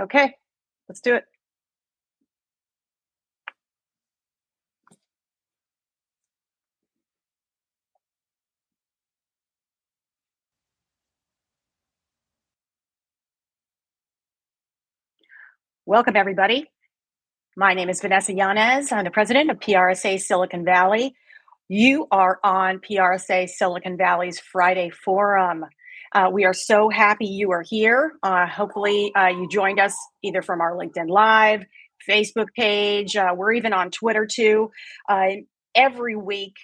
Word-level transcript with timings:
Okay, 0.00 0.34
let's 0.88 1.02
do 1.02 1.14
it. 1.14 1.24
Welcome, 15.84 16.16
everybody. 16.16 16.70
My 17.54 17.74
name 17.74 17.90
is 17.90 18.00
Vanessa 18.00 18.32
Yanez. 18.32 18.90
I'm 18.92 19.04
the 19.04 19.10
president 19.10 19.50
of 19.50 19.58
PRSA 19.58 20.18
Silicon 20.18 20.64
Valley. 20.64 21.14
You 21.68 22.06
are 22.10 22.38
on 22.42 22.78
PRSA 22.78 23.50
Silicon 23.50 23.98
Valley's 23.98 24.40
Friday 24.40 24.88
Forum. 24.88 25.66
Uh, 26.12 26.28
we 26.32 26.44
are 26.44 26.54
so 26.54 26.88
happy 26.88 27.26
you 27.26 27.52
are 27.52 27.62
here. 27.62 28.12
Uh, 28.22 28.46
hopefully, 28.46 29.12
uh, 29.14 29.28
you 29.28 29.48
joined 29.48 29.78
us 29.78 29.96
either 30.22 30.42
from 30.42 30.60
our 30.60 30.76
LinkedIn 30.76 31.08
Live, 31.08 31.64
Facebook 32.08 32.48
page. 32.56 33.16
Uh, 33.16 33.32
we're 33.36 33.52
even 33.52 33.72
on 33.72 33.90
Twitter 33.90 34.26
too. 34.26 34.70
Uh, 35.08 35.28
every 35.74 36.16
week, 36.16 36.54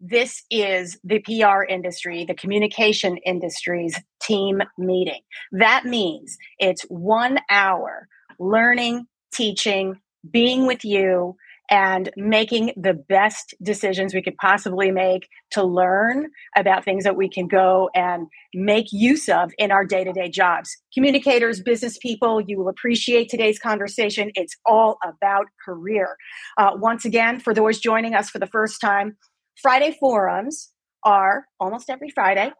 this 0.00 0.42
is 0.50 0.98
the 1.04 1.20
PR 1.20 1.62
industry, 1.68 2.24
the 2.24 2.34
communication 2.34 3.16
industry's 3.18 3.98
team 4.20 4.60
meeting. 4.76 5.20
That 5.52 5.84
means 5.84 6.36
it's 6.58 6.82
one 6.82 7.38
hour 7.48 8.08
learning, 8.38 9.06
teaching, 9.32 10.00
being 10.28 10.66
with 10.66 10.84
you, 10.84 11.36
and 11.70 12.10
making 12.16 12.72
the 12.76 12.94
best 12.94 13.54
decisions 13.62 14.14
we 14.14 14.22
could 14.22 14.36
possibly 14.36 14.90
make 14.90 15.28
to 15.50 15.64
learn 15.64 16.28
about 16.56 16.84
things 16.84 17.04
that 17.04 17.16
we 17.16 17.28
can 17.28 17.48
go 17.48 17.90
and 17.94 18.26
make 18.54 18.86
use 18.92 19.28
of 19.28 19.52
in 19.58 19.70
our 19.70 19.84
day 19.84 20.04
to 20.04 20.12
day 20.12 20.28
jobs. 20.28 20.76
Communicators, 20.94 21.60
business 21.60 21.98
people, 21.98 22.40
you 22.40 22.58
will 22.58 22.68
appreciate 22.68 23.28
today's 23.28 23.58
conversation. 23.58 24.30
It's 24.34 24.56
all 24.64 24.98
about 25.04 25.46
career. 25.64 26.16
Uh, 26.56 26.72
once 26.76 27.04
again, 27.04 27.40
for 27.40 27.54
those 27.54 27.78
joining 27.80 28.14
us 28.14 28.30
for 28.30 28.38
the 28.38 28.46
first 28.46 28.80
time, 28.80 29.16
Friday 29.60 29.96
forums 29.98 30.72
are 31.02 31.46
almost 31.58 31.88
every 31.88 32.10
Friday, 32.10 32.52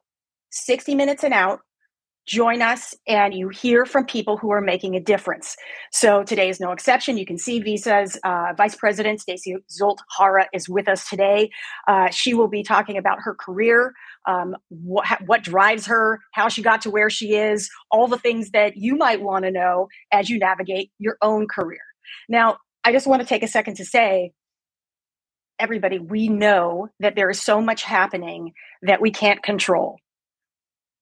60 0.51 0.95
minutes 0.95 1.25
and 1.25 1.35
out 1.35 1.61
join 2.27 2.61
us 2.61 2.95
and 3.07 3.35
you 3.35 3.49
hear 3.49 3.87
from 3.87 4.05
people 4.05 4.37
who 4.37 4.51
are 4.51 4.61
making 4.61 4.97
a 4.97 5.01
difference. 5.01 5.57
So 5.93 6.25
today 6.25 6.49
is 6.49 6.61
no 6.61 6.73
exception. 6.73 7.17
You 7.17 7.27
can 7.27 7.39
see 7.39 7.61
Visa's 7.61 8.19
uh, 8.25 8.53
Vice 8.57 8.75
President 8.75 9.21
Stacy 9.21 9.57
Zolt 9.71 9.99
Hara 10.17 10.49
is 10.53 10.69
with 10.69 10.89
us 10.89 11.09
today. 11.09 11.51
Uh, 11.87 12.11
she 12.11 12.35
will 12.35 12.49
be 12.49 12.63
talking 12.63 12.99
about 12.99 13.19
her 13.21 13.35
career, 13.35 13.95
um, 14.27 14.57
what 14.69 15.43
drives 15.43 15.87
her, 15.87 16.21
how 16.33 16.49
she 16.49 16.63
got 16.63 16.83
to 16.83 16.91
where 16.91 17.11
she 17.11 17.37
is, 17.37 17.71
all 17.91 18.09
the 18.09 18.19
things 18.19 18.51
that 18.51 18.77
you 18.77 18.97
might 18.97 19.23
want 19.23 19.45
to 19.45 19.51
know 19.51 19.89
as 20.13 20.29
you 20.29 20.39
navigate 20.39 20.91
your 20.99 21.17
own 21.23 21.47
career. 21.47 21.81
Now, 22.29 22.59
I 22.85 22.93
just 22.93 23.07
want 23.07 23.23
to 23.23 23.29
take 23.29 23.43
a 23.43 23.49
second 23.49 23.77
to 23.77 23.85
say 23.85 24.33
everybody, 25.59 25.99
we 25.99 26.29
know 26.29 26.89
that 27.01 27.15
there 27.17 27.31
is 27.31 27.41
so 27.41 27.61
much 27.61 27.83
happening 27.83 28.53
that 28.83 29.01
we 29.01 29.11
can't 29.11 29.43
control 29.43 29.99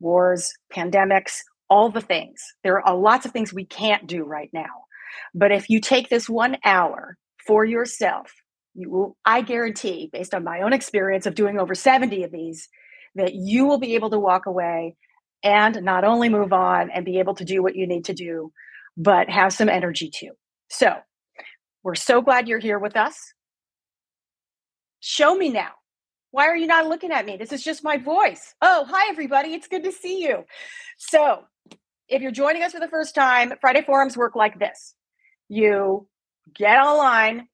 wars, 0.05 0.53
pandemics, 0.73 1.39
all 1.69 1.91
the 1.91 2.01
things. 2.01 2.41
There 2.63 2.87
are 2.87 2.97
lots 2.97 3.27
of 3.27 3.33
things 3.33 3.53
we 3.53 3.65
can't 3.65 4.07
do 4.07 4.23
right 4.23 4.51
now. 4.53 4.85
But 5.35 5.51
if 5.51 5.69
you 5.69 5.81
take 5.81 6.09
this 6.09 6.29
one 6.29 6.59
hour 6.65 7.17
for 7.47 7.65
yourself, 7.65 8.33
you 8.75 8.91
will, 8.91 9.17
I 9.25 9.41
guarantee, 9.41 10.11
based 10.13 10.35
on 10.35 10.45
my 10.45 10.61
own 10.61 10.73
experience 10.73 11.27
of 11.27 11.35
doing 11.35 11.59
over 11.59 11.75
70 11.75 12.25
of 12.25 12.33
these, 12.33 12.69
that 13.15 13.35
you 13.35 13.65
will 13.65 13.79
be 13.79 13.95
able 13.95 14.11
to 14.11 14.19
walk 14.19 14.47
away 14.47 14.97
and 15.43 15.83
not 15.83 16.05
only 16.05 16.29
move 16.29 16.53
on 16.53 16.91
and 16.91 17.05
be 17.05 17.19
able 17.19 17.35
to 17.35 17.45
do 17.45 17.63
what 17.63 17.77
you 17.77 17.87
need 17.87 18.05
to 18.07 18.15
do, 18.15 18.53
but 18.97 19.31
have 19.31 19.53
some 19.53 19.69
energy 19.69 20.11
too. 20.11 20.31
So 20.69 20.95
we're 21.83 21.95
so 21.95 22.23
glad 22.23 22.49
you're 22.49 22.59
here 22.59 22.79
with 22.79 22.97
us. 22.97 23.17
Show 25.01 25.35
me 25.35 25.51
now 25.51 25.73
why 26.35 26.49
are 26.49 26.57
you 26.57 26.67
not 26.67 26.89
looking 26.89 27.13
at 27.13 27.25
me? 27.25 27.37
This 27.37 27.53
is 27.53 27.63
just 27.63 27.85
my 27.85 27.97
voice. 27.97 28.57
Oh, 28.61 28.85
hi, 28.89 29.09
everybody. 29.09 29.55
It's 29.55 29.69
good 29.69 29.85
to 29.85 29.93
see 29.93 30.21
you. 30.25 30.45
So, 30.99 31.45
if 32.09 32.23
you're 32.23 32.33
joining 32.33 32.65
us 32.65 32.73
for 32.73 32.81
the 32.81 32.89
first 32.89 33.15
time, 33.15 33.53
Friday 33.61 33.83
forums 33.83 34.17
work 34.17 34.35
like 34.35 34.59
this 34.59 34.97
you 35.49 36.09
get 36.53 36.79
online, 36.79 37.47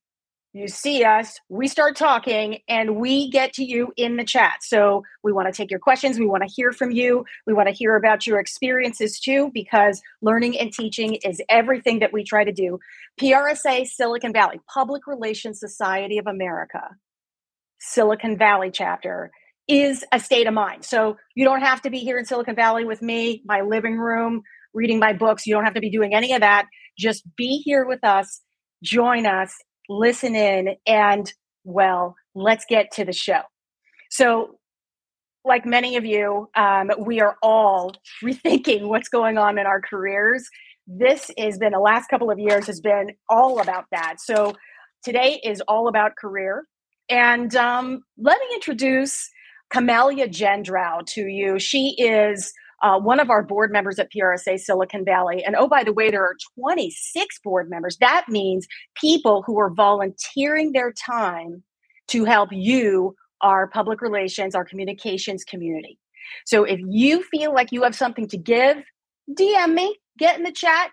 you 0.54 0.66
see 0.66 1.04
us, 1.04 1.38
we 1.50 1.68
start 1.68 1.94
talking, 1.94 2.60
and 2.70 2.96
we 2.96 3.30
get 3.30 3.52
to 3.54 3.64
you 3.64 3.92
in 3.98 4.16
the 4.16 4.24
chat. 4.24 4.62
So, 4.62 5.04
we 5.22 5.30
want 5.30 5.46
to 5.46 5.52
take 5.52 5.70
your 5.70 5.78
questions, 5.78 6.18
we 6.18 6.24
want 6.24 6.42
to 6.42 6.50
hear 6.50 6.72
from 6.72 6.90
you, 6.90 7.26
we 7.46 7.52
want 7.52 7.68
to 7.68 7.74
hear 7.74 7.96
about 7.96 8.26
your 8.26 8.40
experiences 8.40 9.20
too, 9.20 9.50
because 9.52 10.00
learning 10.22 10.58
and 10.58 10.72
teaching 10.72 11.16
is 11.16 11.42
everything 11.50 11.98
that 11.98 12.14
we 12.14 12.24
try 12.24 12.44
to 12.44 12.52
do. 12.52 12.80
PRSA 13.20 13.86
Silicon 13.86 14.32
Valley, 14.32 14.58
Public 14.72 15.06
Relations 15.06 15.60
Society 15.60 16.16
of 16.16 16.26
America 16.26 16.96
Silicon 17.80 18.36
Valley 18.36 18.70
chapter 18.72 19.30
is 19.68 20.04
a 20.12 20.20
state 20.20 20.46
of 20.46 20.54
mind. 20.54 20.84
So 20.84 21.16
you 21.34 21.44
don't 21.44 21.62
have 21.62 21.82
to 21.82 21.90
be 21.90 21.98
here 21.98 22.18
in 22.18 22.24
Silicon 22.24 22.56
Valley 22.56 22.84
with 22.84 23.02
me, 23.02 23.42
my 23.44 23.60
living 23.60 23.98
room, 23.98 24.42
reading 24.74 24.98
my 24.98 25.12
books. 25.12 25.46
You 25.46 25.54
don't 25.54 25.64
have 25.64 25.74
to 25.74 25.80
be 25.80 25.90
doing 25.90 26.14
any 26.14 26.32
of 26.32 26.40
that. 26.40 26.66
Just 26.98 27.24
be 27.36 27.62
here 27.64 27.86
with 27.86 28.02
us, 28.04 28.40
join 28.82 29.26
us, 29.26 29.54
listen 29.88 30.34
in, 30.34 30.76
and 30.86 31.32
well, 31.64 32.16
let's 32.34 32.64
get 32.68 32.90
to 32.92 33.04
the 33.04 33.12
show. 33.12 33.40
So, 34.10 34.56
like 35.44 35.64
many 35.64 35.96
of 35.96 36.04
you, 36.04 36.48
um, 36.54 36.90
we 36.98 37.20
are 37.20 37.36
all 37.42 37.92
rethinking 38.24 38.88
what's 38.88 39.08
going 39.08 39.38
on 39.38 39.58
in 39.58 39.66
our 39.66 39.80
careers. 39.80 40.48
This 40.86 41.30
has 41.38 41.58
been 41.58 41.72
the 41.72 41.78
last 41.78 42.08
couple 42.08 42.30
of 42.30 42.38
years 42.38 42.66
has 42.66 42.80
been 42.80 43.12
all 43.28 43.60
about 43.60 43.84
that. 43.92 44.16
So 44.18 44.54
today 45.04 45.40
is 45.44 45.62
all 45.68 45.88
about 45.88 46.16
career. 46.16 46.64
And 47.10 47.54
um, 47.56 48.02
let 48.18 48.38
me 48.38 48.46
introduce 48.54 49.28
Camelia 49.70 50.28
Gendrow 50.28 51.04
to 51.06 51.26
you. 51.26 51.58
She 51.58 51.96
is 51.98 52.52
uh, 52.82 52.98
one 52.98 53.20
of 53.20 53.30
our 53.30 53.42
board 53.42 53.72
members 53.72 53.98
at 53.98 54.10
PRSA 54.12 54.58
Silicon 54.58 55.04
Valley. 55.04 55.44
And 55.44 55.56
oh, 55.56 55.68
by 55.68 55.84
the 55.84 55.92
way, 55.92 56.10
there 56.10 56.24
are 56.24 56.36
26 56.58 57.40
board 57.44 57.68
members. 57.68 57.98
That 57.98 58.26
means 58.28 58.66
people 58.94 59.42
who 59.46 59.58
are 59.58 59.70
volunteering 59.70 60.72
their 60.72 60.92
time 60.92 61.62
to 62.08 62.24
help 62.24 62.50
you, 62.52 63.14
our 63.42 63.68
public 63.68 64.00
relations, 64.00 64.54
our 64.54 64.64
communications 64.64 65.44
community. 65.44 65.98
So 66.46 66.64
if 66.64 66.80
you 66.88 67.22
feel 67.24 67.52
like 67.52 67.72
you 67.72 67.82
have 67.82 67.94
something 67.94 68.28
to 68.28 68.36
give, 68.36 68.78
DM 69.30 69.74
me, 69.74 69.96
get 70.18 70.36
in 70.36 70.44
the 70.44 70.52
chat, 70.52 70.90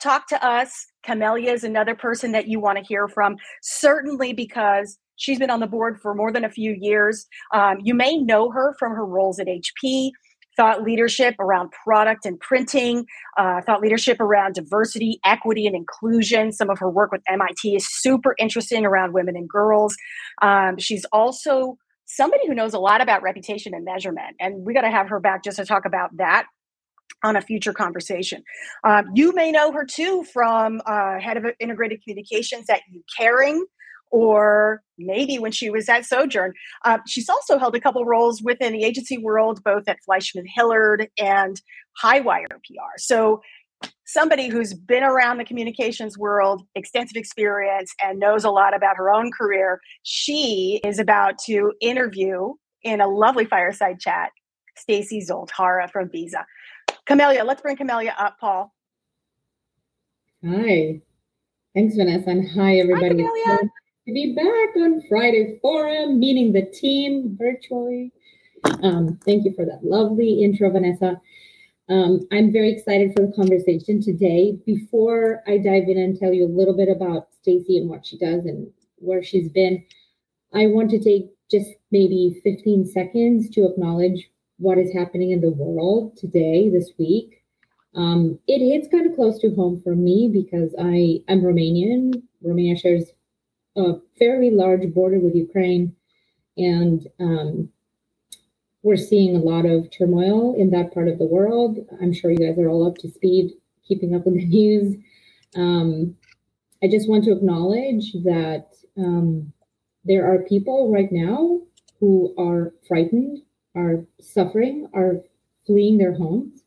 talk 0.00 0.28
to 0.28 0.44
us. 0.44 0.86
Camelia 1.04 1.52
is 1.52 1.64
another 1.64 1.94
person 1.94 2.32
that 2.32 2.48
you 2.48 2.58
want 2.60 2.78
to 2.78 2.84
hear 2.84 3.06
from, 3.08 3.36
certainly 3.62 4.32
because 4.32 4.98
She's 5.18 5.38
been 5.38 5.50
on 5.50 5.60
the 5.60 5.66
board 5.66 6.00
for 6.00 6.14
more 6.14 6.32
than 6.32 6.44
a 6.44 6.50
few 6.50 6.74
years. 6.80 7.26
Um, 7.52 7.78
you 7.82 7.92
may 7.92 8.16
know 8.16 8.50
her 8.50 8.74
from 8.78 8.92
her 8.92 9.04
roles 9.04 9.38
at 9.38 9.46
HP, 9.46 10.12
thought 10.56 10.82
leadership 10.82 11.34
around 11.38 11.70
product 11.84 12.24
and 12.24 12.38
printing, 12.40 13.06
uh, 13.36 13.60
thought 13.62 13.80
leadership 13.80 14.20
around 14.20 14.54
diversity, 14.54 15.20
equity, 15.24 15.66
and 15.66 15.76
inclusion. 15.76 16.52
Some 16.52 16.70
of 16.70 16.78
her 16.78 16.90
work 16.90 17.12
with 17.12 17.20
MIT 17.28 17.76
is 17.76 17.86
super 17.88 18.34
interesting 18.38 18.86
around 18.86 19.12
women 19.12 19.36
and 19.36 19.48
girls. 19.48 19.96
Um, 20.40 20.78
she's 20.78 21.04
also 21.12 21.76
somebody 22.06 22.46
who 22.46 22.54
knows 22.54 22.74
a 22.74 22.78
lot 22.78 23.00
about 23.00 23.22
reputation 23.22 23.74
and 23.74 23.84
measurement, 23.84 24.36
and 24.40 24.64
we 24.64 24.72
got 24.72 24.82
to 24.82 24.90
have 24.90 25.08
her 25.08 25.20
back 25.20 25.44
just 25.44 25.58
to 25.58 25.64
talk 25.64 25.84
about 25.84 26.16
that 26.16 26.46
on 27.24 27.36
a 27.36 27.40
future 27.40 27.72
conversation. 27.72 28.42
Um, 28.84 29.06
you 29.14 29.32
may 29.34 29.50
know 29.50 29.72
her 29.72 29.84
too 29.84 30.24
from 30.32 30.80
uh, 30.86 31.18
head 31.18 31.36
of 31.36 31.44
integrated 31.58 32.02
communications 32.02 32.70
at 32.70 32.80
U 32.90 33.02
Caring 33.16 33.64
or 34.10 34.82
maybe 34.96 35.38
when 35.38 35.52
she 35.52 35.70
was 35.70 35.88
at 35.88 36.02
Sojern. 36.02 36.52
Uh, 36.84 36.98
she's 37.06 37.28
also 37.28 37.58
held 37.58 37.74
a 37.74 37.80
couple 37.80 38.04
roles 38.04 38.42
within 38.42 38.72
the 38.72 38.84
agency 38.84 39.18
world, 39.18 39.62
both 39.64 39.88
at 39.88 39.98
FleishmanHillard 40.08 41.08
and 41.18 41.60
Highwire 42.02 42.46
PR. 42.48 42.98
So, 42.98 43.42
somebody 44.04 44.48
who's 44.48 44.74
been 44.74 45.04
around 45.04 45.38
the 45.38 45.44
communications 45.44 46.18
world, 46.18 46.62
extensive 46.74 47.16
experience, 47.16 47.94
and 48.02 48.18
knows 48.18 48.44
a 48.44 48.50
lot 48.50 48.74
about 48.74 48.96
her 48.96 49.12
own 49.12 49.30
career, 49.30 49.80
she 50.02 50.80
is 50.84 50.98
about 50.98 51.38
to 51.46 51.72
interview 51.80 52.52
in 52.82 53.00
a 53.00 53.06
lovely 53.06 53.44
fireside 53.44 54.00
chat 54.00 54.30
Stacy 54.76 55.20
Zolt 55.20 55.50
Hara 55.56 55.88
from 55.88 56.10
Visa. 56.10 56.46
Camelia, 57.06 57.44
let's 57.44 57.60
bring 57.60 57.76
Camelia 57.76 58.14
up, 58.18 58.36
Paul. 58.40 58.72
Hi. 60.44 61.00
Thanks, 61.74 61.96
Vanessa. 61.96 62.30
And 62.30 62.48
hi, 62.48 62.78
everybody. 62.78 63.22
Hi, 63.22 63.68
to 64.08 64.14
be 64.14 64.34
back 64.34 64.82
on 64.82 65.02
Friday 65.06 65.58
Forum, 65.60 66.18
meeting 66.18 66.54
the 66.54 66.62
team 66.62 67.36
virtually. 67.38 68.10
Um, 68.82 69.20
thank 69.26 69.44
you 69.44 69.52
for 69.54 69.66
that 69.66 69.84
lovely 69.84 70.42
intro, 70.42 70.70
Vanessa. 70.70 71.20
Um, 71.90 72.20
I'm 72.32 72.50
very 72.50 72.72
excited 72.72 73.12
for 73.14 73.26
the 73.26 73.32
conversation 73.36 74.00
today. 74.00 74.56
Before 74.64 75.42
I 75.46 75.58
dive 75.58 75.88
in 75.88 75.98
and 75.98 76.18
tell 76.18 76.32
you 76.32 76.46
a 76.46 76.48
little 76.48 76.74
bit 76.74 76.88
about 76.88 77.28
Stacy 77.42 77.76
and 77.76 77.90
what 77.90 78.06
she 78.06 78.16
does 78.16 78.46
and 78.46 78.70
where 78.96 79.22
she's 79.22 79.50
been, 79.50 79.84
I 80.54 80.68
want 80.68 80.88
to 80.92 81.04
take 81.04 81.26
just 81.50 81.68
maybe 81.90 82.40
15 82.42 82.86
seconds 82.86 83.50
to 83.50 83.66
acknowledge 83.66 84.30
what 84.56 84.78
is 84.78 84.90
happening 84.94 85.32
in 85.32 85.42
the 85.42 85.50
world 85.50 86.16
today, 86.16 86.70
this 86.70 86.92
week. 86.98 87.44
Um, 87.94 88.38
it 88.46 88.60
hits 88.66 88.88
kind 88.90 89.06
of 89.06 89.14
close 89.14 89.38
to 89.40 89.54
home 89.54 89.82
for 89.84 89.94
me 89.94 90.30
because 90.32 90.74
I 90.80 91.20
am 91.30 91.42
Romanian. 91.42 92.22
Romania 92.40 92.74
shares 92.76 93.12
a 93.78 94.00
fairly 94.18 94.50
large 94.50 94.92
border 94.92 95.18
with 95.18 95.34
Ukraine, 95.34 95.94
and 96.56 97.06
um, 97.20 97.70
we're 98.82 98.96
seeing 98.96 99.36
a 99.36 99.40
lot 99.40 99.64
of 99.64 99.90
turmoil 99.90 100.54
in 100.56 100.70
that 100.70 100.92
part 100.92 101.08
of 101.08 101.18
the 101.18 101.26
world. 101.26 101.78
I'm 102.02 102.12
sure 102.12 102.30
you 102.30 102.38
guys 102.38 102.58
are 102.58 102.68
all 102.68 102.86
up 102.86 102.96
to 102.98 103.10
speed, 103.10 103.52
keeping 103.86 104.14
up 104.14 104.24
with 104.26 104.34
the 104.34 104.46
news. 104.58 104.96
Um, 105.56 106.16
I 106.82 106.88
just 106.88 107.08
want 107.08 107.24
to 107.24 107.32
acknowledge 107.32 108.12
that 108.24 108.66
um, 108.96 109.52
there 110.04 110.26
are 110.32 110.44
people 110.44 110.92
right 110.92 111.10
now 111.10 111.60
who 112.00 112.34
are 112.38 112.72
frightened, 112.86 113.38
are 113.74 114.04
suffering, 114.20 114.88
are 114.94 115.22
fleeing 115.66 115.98
their 115.98 116.14
homes. 116.14 116.62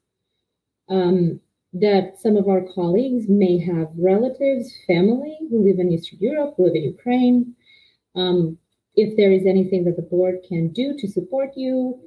Um, 0.89 1.39
that 1.73 2.19
some 2.19 2.35
of 2.35 2.47
our 2.47 2.61
colleagues 2.75 3.27
may 3.29 3.57
have 3.59 3.87
relatives, 3.97 4.75
family 4.87 5.37
who 5.49 5.63
live 5.63 5.79
in 5.79 5.91
Eastern 5.91 6.19
Europe, 6.19 6.53
who 6.57 6.65
live 6.65 6.75
in 6.75 6.83
Ukraine. 6.83 7.55
Um, 8.15 8.57
if 8.95 9.15
there 9.15 9.31
is 9.31 9.45
anything 9.45 9.85
that 9.85 9.95
the 9.95 10.01
board 10.01 10.39
can 10.47 10.73
do 10.73 10.97
to 10.97 11.07
support 11.07 11.51
you, 11.55 11.99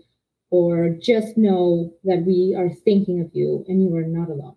or 0.51 0.91
just 0.91 1.37
know 1.37 1.93
that 2.05 2.25
we 2.25 2.55
are 2.57 2.69
thinking 2.85 3.21
of 3.21 3.31
you 3.33 3.65
and 3.67 3.83
you 3.83 3.95
are 3.97 4.03
not 4.03 4.29
alone. 4.29 4.55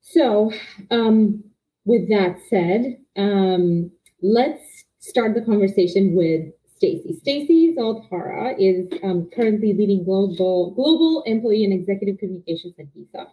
So, 0.00 0.52
um, 0.90 1.42
with 1.84 2.08
that 2.10 2.36
said, 2.48 2.98
um, 3.16 3.90
let's 4.22 4.84
start 5.00 5.34
the 5.34 5.40
conversation 5.40 6.14
with 6.14 6.52
Stacy. 6.76 7.18
Stacy 7.20 7.74
Zolt 7.76 8.08
Hara 8.08 8.54
is 8.58 8.86
um, 9.02 9.28
currently 9.34 9.72
leading 9.74 10.04
global 10.04 10.70
global 10.70 11.22
employee 11.26 11.64
and 11.64 11.72
executive 11.72 12.18
communications 12.18 12.74
at 12.78 12.86
Visa. 12.94 13.26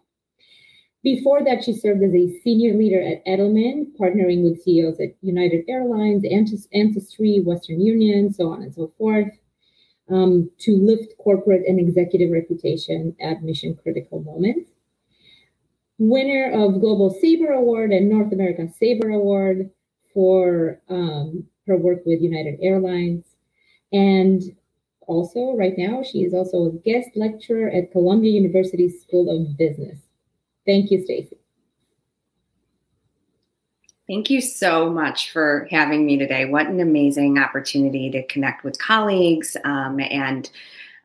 Before 1.05 1.43
that, 1.43 1.63
she 1.63 1.74
served 1.74 2.01
as 2.01 2.15
a 2.15 2.35
senior 2.39 2.74
leader 2.74 3.00
at 3.00 3.24
Edelman, 3.27 3.95
partnering 3.95 4.41
with 4.41 4.63
CEOs 4.63 5.00
at 5.00 5.13
United 5.21 5.63
Airlines, 5.69 6.25
Ancestry, 6.25 7.41
Western 7.45 7.79
Union, 7.79 8.33
so 8.33 8.51
on 8.51 8.63
and 8.63 8.74
so 8.74 8.88
forth, 8.97 9.31
um, 10.09 10.50
to 10.62 10.71
lift 10.75 11.15
corporate 11.19 11.62
and 11.67 11.79
executive 11.79 12.31
reputation 12.31 13.15
at 13.21 13.43
mission 13.43 13.77
critical 13.83 14.24
moments. 14.24 14.67
Winner 16.00 16.51
of 16.51 16.81
Global 16.81 17.12
Sabre 17.12 17.53
Award 17.53 17.91
and 17.91 18.09
North 18.09 18.33
America 18.33 18.67
Sabre 18.67 19.12
Award 19.12 19.69
for 20.12 20.81
um, 20.89 21.43
her 21.67 21.77
work 21.77 22.00
with 22.07 22.19
United 22.19 22.57
Airlines. 22.63 23.25
And 23.93 24.41
also, 25.01 25.55
right 25.55 25.77
now, 25.77 26.01
she 26.01 26.24
is 26.24 26.33
also 26.33 26.65
a 26.65 26.71
guest 26.71 27.09
lecturer 27.15 27.69
at 27.69 27.91
Columbia 27.91 28.31
University 28.31 28.89
School 28.89 29.29
of 29.29 29.55
Business. 29.55 30.00
Thank 30.65 30.91
you, 30.91 31.03
Stacy. 31.03 31.38
Thank 34.07 34.29
you 34.29 34.39
so 34.39 34.89
much 34.89 35.31
for 35.31 35.67
having 35.72 36.05
me 36.05 36.17
today. 36.17 36.45
What 36.45 36.67
an 36.67 36.79
amazing 36.79 37.39
opportunity 37.39 38.12
to 38.12 38.25
connect 38.27 38.63
with 38.63 38.77
colleagues 38.77 39.57
um, 39.63 40.00
and 40.00 40.50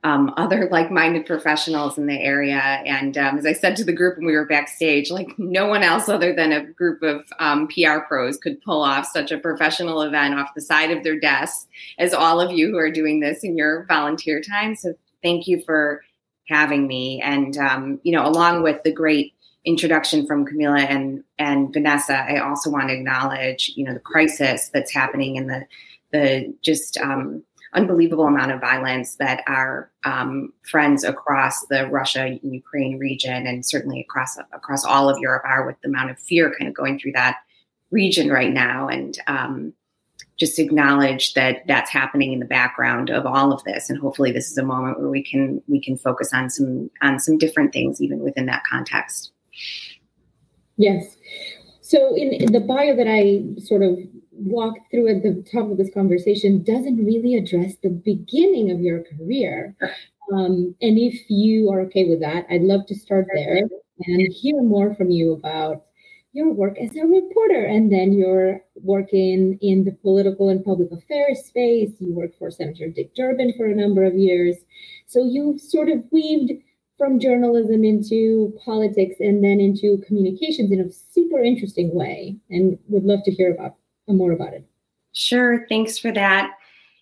um, 0.04 0.34
other 0.36 0.68
like-minded 0.70 1.24
professionals 1.24 1.96
in 1.96 2.06
the 2.06 2.20
area. 2.20 2.58
And 2.58 3.16
um, 3.16 3.38
as 3.38 3.46
I 3.46 3.54
said 3.54 3.76
to 3.76 3.84
the 3.84 3.92
group 3.92 4.18
when 4.18 4.26
we 4.26 4.34
were 4.34 4.44
backstage, 4.44 5.10
like 5.10 5.38
no 5.38 5.66
one 5.66 5.82
else 5.82 6.10
other 6.10 6.34
than 6.34 6.52
a 6.52 6.64
group 6.64 7.02
of 7.02 7.24
um, 7.38 7.68
PR 7.68 8.00
pros 8.06 8.36
could 8.36 8.60
pull 8.60 8.82
off 8.82 9.06
such 9.06 9.30
a 9.30 9.38
professional 9.38 10.02
event 10.02 10.34
off 10.34 10.54
the 10.54 10.60
side 10.60 10.90
of 10.90 11.02
their 11.02 11.18
desks 11.18 11.66
as 11.98 12.12
all 12.12 12.38
of 12.38 12.52
you 12.52 12.68
who 12.68 12.76
are 12.76 12.90
doing 12.90 13.20
this 13.20 13.44
in 13.44 13.56
your 13.56 13.86
volunteer 13.86 14.42
time. 14.42 14.76
So 14.76 14.92
thank 15.22 15.46
you 15.46 15.62
for 15.64 16.02
having 16.48 16.86
me. 16.86 17.22
And 17.22 17.56
um, 17.56 18.00
you 18.02 18.12
know, 18.12 18.26
along 18.26 18.62
with 18.62 18.82
the 18.82 18.92
great 18.92 19.32
introduction 19.64 20.26
from 20.26 20.46
Camila 20.46 20.80
and 20.80 21.22
and 21.38 21.72
Vanessa, 21.72 22.16
I 22.16 22.38
also 22.38 22.70
want 22.70 22.88
to 22.88 22.94
acknowledge 22.94 23.72
you 23.76 23.84
know 23.84 23.94
the 23.94 24.00
crisis 24.00 24.70
that's 24.72 24.92
happening 24.92 25.36
in 25.36 25.46
the 25.46 25.66
the 26.12 26.54
just 26.62 26.96
um, 26.98 27.42
unbelievable 27.72 28.26
amount 28.26 28.52
of 28.52 28.60
violence 28.60 29.16
that 29.16 29.44
our 29.46 29.90
um, 30.04 30.52
friends 30.68 31.04
across 31.04 31.66
the 31.66 31.86
Russia 31.88 32.38
Ukraine 32.42 32.98
region 32.98 33.46
and 33.46 33.64
certainly 33.64 34.00
across 34.00 34.36
across 34.52 34.84
all 34.84 35.08
of 35.08 35.18
Europe 35.18 35.42
are 35.44 35.66
with 35.66 35.80
the 35.82 35.88
amount 35.88 36.10
of 36.10 36.18
fear 36.18 36.52
kind 36.58 36.68
of 36.68 36.74
going 36.74 36.98
through 36.98 37.12
that 37.12 37.38
region 37.90 38.28
right 38.30 38.52
now. 38.52 38.88
And 38.88 39.16
um, 39.26 39.72
just 40.38 40.58
acknowledge 40.58 41.34
that 41.34 41.66
that's 41.66 41.90
happening 41.90 42.32
in 42.32 42.40
the 42.40 42.46
background 42.46 43.10
of 43.10 43.26
all 43.26 43.52
of 43.52 43.62
this. 43.64 43.90
And 43.90 43.98
hopefully 43.98 44.32
this 44.32 44.50
is 44.50 44.56
a 44.56 44.64
moment 44.64 44.98
where 44.98 45.10
we 45.10 45.22
can 45.22 45.62
we 45.68 45.80
can 45.80 45.98
focus 45.98 46.32
on 46.32 46.48
some 46.50 46.90
on 47.02 47.20
some 47.20 47.36
different 47.36 47.72
things 47.72 48.00
even 48.00 48.20
within 48.20 48.46
that 48.46 48.64
context 48.64 49.32
yes 50.76 51.16
so 51.80 52.14
in, 52.14 52.32
in 52.32 52.52
the 52.52 52.60
bio 52.60 52.94
that 52.94 53.08
i 53.08 53.42
sort 53.60 53.82
of 53.82 53.98
walked 54.40 54.90
through 54.90 55.08
at 55.08 55.22
the 55.22 55.44
top 55.52 55.70
of 55.70 55.76
this 55.76 55.92
conversation 55.92 56.62
doesn't 56.62 57.04
really 57.04 57.36
address 57.36 57.74
the 57.82 57.90
beginning 57.90 58.70
of 58.70 58.80
your 58.80 59.04
career. 59.04 59.76
Um, 60.32 60.74
and 60.80 60.98
if 60.98 61.28
you 61.28 61.70
are 61.70 61.80
okay 61.82 62.08
with 62.08 62.20
that, 62.20 62.46
I'd 62.50 62.62
love 62.62 62.86
to 62.86 62.94
start 62.94 63.26
there 63.34 63.62
and 64.06 64.32
hear 64.32 64.62
more 64.62 64.94
from 64.94 65.10
you 65.10 65.32
about 65.32 65.84
your 66.32 66.52
work 66.52 66.78
as 66.78 66.94
a 66.96 67.04
reporter 67.04 67.64
and 67.64 67.92
then 67.92 68.12
you're 68.12 68.60
working 68.76 69.58
in 69.60 69.82
the 69.84 69.90
political 69.90 70.48
and 70.48 70.64
public 70.64 70.92
affairs 70.92 71.44
space. 71.44 71.90
You 71.98 72.14
worked 72.14 72.38
for 72.38 72.50
Senator 72.50 72.88
Dick 72.88 73.14
Durbin 73.16 73.52
for 73.56 73.66
a 73.66 73.74
number 73.74 74.04
of 74.04 74.14
years. 74.14 74.56
So 75.06 75.24
you 75.24 75.58
sort 75.58 75.88
of 75.88 76.04
weaved 76.12 76.52
from 77.00 77.18
journalism 77.18 77.82
into 77.82 78.54
politics 78.62 79.16
and 79.20 79.42
then 79.42 79.58
into 79.58 79.96
communications 80.06 80.70
in 80.70 80.80
a 80.80 80.90
super 80.90 81.42
interesting 81.42 81.94
way 81.94 82.36
and 82.50 82.78
would 82.88 83.04
love 83.04 83.24
to 83.24 83.30
hear 83.30 83.50
about 83.54 83.76
more 84.06 84.32
about 84.32 84.52
it. 84.52 84.66
Sure. 85.14 85.64
Thanks 85.70 85.98
for 85.98 86.12
that. 86.12 86.58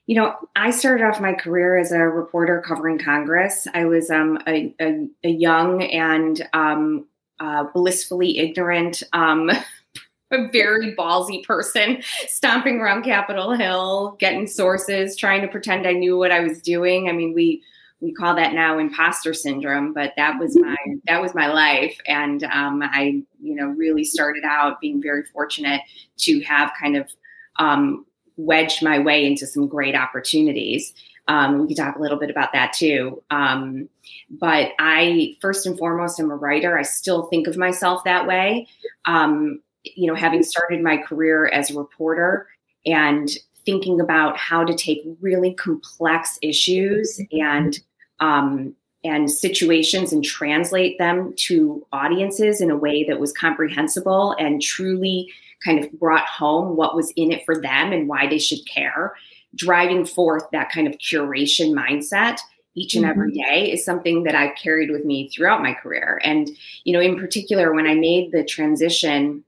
You 0.06 0.14
know, 0.14 0.36
I 0.54 0.70
started 0.70 1.04
off 1.04 1.20
my 1.20 1.32
career 1.32 1.76
as 1.76 1.90
a 1.90 1.98
reporter 1.98 2.62
covering 2.64 3.00
Congress. 3.00 3.66
I 3.74 3.86
was 3.86 4.08
um, 4.08 4.38
a, 4.46 4.72
a, 4.80 5.08
a, 5.24 5.30
young 5.30 5.82
and 5.82 6.48
um, 6.52 7.04
uh, 7.40 7.64
blissfully 7.74 8.38
ignorant, 8.38 9.02
um, 9.12 9.50
a 10.30 10.48
very 10.52 10.94
ballsy 10.94 11.42
person, 11.44 12.04
stomping 12.28 12.78
around 12.78 13.02
Capitol 13.02 13.52
Hill, 13.52 14.16
getting 14.20 14.46
sources, 14.46 15.16
trying 15.16 15.42
to 15.42 15.48
pretend 15.48 15.88
I 15.88 15.92
knew 15.92 16.16
what 16.16 16.30
I 16.30 16.38
was 16.38 16.62
doing. 16.62 17.08
I 17.08 17.12
mean, 17.12 17.34
we 17.34 17.64
we 18.00 18.12
call 18.12 18.34
that 18.36 18.54
now 18.54 18.78
imposter 18.78 19.34
syndrome 19.34 19.92
but 19.92 20.12
that 20.16 20.38
was 20.38 20.56
my 20.56 20.76
that 21.06 21.20
was 21.20 21.34
my 21.34 21.48
life. 21.48 21.96
And 22.06 22.44
um, 22.44 22.82
i 22.82 23.22
you 23.40 23.54
know 23.54 23.68
really 23.68 24.04
started 24.04 24.44
out 24.44 24.80
being 24.80 25.02
very 25.02 25.24
fortunate 25.24 25.80
to 26.18 26.40
have 26.40 26.72
kind 26.80 26.96
of 26.96 27.10
um, 27.58 28.04
wedged 28.36 28.82
my 28.82 28.98
way 28.98 29.26
into 29.26 29.46
some 29.46 29.66
great 29.66 29.96
opportunities. 29.96 30.94
Um, 31.26 31.58
we 31.58 31.74
can 31.74 31.84
talk 31.84 31.96
a 31.96 32.00
little 32.00 32.18
bit 32.18 32.30
about 32.30 32.52
that 32.52 32.72
too. 32.72 33.22
Um, 33.30 33.88
but 34.30 34.72
i 34.78 35.36
first 35.40 35.66
and 35.66 35.78
foremost 35.78 36.20
am 36.20 36.30
a 36.30 36.36
writer. 36.36 36.78
I 36.78 36.82
still 36.82 37.26
think 37.26 37.46
of 37.46 37.56
myself 37.56 38.04
that 38.04 38.26
way. 38.26 38.66
Um, 39.04 39.60
you 39.84 40.06
know 40.06 40.14
having 40.14 40.42
started 40.42 40.82
my 40.82 40.96
career 40.96 41.46
as 41.46 41.70
a 41.70 41.78
reporter 41.78 42.48
and 42.86 43.30
thinking 43.64 44.00
about 44.00 44.36
how 44.38 44.64
to 44.64 44.74
take 44.74 45.02
really 45.20 45.52
complex 45.54 46.38
issues 46.42 47.20
and 47.32 47.80
um, 48.20 48.74
and 49.04 49.30
situations 49.30 50.12
and 50.12 50.24
translate 50.24 50.98
them 50.98 51.32
to 51.36 51.86
audiences 51.92 52.60
in 52.60 52.70
a 52.70 52.76
way 52.76 53.04
that 53.04 53.20
was 53.20 53.32
comprehensible 53.32 54.34
and 54.38 54.60
truly 54.60 55.32
kind 55.64 55.82
of 55.82 55.90
brought 55.92 56.26
home 56.26 56.76
what 56.76 56.96
was 56.96 57.12
in 57.16 57.30
it 57.32 57.44
for 57.44 57.60
them 57.60 57.92
and 57.92 58.08
why 58.08 58.26
they 58.26 58.38
should 58.38 58.66
care. 58.68 59.14
Driving 59.54 60.04
forth 60.04 60.44
that 60.52 60.70
kind 60.70 60.86
of 60.86 60.94
curation 60.98 61.72
mindset 61.72 62.38
each 62.74 62.94
and 62.94 63.04
every 63.04 63.32
mm-hmm. 63.32 63.72
is 63.72 63.84
something 63.84 64.22
that 64.22 64.36
I've 64.36 64.54
carried 64.56 64.90
with 64.90 65.04
me 65.04 65.28
throughout 65.28 65.62
my 65.62 65.74
career. 65.74 66.20
And, 66.22 66.48
you 66.84 66.92
know, 66.92 67.00
in 67.00 67.18
particular, 67.18 67.72
when 67.72 67.86
I 67.86 67.94
made 67.94 68.30
the 68.30 68.44
transition 68.44 69.42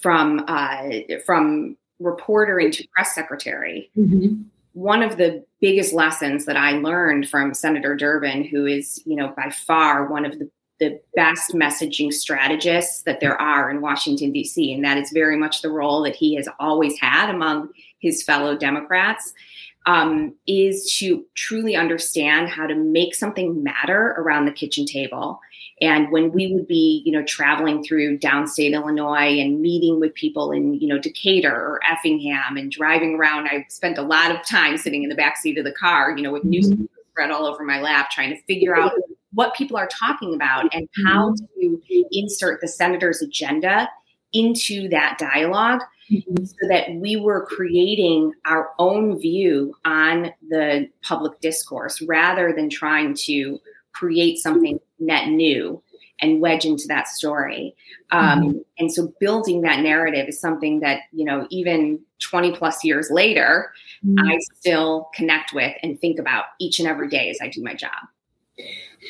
from 0.00 0.44
uh, 0.48 0.90
from 1.26 1.76
reporter 1.98 2.58
into 2.58 2.86
press 2.94 3.14
secretary, 3.14 3.90
mm-hmm 3.98 4.42
one 4.72 5.02
of 5.02 5.16
the 5.16 5.44
biggest 5.60 5.92
lessons 5.92 6.46
that 6.46 6.56
I 6.56 6.72
learned 6.72 7.28
from 7.28 7.54
Senator 7.54 7.94
Durbin, 7.94 8.44
who 8.44 8.66
is, 8.66 9.02
you 9.04 9.16
know, 9.16 9.32
by 9.36 9.50
far 9.50 10.06
one 10.06 10.24
of 10.24 10.38
the, 10.38 10.50
the 10.78 11.00
best 11.14 11.52
messaging 11.52 12.12
strategists 12.12 13.02
that 13.02 13.20
there 13.20 13.40
are 13.40 13.70
in 13.70 13.80
Washington, 13.80 14.32
D.C., 14.32 14.72
and 14.72 14.84
that 14.84 14.96
is 14.96 15.10
very 15.12 15.36
much 15.36 15.60
the 15.60 15.70
role 15.70 16.02
that 16.02 16.16
he 16.16 16.34
has 16.36 16.48
always 16.58 16.98
had 16.98 17.28
among 17.28 17.68
his 17.98 18.22
fellow 18.22 18.56
Democrats, 18.56 19.34
um, 19.86 20.34
is 20.46 20.96
to 20.98 21.24
truly 21.34 21.76
understand 21.76 22.48
how 22.48 22.66
to 22.66 22.74
make 22.74 23.14
something 23.14 23.62
matter 23.62 24.14
around 24.18 24.44
the 24.44 24.52
kitchen 24.52 24.86
table 24.86 25.40
and 25.80 26.10
when 26.10 26.32
we 26.32 26.52
would 26.52 26.66
be, 26.66 27.02
you 27.06 27.12
know, 27.12 27.24
traveling 27.24 27.82
through 27.82 28.18
downstate 28.18 28.72
Illinois 28.72 29.40
and 29.40 29.62
meeting 29.62 29.98
with 29.98 30.14
people 30.14 30.52
in, 30.52 30.74
you 30.74 30.86
know, 30.86 30.98
Decatur 30.98 31.54
or 31.54 31.80
Effingham 31.90 32.56
and 32.56 32.70
driving 32.70 33.14
around, 33.14 33.46
I 33.46 33.64
spent 33.70 33.96
a 33.96 34.02
lot 34.02 34.30
of 34.30 34.44
time 34.46 34.76
sitting 34.76 35.02
in 35.02 35.08
the 35.08 35.14
back 35.14 35.38
seat 35.38 35.56
of 35.56 35.64
the 35.64 35.72
car, 35.72 36.14
you 36.14 36.22
know, 36.22 36.32
with 36.32 36.42
mm-hmm. 36.42 36.50
newspapers 36.50 36.88
spread 37.10 37.30
all 37.30 37.46
over 37.46 37.64
my 37.64 37.80
lap, 37.80 38.10
trying 38.10 38.30
to 38.30 38.42
figure 38.42 38.78
out 38.78 38.92
what 39.32 39.54
people 39.54 39.76
are 39.76 39.88
talking 39.88 40.34
about 40.34 40.72
and 40.74 40.88
how 41.04 41.30
mm-hmm. 41.30 41.74
to 41.88 42.04
insert 42.12 42.60
the 42.60 42.68
senator's 42.68 43.22
agenda 43.22 43.88
into 44.32 44.88
that 44.90 45.16
dialog 45.18 45.80
mm-hmm. 46.10 46.44
so 46.44 46.68
that 46.68 46.92
we 46.94 47.16
were 47.16 47.46
creating 47.46 48.32
our 48.44 48.70
own 48.78 49.18
view 49.18 49.74
on 49.84 50.30
the 50.48 50.88
public 51.02 51.40
discourse 51.40 52.02
rather 52.02 52.52
than 52.54 52.68
trying 52.68 53.14
to 53.14 53.58
create 53.92 54.38
something 54.38 54.78
net 55.00 55.28
new 55.28 55.82
and 56.20 56.40
wedge 56.40 56.64
into 56.64 56.86
that 56.88 57.08
story. 57.08 57.74
Um, 58.12 58.40
mm-hmm. 58.40 58.58
And 58.78 58.92
so 58.92 59.12
building 59.20 59.62
that 59.62 59.80
narrative 59.80 60.28
is 60.28 60.40
something 60.40 60.80
that, 60.80 61.02
you 61.12 61.24
know, 61.24 61.46
even 61.50 62.00
20 62.20 62.52
plus 62.52 62.84
years 62.84 63.10
later, 63.10 63.72
mm-hmm. 64.04 64.28
I 64.28 64.38
still 64.58 65.08
connect 65.14 65.54
with 65.54 65.74
and 65.82 65.98
think 65.98 66.18
about 66.18 66.44
each 66.60 66.78
and 66.78 66.88
every 66.88 67.08
day 67.08 67.30
as 67.30 67.38
I 67.40 67.48
do 67.48 67.62
my 67.62 67.74
job. 67.74 67.90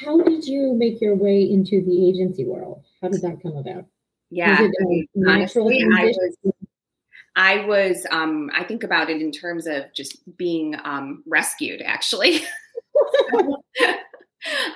How 0.04 0.20
did 0.23 0.47
you 0.47 0.75
make 0.75 1.00
your 1.00 1.16
way 1.16 1.42
into 1.42 1.85
the 1.85 2.09
agency 2.09 2.44
world? 2.44 2.85
How 3.02 3.09
did 3.09 3.23
that 3.23 3.42
come 3.42 3.56
about? 3.56 3.87
Yeah, 4.30 4.68
honestly, 5.26 5.85
I 5.92 6.04
was, 6.04 6.54
I 7.35 7.64
was, 7.64 8.06
um, 8.12 8.49
I 8.54 8.62
think 8.62 8.85
about 8.85 9.11
it 9.11 9.20
in 9.20 9.32
terms 9.32 9.66
of 9.66 9.92
just 9.92 10.18
being 10.37 10.76
um, 10.85 11.25
rescued, 11.26 11.82
actually. 11.82 12.42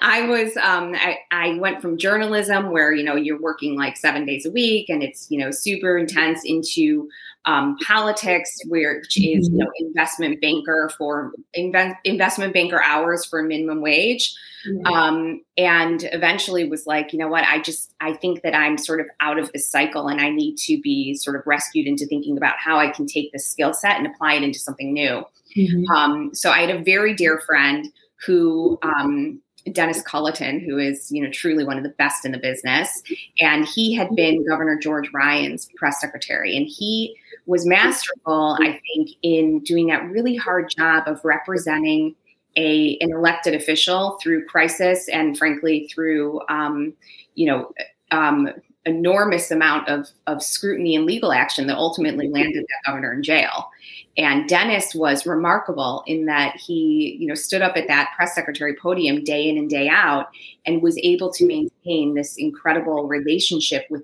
I 0.00 0.26
was 0.26 0.56
um, 0.58 0.94
I, 0.94 1.18
I 1.30 1.54
went 1.58 1.80
from 1.80 1.96
journalism 1.96 2.70
where 2.70 2.92
you 2.92 3.02
know 3.02 3.16
you're 3.16 3.40
working 3.40 3.76
like 3.76 3.96
seven 3.96 4.26
days 4.26 4.44
a 4.44 4.50
week 4.50 4.88
and 4.88 5.02
it's 5.02 5.26
you 5.30 5.38
know 5.38 5.50
super 5.50 5.96
intense 5.96 6.42
into 6.44 7.08
um, 7.46 7.76
politics, 7.86 8.58
which 8.66 9.16
is 9.16 9.48
you 9.48 9.58
know 9.58 9.66
mm-hmm. 9.66 9.86
investment 9.86 10.40
banker 10.40 10.90
for 10.96 11.32
invest, 11.54 11.96
investment 12.04 12.52
banker 12.52 12.82
hours 12.82 13.24
for 13.24 13.42
minimum 13.42 13.80
wage, 13.80 14.34
mm-hmm. 14.66 14.86
um, 14.92 15.40
and 15.56 16.08
eventually 16.12 16.68
was 16.68 16.86
like, 16.86 17.12
you 17.12 17.18
know 17.18 17.28
what, 17.28 17.44
I 17.44 17.60
just 17.60 17.92
I 18.00 18.14
think 18.14 18.42
that 18.42 18.54
I'm 18.54 18.78
sort 18.78 19.00
of 19.00 19.06
out 19.20 19.38
of 19.38 19.50
this 19.52 19.70
cycle 19.70 20.08
and 20.08 20.20
I 20.20 20.30
need 20.30 20.56
to 20.58 20.80
be 20.80 21.14
sort 21.14 21.36
of 21.36 21.42
rescued 21.46 21.86
into 21.86 22.06
thinking 22.06 22.36
about 22.36 22.56
how 22.58 22.78
I 22.78 22.88
can 22.88 23.06
take 23.06 23.32
this 23.32 23.46
skill 23.46 23.74
set 23.74 23.96
and 23.96 24.06
apply 24.06 24.34
it 24.34 24.42
into 24.42 24.58
something 24.58 24.92
new. 24.92 25.24
Mm-hmm. 25.56 25.90
Um, 25.90 26.34
so 26.34 26.50
I 26.50 26.60
had 26.60 26.70
a 26.70 26.82
very 26.82 27.14
dear 27.14 27.40
friend 27.46 27.86
who 28.26 28.78
um, 28.82 29.40
Dennis 29.72 30.02
Culloton, 30.02 30.64
who 30.64 30.78
is, 30.78 31.10
you 31.10 31.22
know, 31.22 31.30
truly 31.30 31.64
one 31.64 31.76
of 31.76 31.82
the 31.82 31.90
best 31.90 32.24
in 32.24 32.32
the 32.32 32.38
business. 32.38 33.02
And 33.40 33.66
he 33.66 33.94
had 33.94 34.14
been 34.14 34.46
Governor 34.46 34.78
George 34.78 35.10
Ryan's 35.12 35.68
press 35.76 36.00
secretary. 36.00 36.56
And 36.56 36.66
he 36.66 37.16
was 37.46 37.66
masterful, 37.66 38.56
I 38.60 38.80
think, 38.94 39.10
in 39.22 39.60
doing 39.60 39.86
that 39.88 40.04
really 40.10 40.36
hard 40.36 40.70
job 40.76 41.04
of 41.06 41.20
representing 41.24 42.14
a 42.56 42.96
an 43.00 43.10
elected 43.12 43.52
official 43.52 44.16
through 44.22 44.46
crisis 44.46 45.08
and 45.08 45.36
frankly 45.36 45.90
through 45.92 46.40
um, 46.48 46.92
you 47.34 47.46
know 47.46 47.72
um, 48.12 48.48
enormous 48.86 49.50
amount 49.50 49.88
of, 49.88 50.08
of 50.26 50.42
scrutiny 50.42 50.94
and 50.94 51.06
legal 51.06 51.32
action 51.32 51.66
that 51.66 51.76
ultimately 51.76 52.28
landed 52.28 52.64
that 52.64 52.90
governor 52.90 53.12
in 53.12 53.22
jail. 53.22 53.70
And 54.16 54.48
Dennis 54.48 54.94
was 54.94 55.26
remarkable 55.26 56.04
in 56.06 56.26
that 56.26 56.56
he, 56.56 57.16
you 57.18 57.26
know, 57.26 57.34
stood 57.34 57.62
up 57.62 57.76
at 57.76 57.88
that 57.88 58.12
press 58.14 58.34
secretary 58.34 58.74
podium 58.74 59.24
day 59.24 59.48
in 59.48 59.58
and 59.58 59.68
day 59.68 59.88
out 59.88 60.28
and 60.64 60.82
was 60.82 60.96
able 60.98 61.32
to 61.32 61.46
maintain 61.46 62.14
this 62.14 62.36
incredible 62.36 63.08
relationship 63.08 63.86
with 63.90 64.02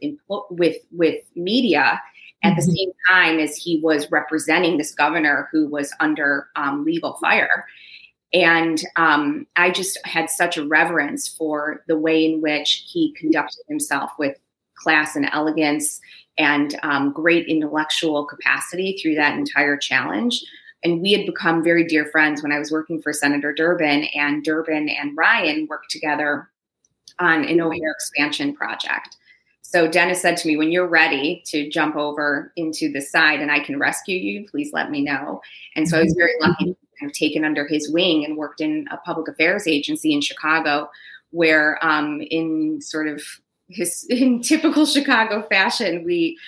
with 0.51 0.77
with 0.91 1.23
media 1.37 2.01
at 2.43 2.57
the 2.57 2.63
mm-hmm. 2.63 2.71
same 2.71 2.93
time 3.09 3.39
as 3.39 3.55
he 3.57 3.81
was 3.83 4.11
representing 4.11 4.79
this 4.79 4.95
governor 4.95 5.49
who 5.53 5.69
was 5.69 5.95
under 6.01 6.49
um, 6.57 6.85
legal 6.85 7.15
fire. 7.19 7.67
And 8.33 8.81
um, 8.97 9.47
I 9.57 9.71
just 9.71 9.99
had 10.07 10.31
such 10.31 10.57
a 10.57 10.67
reverence 10.67 11.29
for 11.29 11.85
the 11.89 11.99
way 11.99 12.25
in 12.25 12.41
which 12.41 12.85
he 12.87 13.13
conducted 13.13 13.63
himself 13.69 14.13
with 14.19 14.37
class 14.77 15.17
and 15.17 15.29
elegance 15.33 16.01
and 16.41 16.75
um, 16.83 17.13
great 17.13 17.47
intellectual 17.49 18.25
capacity 18.25 18.99
through 19.01 19.15
that 19.15 19.37
entire 19.37 19.77
challenge. 19.77 20.43
And 20.83 21.03
we 21.03 21.13
had 21.13 21.27
become 21.27 21.63
very 21.63 21.85
dear 21.85 22.07
friends 22.07 22.43
when 22.43 22.51
I 22.51 22.59
was 22.59 22.73
working 22.73 23.03
for 23.03 23.13
Senator 23.13 23.53
Durbin, 23.53 24.05
and 24.15 24.43
Durbin 24.43 24.89
and 24.89 25.15
Ryan 25.15 25.67
worked 25.69 25.91
together 25.91 26.49
on 27.19 27.45
an 27.45 27.61
O'Hare 27.61 27.91
expansion 27.91 28.57
project. 28.57 29.19
So 29.61 29.87
Dennis 29.87 30.23
said 30.23 30.39
to 30.39 30.49
me, 30.49 30.57
when 30.57 30.73
you're 30.73 30.89
ready 30.89 31.43
to 31.49 31.69
jump 31.69 31.95
over 31.95 32.53
into 32.57 32.91
the 32.91 33.03
side 33.03 33.41
and 33.41 33.53
I 33.53 33.61
can 33.61 33.79
rescue 33.79 34.17
you, 34.17 34.49
please 34.49 34.73
let 34.73 34.91
me 34.91 35.03
know. 35.03 35.43
And 35.77 35.87
so 35.87 35.99
I 35.99 36.03
was 36.03 36.15
very 36.17 36.33
lucky 36.41 36.73
to 36.73 36.77
have 37.03 37.13
taken 37.13 37.45
under 37.45 37.69
his 37.69 37.93
wing 37.93 38.25
and 38.25 38.39
worked 38.39 38.63
in 38.63 38.89
a 38.91 38.97
public 38.97 39.29
affairs 39.29 39.69
agency 39.69 40.15
in 40.15 40.23
Chicago, 40.23 40.91
where 41.33 41.79
um, 41.85 42.23
in 42.31 42.81
sort 42.81 43.07
of 43.07 43.23
his 43.71 44.07
in 44.11 44.43
typical 44.43 44.87
Chicago 44.87 45.43
fashion, 45.43 46.05
we 46.05 46.39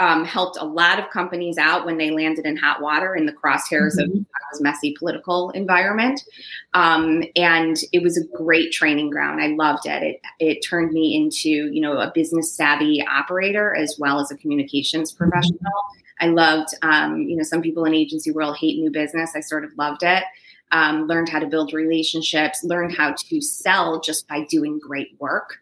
um, 0.00 0.24
helped 0.24 0.56
a 0.60 0.64
lot 0.64 0.98
of 0.98 1.10
companies 1.10 1.58
out 1.58 1.84
when 1.84 1.98
they 1.98 2.10
landed 2.10 2.46
in 2.46 2.56
hot 2.56 2.80
water 2.80 3.16
in 3.16 3.26
the 3.26 3.32
crosshairs 3.32 3.96
mm-hmm. 3.98 4.02
of 4.02 4.08
Chicago's 4.08 4.60
messy 4.60 4.94
political 4.96 5.50
environment. 5.50 6.22
Um, 6.74 7.24
and 7.34 7.76
it 7.92 8.02
was 8.02 8.16
a 8.16 8.24
great 8.36 8.70
training 8.70 9.10
ground. 9.10 9.42
I 9.42 9.48
loved 9.48 9.86
it. 9.86 10.02
It 10.02 10.20
it 10.38 10.60
turned 10.60 10.92
me 10.92 11.16
into 11.16 11.72
you 11.72 11.80
know 11.80 11.98
a 11.98 12.12
business 12.14 12.54
savvy 12.54 13.04
operator 13.04 13.74
as 13.74 13.96
well 13.98 14.20
as 14.20 14.30
a 14.30 14.36
communications 14.36 15.12
mm-hmm. 15.12 15.30
professional. 15.30 15.82
I 16.20 16.28
loved 16.28 16.74
um, 16.82 17.22
you 17.22 17.36
know 17.36 17.42
some 17.42 17.62
people 17.62 17.84
in 17.84 17.94
agency 17.94 18.30
world 18.30 18.56
hate 18.56 18.78
new 18.78 18.90
business. 18.90 19.32
I 19.34 19.40
sort 19.40 19.64
of 19.64 19.70
loved 19.76 20.02
it. 20.02 20.22
Um, 20.70 21.06
learned 21.06 21.30
how 21.30 21.38
to 21.38 21.46
build 21.46 21.72
relationships. 21.72 22.62
Learned 22.62 22.94
how 22.94 23.14
to 23.16 23.40
sell 23.40 24.00
just 24.00 24.28
by 24.28 24.44
doing 24.44 24.78
great 24.78 25.16
work 25.18 25.58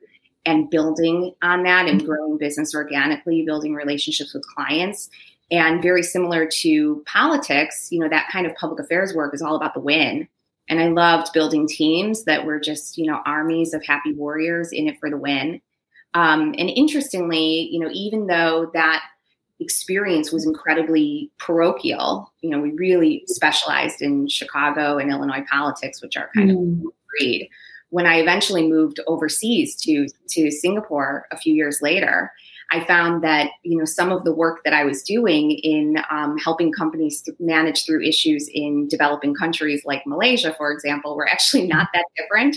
and 0.46 0.70
building 0.70 1.34
on 1.42 1.64
that 1.64 1.88
and 1.88 2.04
growing 2.04 2.38
business 2.38 2.74
organically, 2.74 3.42
building 3.44 3.74
relationships 3.74 4.32
with 4.32 4.46
clients. 4.46 5.10
And 5.50 5.82
very 5.82 6.02
similar 6.02 6.46
to 6.60 7.04
politics, 7.06 7.88
you 7.90 7.98
know, 8.00 8.08
that 8.08 8.28
kind 8.30 8.46
of 8.46 8.54
public 8.56 8.80
affairs 8.80 9.14
work 9.14 9.34
is 9.34 9.42
all 9.42 9.56
about 9.56 9.74
the 9.74 9.80
win. 9.80 10.28
And 10.68 10.80
I 10.80 10.88
loved 10.88 11.32
building 11.32 11.68
teams 11.68 12.24
that 12.24 12.44
were 12.44 12.58
just, 12.58 12.98
you 12.98 13.06
know, 13.06 13.20
armies 13.24 13.74
of 13.74 13.84
happy 13.84 14.12
warriors 14.12 14.72
in 14.72 14.88
it 14.88 14.98
for 14.98 15.10
the 15.10 15.16
win. 15.16 15.60
Um, 16.14 16.54
and 16.58 16.70
interestingly, 16.70 17.68
you 17.70 17.78
know, 17.78 17.90
even 17.92 18.26
though 18.26 18.71
that 18.73 19.04
experience 19.60 20.32
was 20.32 20.47
incredibly 20.47 21.30
parochial, 21.38 22.32
you 22.40 22.50
know, 22.50 22.60
we 22.60 22.73
really 22.73 23.23
specialized 23.26 24.02
in 24.02 24.26
Chicago 24.28 24.99
and 24.99 25.10
Illinois 25.10 25.44
politics, 25.50 26.02
which 26.02 26.16
are 26.16 26.30
kind 26.34 26.50
mm. 26.50 26.86
of 26.86 26.92
breed 27.08 27.49
when 27.97 28.04
I 28.04 28.17
eventually 28.19 28.69
moved 28.69 29.00
overseas 29.06 29.75
to 29.76 30.06
to 30.28 30.50
Singapore 30.50 31.26
a 31.32 31.39
few 31.39 31.54
years 31.54 31.78
later, 31.80 32.30
I 32.71 32.85
found 32.85 33.25
that 33.25 33.52
you 33.63 33.78
know 33.78 33.87
some 33.87 34.13
of 34.13 34.23
the 34.25 34.35
work 34.35 34.65
that 34.65 34.75
I 34.75 34.85
was 34.85 35.02
doing 35.02 35.52
in 35.52 35.97
um, 36.11 36.37
helping 36.37 36.73
companies 36.73 37.26
manage 37.41 37.87
through 37.87 38.02
issues 38.02 38.50
in 38.52 38.87
developing 38.89 39.35
countries 39.35 39.80
like 39.87 40.06
Malaysia, 40.06 40.52
for 40.59 40.71
example, 40.73 41.17
were 41.17 41.26
actually 41.26 41.67
not 41.67 41.89
that 41.95 42.04
different. 42.19 42.56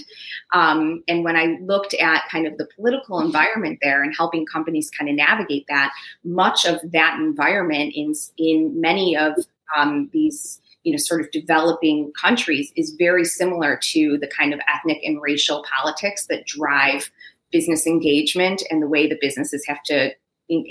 Um, 0.54 1.06
and 1.08 1.24
when 1.24 1.38
I 1.38 1.58
looked 1.62 1.94
at 1.94 2.28
kind 2.30 2.46
of 2.46 2.58
the 2.58 2.68
political 2.76 3.22
environment 3.22 3.80
there 3.82 4.04
and 4.04 4.14
helping 4.14 4.46
companies 4.46 4.90
kind 4.90 5.10
of 5.10 5.16
navigate 5.16 5.64
that, 5.70 5.94
much 6.26 6.66
of 6.66 6.82
that 6.92 7.18
environment 7.18 7.94
in 7.96 8.14
in 8.38 8.82
many 8.82 9.16
of 9.16 9.36
um, 9.78 10.10
these 10.12 10.60
you 10.84 10.92
know 10.92 10.98
sort 10.98 11.22
of 11.22 11.30
developing 11.32 12.12
countries 12.20 12.72
is 12.76 12.96
very 12.98 13.26
similar 13.26 13.78
to 13.82 14.18
the 14.20 14.28
kind 14.28 14.54
of 14.54 14.60
ethnic 14.74 15.00
and 15.04 15.22
racial 15.22 15.64
politics 15.72 16.28
that 16.28 16.46
drive 16.46 17.12
business 17.52 17.88
engagement 17.88 18.64
and 18.70 18.82
the 18.82 18.88
way 18.88 19.08
the 19.08 19.18
businesses 19.22 19.66
have 19.68 19.82
to 19.84 20.12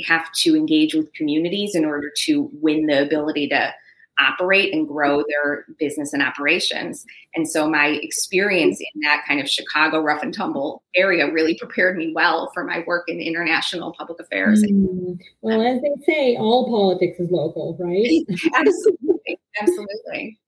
have 0.07 0.31
to 0.33 0.57
engage 0.57 0.95
with 0.95 1.13
communities 1.13 1.75
in 1.75 1.85
order 1.85 2.11
to 2.17 2.51
win 2.55 2.87
the 2.87 3.03
ability 3.03 3.49
to 3.49 3.73
operate 4.19 4.75
and 4.75 4.89
grow 4.89 5.23
their 5.29 5.65
business 5.79 6.13
and 6.13 6.23
operations. 6.23 7.07
And 7.35 7.49
so 7.49 7.71
my 7.71 7.87
experience 8.03 8.81
in 8.81 9.01
that 9.03 9.25
kind 9.27 9.41
of 9.41 9.49
Chicago 9.49 10.01
rough 10.01 10.23
and 10.23 10.35
tumble 10.35 10.83
area 10.95 11.31
really 11.33 11.57
prepared 11.57 11.97
me 11.97 12.13
well 12.15 12.51
for 12.53 12.65
my 12.65 12.83
work 12.87 13.05
in 13.09 13.21
international 13.21 13.95
public 13.97 14.19
affairs. 14.21 14.63
Mm. 14.65 15.19
Well, 15.43 15.63
as 15.63 15.81
they 15.83 15.95
say, 16.05 16.37
all 16.37 16.69
politics 16.69 17.21
is 17.21 17.31
local, 17.31 17.77
right? 17.79 18.23
Absolutely. 18.55 19.18
Absolutely. 19.61 20.39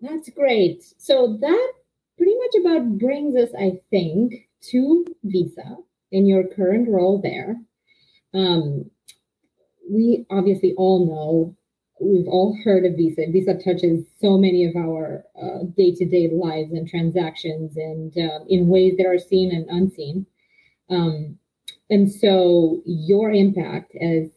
That's 0.00 0.28
great. 0.30 0.82
So 0.98 1.38
that 1.40 1.72
pretty 2.16 2.34
much 2.36 2.54
about 2.60 2.98
brings 2.98 3.36
us, 3.36 3.50
I 3.58 3.80
think, 3.90 4.48
to 4.70 5.06
Visa 5.24 5.76
in 6.12 6.26
your 6.26 6.44
current 6.48 6.88
role 6.88 7.20
there. 7.20 7.56
Um, 8.34 8.90
we 9.90 10.26
obviously 10.30 10.74
all 10.76 11.06
know 11.06 11.56
we've 12.00 12.28
all 12.28 12.56
heard 12.64 12.84
of 12.84 12.96
Visa. 12.96 13.22
Visa 13.30 13.54
touches 13.54 14.04
so 14.20 14.36
many 14.36 14.64
of 14.64 14.76
our 14.76 15.24
day 15.76 15.94
to 15.94 16.04
day 16.04 16.28
lives 16.32 16.72
and 16.72 16.88
transactions, 16.88 17.76
and 17.76 18.12
uh, 18.18 18.40
in 18.48 18.68
ways 18.68 18.96
that 18.98 19.06
are 19.06 19.18
seen 19.18 19.54
and 19.54 19.66
unseen. 19.70 20.26
Um, 20.90 21.38
and 21.88 22.10
so, 22.12 22.82
your 22.84 23.30
impact 23.30 23.92
as 24.00 24.28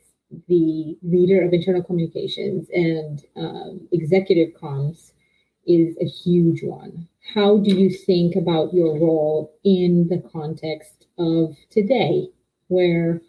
the 0.47 0.97
leader 1.01 1.41
of 1.43 1.53
internal 1.53 1.83
communications 1.83 2.67
and 2.73 3.23
um, 3.35 3.87
executive 3.91 4.53
comms 4.59 5.11
is 5.65 5.95
a 6.01 6.05
huge 6.05 6.63
one. 6.63 7.07
How 7.33 7.57
do 7.57 7.75
you 7.75 7.89
think 7.89 8.35
about 8.35 8.73
your 8.73 8.99
role 8.99 9.53
in 9.63 10.07
the 10.07 10.23
context 10.31 11.07
of 11.17 11.55
today, 11.69 12.27
where 12.67 13.21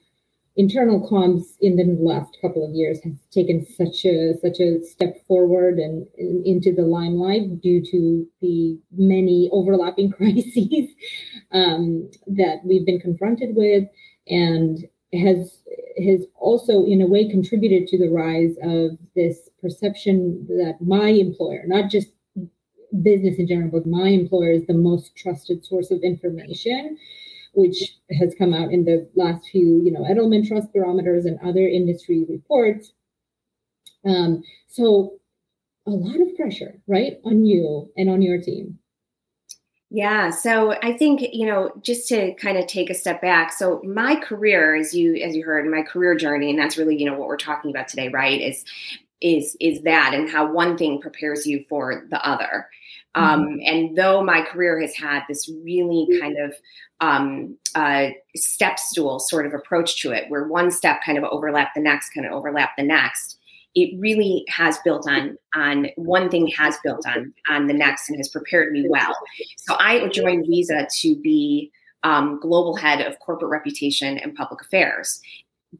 internal 0.57 1.01
comms 1.09 1.57
in 1.61 1.77
the 1.77 1.85
last 1.99 2.37
couple 2.41 2.65
of 2.65 2.75
years 2.75 3.03
has 3.05 3.15
taken 3.31 3.65
such 3.65 4.05
a 4.05 4.35
such 4.41 4.59
a 4.61 4.85
step 4.85 5.17
forward 5.27 5.79
and, 5.79 6.07
and 6.19 6.47
into 6.47 6.75
the 6.75 6.83
limelight 6.83 7.61
due 7.61 7.83
to 7.85 8.27
the 8.41 8.79
many 8.93 9.49
overlapping 9.53 10.11
crises 10.19 10.91
um, 11.53 12.11
that 12.27 12.61
we've 12.65 12.87
been 12.87 13.01
confronted 13.01 13.55
with, 13.55 13.85
and 14.29 14.89
has 15.13 15.59
has 16.05 16.25
also 16.37 16.85
in 16.85 17.03
a 17.03 17.07
way 17.07 17.29
contributed 17.29 17.87
to 17.89 17.99
the 17.99 18.09
rise 18.09 18.57
of 18.63 18.97
this 19.15 19.51
perception 19.61 20.47
that 20.49 20.77
my 20.81 21.09
employer, 21.09 21.65
not 21.67 21.91
just 21.91 22.09
business 23.03 23.39
in 23.39 23.47
general, 23.47 23.71
but 23.71 23.87
my 23.87 24.09
employer 24.09 24.51
is 24.51 24.67
the 24.67 24.75
most 24.75 25.17
trusted 25.17 25.65
source 25.65 25.91
of 25.91 26.01
information 26.03 26.97
which 27.53 27.99
has 28.19 28.35
come 28.39 28.55
out 28.55 28.73
in 28.73 28.85
the 28.85 29.09
last 29.15 29.49
few, 29.51 29.83
you 29.85 29.91
know, 29.91 30.05
Edelman 30.05 30.47
Trust 30.47 30.73
Barometers 30.73 31.25
and 31.25 31.39
other 31.41 31.67
industry 31.67 32.25
reports. 32.29 32.93
Um, 34.05 34.43
so 34.69 35.19
a 35.87 35.91
lot 35.91 36.21
of 36.21 36.35
pressure, 36.37 36.81
right, 36.87 37.19
on 37.25 37.45
you 37.45 37.91
and 37.97 38.09
on 38.09 38.23
your 38.23 38.41
team. 38.41 38.79
Yeah, 39.93 40.31
so 40.31 40.77
I 40.85 40.93
think 40.93 41.21
you 41.33 41.47
know 41.47 41.73
just 41.83 42.07
to 42.09 42.33
kind 42.35 42.57
of 42.57 42.67
take 42.69 42.91
a 42.91 42.95
step 42.95 43.21
back. 43.21 43.53
So 43.53 43.83
my 43.85 44.15
career, 44.15 44.77
as 44.77 44.95
you 44.95 45.17
as 45.17 45.35
you 45.35 45.45
heard, 45.45 45.69
my 45.69 45.83
career 45.83 46.15
journey, 46.15 46.51
and 46.51 46.59
that's 46.59 46.79
really 46.79 46.97
you 46.97 47.07
know 47.07 47.19
what 47.19 47.27
we're 47.27 47.37
talking 47.37 47.73
about 47.73 47.89
today, 47.89 48.09
right? 48.09 48.41
Is 48.41 48.65
is 49.21 49.57
is 49.61 49.83
that 49.83 50.15
and 50.15 50.31
how 50.31 50.51
one 50.53 50.79
thing 50.79 51.01
prepares 51.01 51.45
you 51.45 51.65
for 51.69 52.07
the 52.09 52.25
other. 52.25 52.69
Um, 53.17 53.41
mm-hmm. 53.41 53.59
and 53.65 53.99
though 53.99 54.23
my 54.23 54.43
career 54.43 54.81
has 54.81 54.95
had 54.95 55.25
this 55.29 55.51
really 55.65 56.21
kind 56.21 56.39
of 56.39 56.55
um, 57.01 57.57
uh, 57.75 58.11
step 58.37 58.79
stool 58.79 59.19
sort 59.19 59.47
of 59.47 59.55
approach 59.55 60.01
to 60.03 60.13
it, 60.13 60.31
where 60.31 60.47
one 60.47 60.71
step 60.71 61.01
kind 61.05 61.19
of 61.19 61.25
overlap 61.25 61.75
the 61.75 61.81
next, 61.81 62.11
kind 62.11 62.25
of 62.25 62.33
overlap 62.33 62.77
the 62.77 62.85
next, 62.85 63.40
it 63.75 63.99
really 64.01 64.45
has 64.49 64.79
built 64.85 65.09
on 65.09 65.37
on 65.55 65.89
one 65.97 66.29
thing 66.29 66.49
has 66.49 66.77
built 66.83 67.07
on 67.07 67.33
on 67.49 67.67
the 67.67 67.75
next 67.75 68.09
and 68.09 68.19
has 68.19 68.29
prepared 68.29 68.73
me 68.73 68.87
well. 68.89 69.15
So 69.59 69.77
I 69.79 70.09
joined 70.09 70.47
Visa 70.47 70.89
to 71.01 71.17
be 71.17 71.71
um, 72.03 72.41
global 72.41 72.77
head 72.77 73.01
of 73.01 73.19
corporate 73.21 73.51
reputation 73.51 74.19
and 74.19 74.35
public 74.35 74.61
affairs 74.63 75.21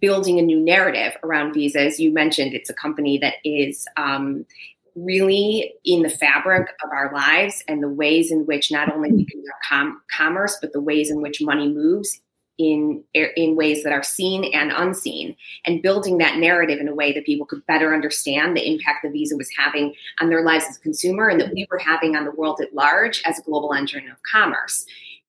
building 0.01 0.39
a 0.39 0.43
new 0.43 0.61
narrative 0.61 1.17
around 1.25 1.53
Visa. 1.53 1.81
As 1.81 1.99
you 1.99 2.13
mentioned, 2.13 2.55
it's 2.55 2.71
a 2.71 2.75
company 2.75 3.19
that 3.19 3.35
is 3.45 3.87
um, 3.97 4.47
really 4.95 5.73
in 5.85 6.03
the 6.03 6.11
fabric 6.11 6.69
of 6.85 6.91
our 6.93 7.13
lives 7.13 7.65
and 7.67 7.83
the 7.83 7.89
ways 7.89 8.31
in 8.31 8.47
which 8.47 8.71
not 8.71 8.93
only 8.93 9.11
we 9.11 9.25
conduct 9.25 9.65
com- 9.69 10.01
commerce, 10.17 10.57
but 10.61 10.73
the 10.73 10.81
ways 10.81 11.11
in 11.11 11.21
which 11.23 11.41
money 11.41 11.69
moves 11.69 12.21
in 12.61 13.03
in 13.15 13.57
ways 13.57 13.83
that 13.83 13.93
are 13.93 14.03
seen 14.03 14.53
and 14.53 14.71
unseen 14.71 15.35
and 15.65 15.81
building 15.81 16.19
that 16.19 16.37
narrative 16.37 16.79
in 16.79 16.89
a 16.89 16.95
way 16.95 17.11
that 17.11 17.25
people 17.25 17.47
could 17.47 17.65
better 17.67 17.95
understand 17.95 18.55
the 18.55 18.71
impact 18.71 19.03
the 19.03 19.09
visa 19.09 19.35
was 19.35 19.49
having 19.57 19.95
on 20.21 20.29
their 20.29 20.45
lives 20.45 20.67
as 20.69 20.77
a 20.77 20.81
consumer 20.81 21.29
and 21.29 21.41
that 21.41 21.55
we 21.55 21.67
were 21.71 21.79
having 21.79 22.17
on 22.17 22.27
the 22.27 22.31
world 22.33 22.61
at 22.61 22.75
large 22.75 23.23
as 23.25 23.39
a 23.39 23.43
global 23.43 23.73
engine 23.73 24.11
of 24.11 24.19
commerce. 24.31 24.85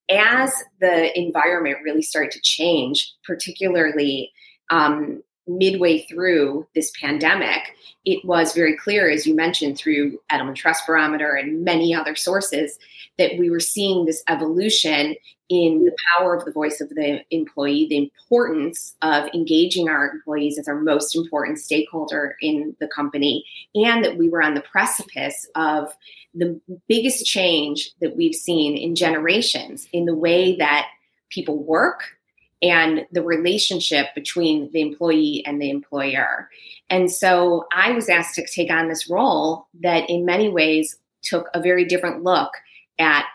As 0.09 0.53
the 0.81 1.17
environment 1.17 1.77
really 1.85 2.01
started 2.01 2.31
to 2.31 2.41
change 2.41 3.13
particularly 3.23 4.33
um, 4.69 5.23
midway 5.47 6.03
through 6.03 6.67
this 6.75 6.91
pandemic, 6.99 7.75
it 8.05 8.23
was 8.25 8.53
very 8.53 8.77
clear, 8.77 9.09
as 9.09 9.25
you 9.25 9.35
mentioned, 9.35 9.77
through 9.77 10.19
Edelman 10.31 10.55
Trust 10.55 10.85
Barometer 10.87 11.35
and 11.35 11.63
many 11.63 11.93
other 11.93 12.15
sources, 12.15 12.77
that 13.17 13.37
we 13.37 13.49
were 13.49 13.59
seeing 13.59 14.05
this 14.05 14.23
evolution 14.27 15.15
in 15.49 15.83
the 15.83 15.95
power 16.17 16.33
of 16.33 16.45
the 16.45 16.51
voice 16.51 16.79
of 16.79 16.87
the 16.89 17.21
employee, 17.29 17.85
the 17.89 17.97
importance 17.97 18.95
of 19.01 19.27
engaging 19.33 19.89
our 19.89 20.09
employees 20.09 20.57
as 20.57 20.67
our 20.67 20.79
most 20.79 21.13
important 21.13 21.59
stakeholder 21.59 22.37
in 22.41 22.73
the 22.79 22.87
company, 22.87 23.43
and 23.75 24.03
that 24.03 24.17
we 24.17 24.29
were 24.29 24.41
on 24.41 24.53
the 24.53 24.61
precipice 24.61 25.45
of 25.55 25.93
the 26.33 26.59
biggest 26.87 27.25
change 27.25 27.91
that 27.99 28.15
we've 28.15 28.33
seen 28.33 28.77
in 28.77 28.95
generations 28.95 29.89
in 29.91 30.05
the 30.05 30.15
way 30.15 30.55
that 30.55 30.87
people 31.29 31.61
work 31.61 32.17
and 32.61 33.05
the 33.11 33.23
relationship 33.23 34.07
between 34.13 34.71
the 34.71 34.81
employee 34.81 35.43
and 35.45 35.61
the 35.61 35.69
employer. 35.69 36.49
And 36.89 37.11
so 37.11 37.65
I 37.73 37.91
was 37.91 38.09
asked 38.09 38.35
to 38.35 38.45
take 38.45 38.71
on 38.71 38.87
this 38.87 39.09
role 39.09 39.67
that, 39.81 40.09
in 40.09 40.25
many 40.25 40.49
ways, 40.49 40.97
took 41.23 41.47
a 41.53 41.61
very 41.61 41.85
different 41.85 42.23
look 42.23 42.51
at 42.99 43.25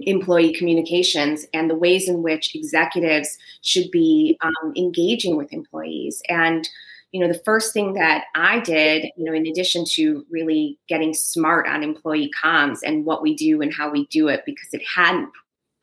employee 0.00 0.54
communications 0.54 1.44
and 1.52 1.68
the 1.68 1.74
ways 1.74 2.08
in 2.08 2.22
which 2.22 2.54
executives 2.54 3.36
should 3.62 3.90
be 3.90 4.38
um, 4.40 4.72
engaging 4.76 5.36
with 5.36 5.52
employees. 5.52 6.22
And 6.28 6.68
you 7.12 7.20
know, 7.20 7.32
the 7.32 7.40
first 7.44 7.72
thing 7.72 7.94
that 7.94 8.24
I 8.34 8.60
did, 8.60 9.06
you 9.16 9.24
know, 9.24 9.32
in 9.32 9.46
addition 9.46 9.84
to 9.92 10.26
really 10.30 10.78
getting 10.88 11.14
smart 11.14 11.66
on 11.66 11.82
employee 11.82 12.30
comms 12.42 12.80
and 12.84 13.04
what 13.06 13.22
we 13.22 13.34
do 13.34 13.62
and 13.62 13.72
how 13.72 13.90
we 13.90 14.06
do 14.08 14.28
it, 14.28 14.42
because 14.44 14.68
it 14.72 14.82
hadn't 14.94 15.30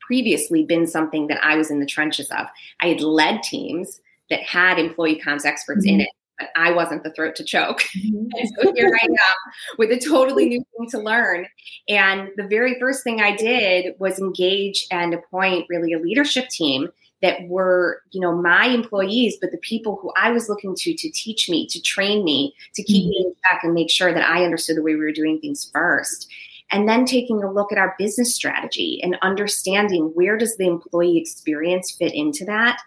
previously 0.06 0.64
been 0.64 0.88
something 0.88 1.28
that 1.28 1.44
I 1.44 1.56
was 1.56 1.72
in 1.72 1.80
the 1.80 1.86
trenches 1.86 2.30
of. 2.32 2.48
I 2.82 2.88
had 2.88 3.02
led 3.02 3.44
teams 3.44 4.00
that 4.30 4.42
had 4.42 4.80
employee 4.80 5.22
comms 5.24 5.46
experts 5.46 5.86
mm-hmm. 5.86 5.96
in 5.96 6.02
it, 6.02 6.10
but 6.40 6.50
I 6.56 6.72
wasn't 6.72 7.04
the 7.04 7.12
throat 7.12 7.36
to 7.38 7.44
choke. 7.44 7.84
Mm-hmm. 7.96 8.28
and 8.38 8.50
so 8.60 8.74
here 8.76 8.92
I 9.02 9.06
am 9.06 9.78
with 9.78 9.92
a 9.92 9.98
totally 9.98 10.48
new 10.48 10.64
thing 10.78 10.90
to 10.92 11.00
learn. 11.00 11.48
And 11.88 12.30
the 12.36 12.48
very 12.48 12.80
first 12.80 13.04
thing 13.04 13.20
I 13.22 13.36
did 13.36 13.96
was 14.00 14.20
engage 14.20 14.86
and 14.92 15.14
appoint 15.14 15.66
really 15.70 15.94
a 15.94 16.00
leadership 16.00 16.50
team 16.50 16.90
that 17.22 17.48
were, 17.48 18.02
you 18.12 18.22
know, 18.22 18.40
my 18.40 18.68
employees, 18.68 19.38
but 19.42 19.52
the 19.52 19.58
people 19.58 19.98
who 20.02 20.12
I 20.16 20.32
was 20.32 20.50
looking 20.50 20.76
to 20.76 20.94
to 20.94 21.12
teach 21.12 21.50
me, 21.50 21.66
to 21.68 21.82
train 21.82 22.24
me, 22.24 22.54
to 22.76 22.84
keep 22.84 23.06
mm-hmm. 23.06 23.10
me 23.10 23.26
in 23.26 23.34
check 23.50 23.64
and 23.64 23.74
make 23.74 23.90
sure 23.90 24.14
that 24.14 24.30
I 24.30 24.44
understood 24.44 24.78
the 24.78 24.84
way 24.84 24.94
we 24.94 25.02
were 25.02 25.12
doing 25.12 25.40
things 25.40 25.70
first 25.74 26.28
and 26.72 26.88
then 26.88 27.06
taking 27.06 27.44
a 27.44 27.52
look 27.52 27.72
at 27.72 27.78
our 27.78 27.96
business 27.98 28.36
strategy 28.36 29.00
and 29.04 29.18
understanding 29.22 30.12
where 30.14 30.38
does 30.38 30.58
the 30.58 30.68
employee 30.68 31.18
experience 31.18 31.92
fit 31.92 32.14
into 32.14 32.46
that. 32.46 32.82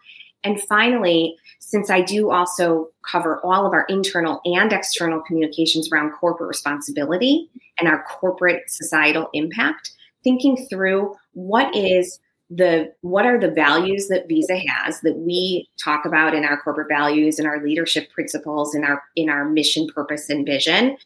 And 0.45 0.61
finally 0.63 1.37
since 1.69 1.91
i 1.91 2.01
do 2.01 2.31
also 2.31 2.89
cover 3.03 3.41
all 3.45 3.67
of 3.67 3.73
our 3.73 3.85
internal 3.89 4.41
and 4.45 4.73
external 4.73 5.21
communications 5.21 5.91
around 5.93 6.11
corporate 6.13 6.49
responsibility 6.49 7.49
and 7.79 7.89
our 7.89 8.03
corporate 8.05 8.63
societal 8.69 9.29
impact 9.35 9.93
thinking 10.25 10.67
through 10.71 11.15
what 11.33 11.75
is 11.77 12.19
the 12.51 12.91
what 13.03 13.27
are 13.27 13.39
the 13.39 13.51
values 13.51 14.09
that 14.09 14.27
visa 14.27 14.59
has 14.67 15.01
that 15.03 15.17
we 15.19 15.69
talk 15.83 16.07
about 16.07 16.35
in 16.35 16.45
our 16.45 16.61
corporate 16.63 16.89
values 16.89 17.39
and 17.39 17.47
our 17.47 17.63
leadership 17.63 18.11
principles 18.11 18.75
in 18.75 18.83
our 18.83 19.03
in 19.17 19.29
our 19.29 19.45
mission 19.45 19.87
purpose 19.95 20.31
and 20.31 20.47
vision 20.47 20.97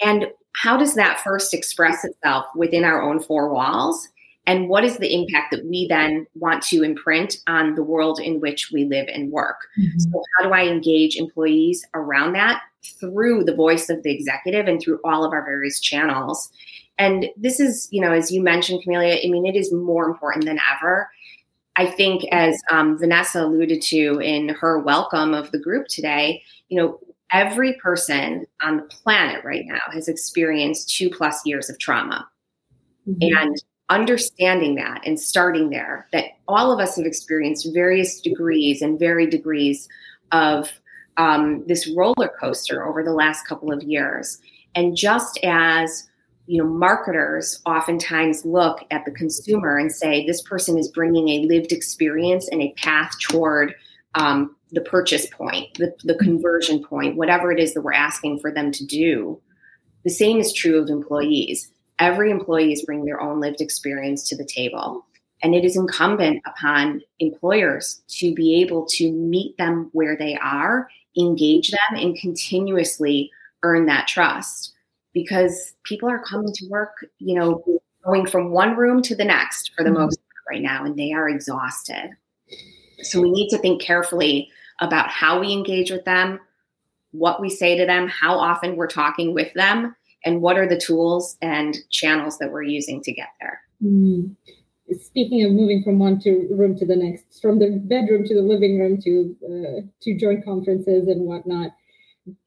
and 0.00 0.26
how 0.54 0.76
does 0.76 0.94
that 0.94 1.20
first 1.20 1.54
express 1.54 2.04
itself 2.04 2.46
within 2.56 2.84
our 2.84 3.02
own 3.02 3.20
four 3.20 3.52
walls? 3.52 4.08
And 4.46 4.68
what 4.68 4.82
is 4.82 4.96
the 4.96 5.12
impact 5.14 5.52
that 5.52 5.66
we 5.66 5.86
then 5.88 6.26
want 6.34 6.62
to 6.64 6.82
imprint 6.82 7.36
on 7.46 7.74
the 7.74 7.82
world 7.82 8.18
in 8.18 8.40
which 8.40 8.70
we 8.72 8.86
live 8.86 9.06
and 9.12 9.30
work? 9.30 9.60
Mm-hmm. 9.78 9.98
So, 9.98 10.22
how 10.36 10.48
do 10.48 10.54
I 10.54 10.66
engage 10.66 11.16
employees 11.16 11.84
around 11.94 12.32
that 12.32 12.62
through 12.98 13.44
the 13.44 13.54
voice 13.54 13.90
of 13.90 14.02
the 14.02 14.10
executive 14.10 14.66
and 14.66 14.80
through 14.80 15.00
all 15.04 15.22
of 15.22 15.32
our 15.32 15.44
various 15.44 15.80
channels? 15.80 16.50
And 16.96 17.26
this 17.36 17.60
is, 17.60 17.88
you 17.92 18.00
know, 18.00 18.12
as 18.12 18.32
you 18.32 18.42
mentioned, 18.42 18.82
Camelia, 18.82 19.20
I 19.22 19.28
mean, 19.28 19.44
it 19.44 19.54
is 19.54 19.72
more 19.72 20.08
important 20.08 20.46
than 20.46 20.58
ever. 20.74 21.10
I 21.76 21.86
think, 21.86 22.24
as 22.32 22.58
um, 22.70 22.98
Vanessa 22.98 23.44
alluded 23.44 23.82
to 23.82 24.18
in 24.18 24.48
her 24.48 24.78
welcome 24.78 25.34
of 25.34 25.52
the 25.52 25.60
group 25.60 25.88
today, 25.88 26.42
you 26.70 26.80
know, 26.80 26.98
every 27.32 27.74
person 27.74 28.46
on 28.62 28.76
the 28.76 28.82
planet 28.84 29.44
right 29.44 29.64
now 29.66 29.80
has 29.92 30.08
experienced 30.08 30.94
two 30.94 31.10
plus 31.10 31.44
years 31.44 31.68
of 31.68 31.78
trauma. 31.78 32.28
Mm-hmm. 33.08 33.36
And 33.36 33.56
understanding 33.90 34.74
that 34.74 35.00
and 35.06 35.18
starting 35.18 35.70
there, 35.70 36.06
that 36.12 36.24
all 36.46 36.72
of 36.72 36.78
us 36.78 36.96
have 36.96 37.06
experienced 37.06 37.68
various 37.72 38.20
degrees 38.20 38.82
and 38.82 38.98
varied 38.98 39.30
degrees 39.30 39.88
of 40.32 40.70
um, 41.16 41.64
this 41.66 41.88
roller 41.96 42.30
coaster 42.40 42.86
over 42.86 43.02
the 43.02 43.12
last 43.12 43.46
couple 43.46 43.72
of 43.72 43.82
years. 43.82 44.38
And 44.74 44.96
just 44.96 45.38
as 45.42 46.08
you 46.46 46.62
know, 46.62 46.68
marketers 46.68 47.60
oftentimes 47.66 48.44
look 48.44 48.80
at 48.90 49.04
the 49.04 49.10
consumer 49.10 49.76
and 49.76 49.92
say, 49.92 50.24
this 50.24 50.40
person 50.40 50.78
is 50.78 50.88
bringing 50.88 51.28
a 51.28 51.46
lived 51.46 51.72
experience 51.72 52.48
and 52.48 52.62
a 52.62 52.72
path 52.78 53.12
toward 53.20 53.74
um, 54.14 54.56
the 54.72 54.80
purchase 54.80 55.26
point, 55.26 55.72
the, 55.78 55.94
the 56.04 56.14
conversion 56.16 56.84
point, 56.84 57.16
whatever 57.16 57.50
it 57.52 57.58
is 57.58 57.74
that 57.74 57.82
we're 57.82 57.92
asking 57.92 58.38
for 58.38 58.52
them 58.52 58.70
to 58.72 58.84
do. 58.84 59.40
The 60.04 60.10
same 60.10 60.38
is 60.38 60.52
true 60.52 60.80
of 60.80 60.88
employees. 60.88 61.70
Every 61.98 62.30
employee 62.30 62.72
is 62.72 62.84
bringing 62.84 63.06
their 63.06 63.20
own 63.20 63.40
lived 63.40 63.60
experience 63.60 64.28
to 64.28 64.36
the 64.36 64.44
table. 64.44 65.04
And 65.42 65.54
it 65.54 65.64
is 65.64 65.76
incumbent 65.76 66.42
upon 66.46 67.00
employers 67.18 68.02
to 68.18 68.34
be 68.34 68.60
able 68.60 68.86
to 68.86 69.10
meet 69.12 69.56
them 69.56 69.88
where 69.92 70.16
they 70.16 70.36
are, 70.36 70.88
engage 71.16 71.70
them, 71.70 71.96
and 71.96 72.16
continuously 72.16 73.30
earn 73.62 73.86
that 73.86 74.06
trust. 74.08 74.74
because 75.18 75.74
people 75.84 76.08
are 76.08 76.22
coming 76.22 76.52
to 76.54 76.68
work, 76.68 77.06
you 77.18 77.38
know, 77.38 77.62
going 78.04 78.26
from 78.26 78.50
one 78.50 78.76
room 78.76 79.02
to 79.02 79.16
the 79.16 79.24
next 79.24 79.72
for 79.74 79.82
the 79.82 79.90
mm-hmm. 79.90 80.02
most 80.02 80.16
part 80.16 80.56
right 80.56 80.62
now, 80.62 80.84
and 80.84 80.96
they 80.96 81.12
are 81.12 81.28
exhausted. 81.28 82.10
So 83.02 83.20
we 83.20 83.30
need 83.30 83.48
to 83.50 83.58
think 83.58 83.82
carefully 83.82 84.50
about 84.80 85.10
how 85.10 85.40
we 85.40 85.52
engage 85.52 85.90
with 85.90 86.04
them, 86.04 86.40
what 87.12 87.40
we 87.40 87.50
say 87.50 87.76
to 87.76 87.86
them, 87.86 88.08
how 88.08 88.38
often 88.38 88.76
we're 88.76 88.86
talking 88.86 89.34
with 89.34 89.52
them, 89.54 89.94
and 90.24 90.40
what 90.40 90.58
are 90.58 90.68
the 90.68 90.78
tools 90.78 91.36
and 91.42 91.76
channels 91.90 92.38
that 92.38 92.52
we're 92.52 92.62
using 92.62 93.02
to 93.02 93.12
get 93.12 93.28
there. 93.40 93.60
Mm. 93.82 94.34
Speaking 95.00 95.44
of 95.44 95.52
moving 95.52 95.82
from 95.82 95.98
one 95.98 96.18
to 96.20 96.48
room 96.50 96.76
to 96.78 96.86
the 96.86 96.96
next, 96.96 97.40
from 97.42 97.58
the 97.58 97.78
bedroom 97.84 98.24
to 98.24 98.34
the 98.34 98.42
living 98.42 98.78
room 98.78 99.00
to 99.02 99.36
uh, 99.44 99.80
to 100.00 100.18
joint 100.18 100.44
conferences 100.44 101.08
and 101.08 101.22
whatnot, 101.22 101.72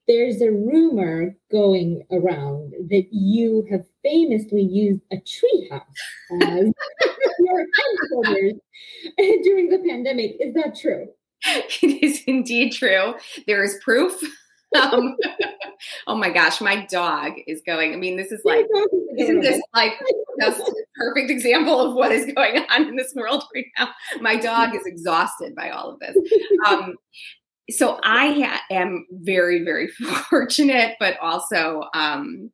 there's 0.08 0.42
a 0.42 0.50
rumor 0.50 1.36
going 1.52 2.04
around 2.10 2.72
that 2.90 3.06
you 3.12 3.64
have 3.70 3.84
famously 4.02 4.62
used 4.62 5.00
a 5.12 5.16
treehouse 5.16 5.82
as 6.42 6.72
your 7.38 7.66
headquarters 7.78 8.54
during 9.44 9.68
the 9.68 9.82
pandemic. 9.88 10.36
Is 10.40 10.54
that 10.54 10.76
true? 10.76 11.08
It 11.82 12.02
is 12.02 12.22
indeed 12.26 12.72
true. 12.72 13.14
There 13.46 13.62
is 13.64 13.78
proof. 13.82 14.20
Um, 14.74 15.16
oh 16.06 16.16
my 16.16 16.30
gosh, 16.30 16.62
my 16.62 16.86
dog 16.86 17.32
is 17.46 17.60
going. 17.66 17.92
I 17.92 17.96
mean, 17.96 18.16
this 18.16 18.32
is 18.32 18.40
like, 18.42 18.64
isn't 19.18 19.40
this 19.40 19.60
like 19.74 19.92
just 20.40 20.60
a 20.60 20.74
perfect 20.96 21.30
example 21.30 21.78
of 21.78 21.94
what 21.94 22.10
is 22.10 22.32
going 22.34 22.56
on 22.56 22.88
in 22.88 22.96
this 22.96 23.12
world 23.14 23.44
right 23.54 23.66
now? 23.78 23.90
My 24.22 24.36
dog 24.36 24.74
is 24.74 24.86
exhausted 24.86 25.54
by 25.54 25.68
all 25.68 25.90
of 25.90 26.00
this. 26.00 26.16
Um, 26.66 26.94
so 27.68 28.00
I 28.02 28.32
ha- 28.32 28.62
am 28.70 29.06
very, 29.10 29.62
very 29.62 29.88
fortunate, 30.30 30.96
but 30.98 31.18
also, 31.20 31.84
um, 31.92 32.50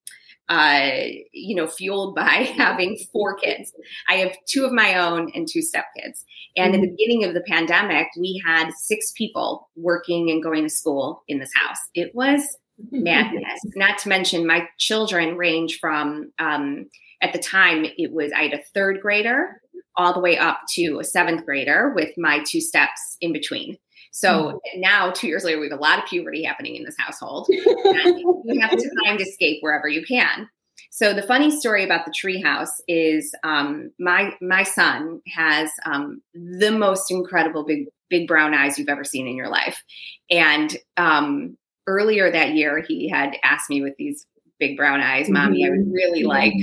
uh, 0.48 0.90
you 1.32 1.54
know, 1.54 1.66
fueled 1.66 2.14
by 2.14 2.22
having 2.56 2.98
four 3.12 3.36
kids. 3.36 3.72
I 4.08 4.14
have 4.14 4.32
two 4.46 4.64
of 4.64 4.72
my 4.72 4.98
own 4.98 5.30
and 5.34 5.46
two 5.46 5.60
stepkids. 5.60 6.24
And 6.56 6.72
mm-hmm. 6.72 6.74
in 6.74 6.80
the 6.80 6.86
mm-hmm. 6.86 6.96
beginning 6.96 7.24
of 7.24 7.34
the 7.34 7.42
pandemic, 7.42 8.08
we 8.18 8.42
had 8.44 8.70
six 8.72 9.12
people 9.16 9.68
working 9.76 10.30
and 10.30 10.42
going 10.42 10.64
to 10.64 10.70
school 10.70 11.22
in 11.28 11.38
this 11.38 11.52
house. 11.54 11.78
It 11.94 12.14
was 12.14 12.42
madness. 12.90 13.60
Not 13.74 13.98
to 14.00 14.08
mention, 14.08 14.46
my 14.46 14.68
children 14.78 15.36
range 15.36 15.78
from, 15.80 16.32
um, 16.38 16.86
at 17.20 17.32
the 17.32 17.38
time, 17.38 17.84
it 17.84 18.12
was 18.12 18.30
I 18.32 18.44
had 18.44 18.54
a 18.54 18.62
third 18.74 19.00
grader 19.00 19.60
all 19.96 20.14
the 20.14 20.20
way 20.20 20.38
up 20.38 20.60
to 20.70 21.00
a 21.00 21.04
seventh 21.04 21.44
grader 21.44 21.92
with 21.94 22.10
my 22.16 22.42
two 22.46 22.60
steps 22.60 23.16
in 23.20 23.32
between. 23.32 23.76
So 24.12 24.28
mm-hmm. 24.28 24.80
now, 24.80 25.10
two 25.10 25.28
years 25.28 25.44
later, 25.44 25.60
we 25.60 25.68
have 25.68 25.78
a 25.78 25.82
lot 25.82 25.98
of 25.98 26.06
puberty 26.06 26.42
happening 26.42 26.76
in 26.76 26.84
this 26.84 26.96
household. 26.98 27.46
you 27.50 28.58
have 28.60 28.70
to 28.70 28.90
find 29.04 29.20
escape 29.20 29.58
wherever 29.60 29.88
you 29.88 30.04
can. 30.04 30.48
So 30.90 31.12
the 31.12 31.22
funny 31.22 31.50
story 31.50 31.84
about 31.84 32.04
the 32.04 32.12
treehouse 32.12 32.80
is 32.88 33.34
um, 33.44 33.90
my 33.98 34.32
my 34.40 34.62
son 34.62 35.20
has 35.28 35.70
um, 35.86 36.22
the 36.34 36.70
most 36.70 37.10
incredible 37.10 37.64
big 37.64 37.86
big 38.08 38.26
brown 38.26 38.54
eyes 38.54 38.78
you've 38.78 38.88
ever 38.88 39.04
seen 39.04 39.28
in 39.28 39.36
your 39.36 39.48
life, 39.48 39.82
and 40.30 40.76
um, 40.96 41.56
earlier 41.86 42.30
that 42.30 42.54
year 42.54 42.82
he 42.86 43.08
had 43.08 43.36
asked 43.44 43.70
me 43.70 43.82
with 43.82 43.94
these 43.98 44.26
big 44.58 44.76
brown 44.76 45.00
eyes, 45.00 45.26
mm-hmm. 45.26 45.34
"Mommy, 45.34 45.66
I 45.66 45.70
would 45.70 45.92
really 45.92 46.22
mm-hmm. 46.22 46.28
like 46.28 46.54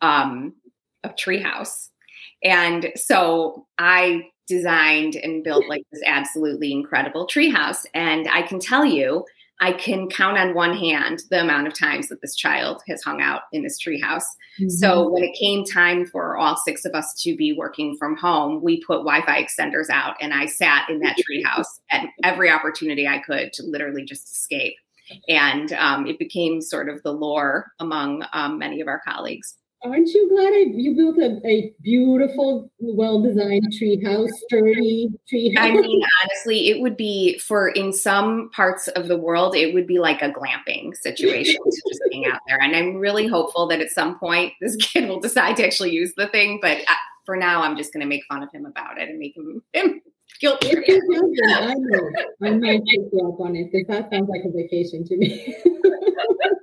um, 0.00 0.54
a 1.02 1.08
treehouse," 1.08 1.88
and 2.44 2.92
so 2.94 3.66
I 3.78 4.28
designed 4.52 5.16
and 5.16 5.42
built 5.42 5.64
like 5.68 5.84
this 5.90 6.02
absolutely 6.04 6.72
incredible 6.72 7.26
treehouse. 7.26 7.86
And 7.94 8.28
I 8.28 8.42
can 8.42 8.58
tell 8.58 8.84
you, 8.84 9.24
I 9.60 9.72
can 9.72 10.08
count 10.08 10.38
on 10.38 10.54
one 10.54 10.76
hand 10.76 11.22
the 11.30 11.40
amount 11.40 11.68
of 11.68 11.78
times 11.78 12.08
that 12.08 12.20
this 12.20 12.34
child 12.34 12.82
has 12.88 13.02
hung 13.02 13.20
out 13.22 13.42
in 13.52 13.62
this 13.62 13.80
treehouse. 13.80 14.24
Mm-hmm. 14.60 14.68
So 14.70 15.08
when 15.08 15.22
it 15.22 15.38
came 15.38 15.64
time 15.64 16.04
for 16.04 16.36
all 16.36 16.56
six 16.56 16.84
of 16.84 16.94
us 16.94 17.14
to 17.22 17.36
be 17.36 17.52
working 17.52 17.96
from 17.96 18.16
home, 18.16 18.60
we 18.62 18.82
put 18.82 19.04
Wi-Fi 19.04 19.40
extenders 19.40 19.88
out, 19.88 20.16
and 20.20 20.34
I 20.34 20.46
sat 20.46 20.90
in 20.90 20.98
that 21.00 21.16
treehouse 21.16 21.68
at 21.90 22.08
every 22.24 22.50
opportunity 22.50 23.06
I 23.06 23.18
could 23.18 23.52
to 23.54 23.62
literally 23.62 24.04
just 24.04 24.32
escape. 24.32 24.74
And 25.28 25.72
um, 25.74 26.06
it 26.06 26.18
became 26.18 26.60
sort 26.60 26.88
of 26.88 27.02
the 27.02 27.12
lore 27.12 27.72
among 27.78 28.24
um, 28.32 28.58
many 28.58 28.80
of 28.80 28.88
our 28.88 29.00
colleagues 29.06 29.56
aren't 29.84 30.08
you 30.08 30.28
glad 30.28 30.52
I, 30.52 30.64
you 30.72 30.94
built 30.94 31.18
a, 31.18 31.40
a 31.46 31.72
beautiful, 31.82 32.70
well-designed 32.78 33.72
tree 33.76 34.02
house, 34.04 34.30
sturdy 34.44 35.08
tree 35.28 35.54
house? 35.54 35.66
I 35.66 35.72
mean, 35.72 36.02
honestly, 36.22 36.68
it 36.70 36.80
would 36.80 36.96
be 36.96 37.38
for 37.38 37.68
in 37.68 37.92
some 37.92 38.50
parts 38.50 38.88
of 38.88 39.08
the 39.08 39.16
world, 39.16 39.56
it 39.56 39.74
would 39.74 39.86
be 39.86 39.98
like 39.98 40.22
a 40.22 40.30
glamping 40.30 40.94
situation 40.96 41.56
to 41.56 41.82
just 41.88 42.00
hang 42.12 42.26
out 42.26 42.40
there. 42.46 42.60
And 42.60 42.76
I'm 42.76 42.96
really 42.96 43.26
hopeful 43.26 43.66
that 43.68 43.80
at 43.80 43.90
some 43.90 44.18
point 44.18 44.52
this 44.60 44.76
kid 44.76 45.08
will 45.08 45.20
decide 45.20 45.56
to 45.56 45.66
actually 45.66 45.92
use 45.92 46.12
the 46.16 46.28
thing. 46.28 46.58
But 46.62 46.78
uh, 46.78 46.94
for 47.24 47.36
now, 47.36 47.62
I'm 47.62 47.76
just 47.76 47.92
going 47.92 48.02
to 48.02 48.08
make 48.08 48.24
fun 48.28 48.42
of 48.42 48.52
him 48.52 48.66
about 48.66 48.98
it 48.98 49.08
and 49.08 49.18
make 49.18 49.36
him, 49.36 49.62
him 49.72 50.00
guilty. 50.40 50.70
I 50.70 51.74
know. 51.76 52.10
I 52.42 52.50
might 52.50 52.82
take 52.90 53.06
you 53.12 53.32
up 53.32 53.40
on 53.40 53.56
it 53.56 53.70
because 53.72 53.86
that 53.88 54.10
sounds 54.10 54.28
like 54.28 54.42
a 54.44 54.50
vacation 54.50 55.04
to 55.06 55.16
me. 55.16 55.56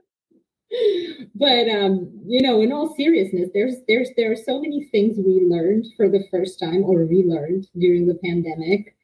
but 1.36 1.70
um, 1.70 2.12
you 2.26 2.42
know, 2.42 2.62
in 2.62 2.72
all 2.72 2.96
seriousness, 2.96 3.50
there's 3.54 3.76
there's 3.88 4.10
there 4.18 4.32
are 4.32 4.36
so 4.36 4.62
many 4.62 4.86
things 4.92 5.18
we 5.18 5.46
learned 5.48 5.86
for 5.96 6.10
the 6.10 6.24
first 6.32 6.60
time 6.60 6.84
or 6.84 7.00
relearned 7.06 7.68
during 7.78 8.08
the 8.08 8.20
pandemic. 8.24 8.96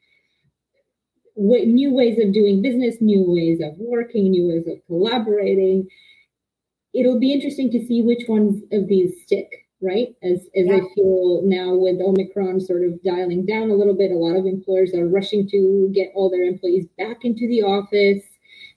What, 1.36 1.68
new 1.68 1.94
ways 1.94 2.18
of 2.20 2.34
doing 2.34 2.62
business, 2.62 2.96
new 3.02 3.24
ways 3.28 3.60
of 3.62 3.78
working, 3.78 4.32
new 4.32 4.50
ways 4.50 4.68
of 4.68 4.86
collaborating. 4.88 5.88
It'll 6.94 7.20
be 7.20 7.34
interesting 7.34 7.70
to 7.72 7.86
see 7.86 8.02
which 8.02 8.28
ones 8.30 8.64
of 8.72 8.88
these 8.88 9.14
stick, 9.24 9.50
right? 9.82 10.16
As 10.24 10.48
as 10.56 10.68
yeah. 10.68 10.76
I 10.76 10.80
feel 10.96 11.42
now 11.44 11.76
with 11.76 12.00
Omicron 12.02 12.62
sort 12.62 12.84
of 12.86 13.02
dialing 13.04 13.46
down 13.46 13.70
a 13.70 13.76
little 13.76 13.96
bit, 13.96 14.12
a 14.12 14.16
lot 14.16 14.38
of 14.38 14.46
employers 14.46 14.94
are 14.94 15.08
rushing 15.08 15.48
to 15.50 15.92
get 15.94 16.12
all 16.16 16.30
their 16.30 16.44
employees 16.44 16.88
back 16.98 17.24
into 17.24 17.48
the 17.48 17.64
office 17.64 18.24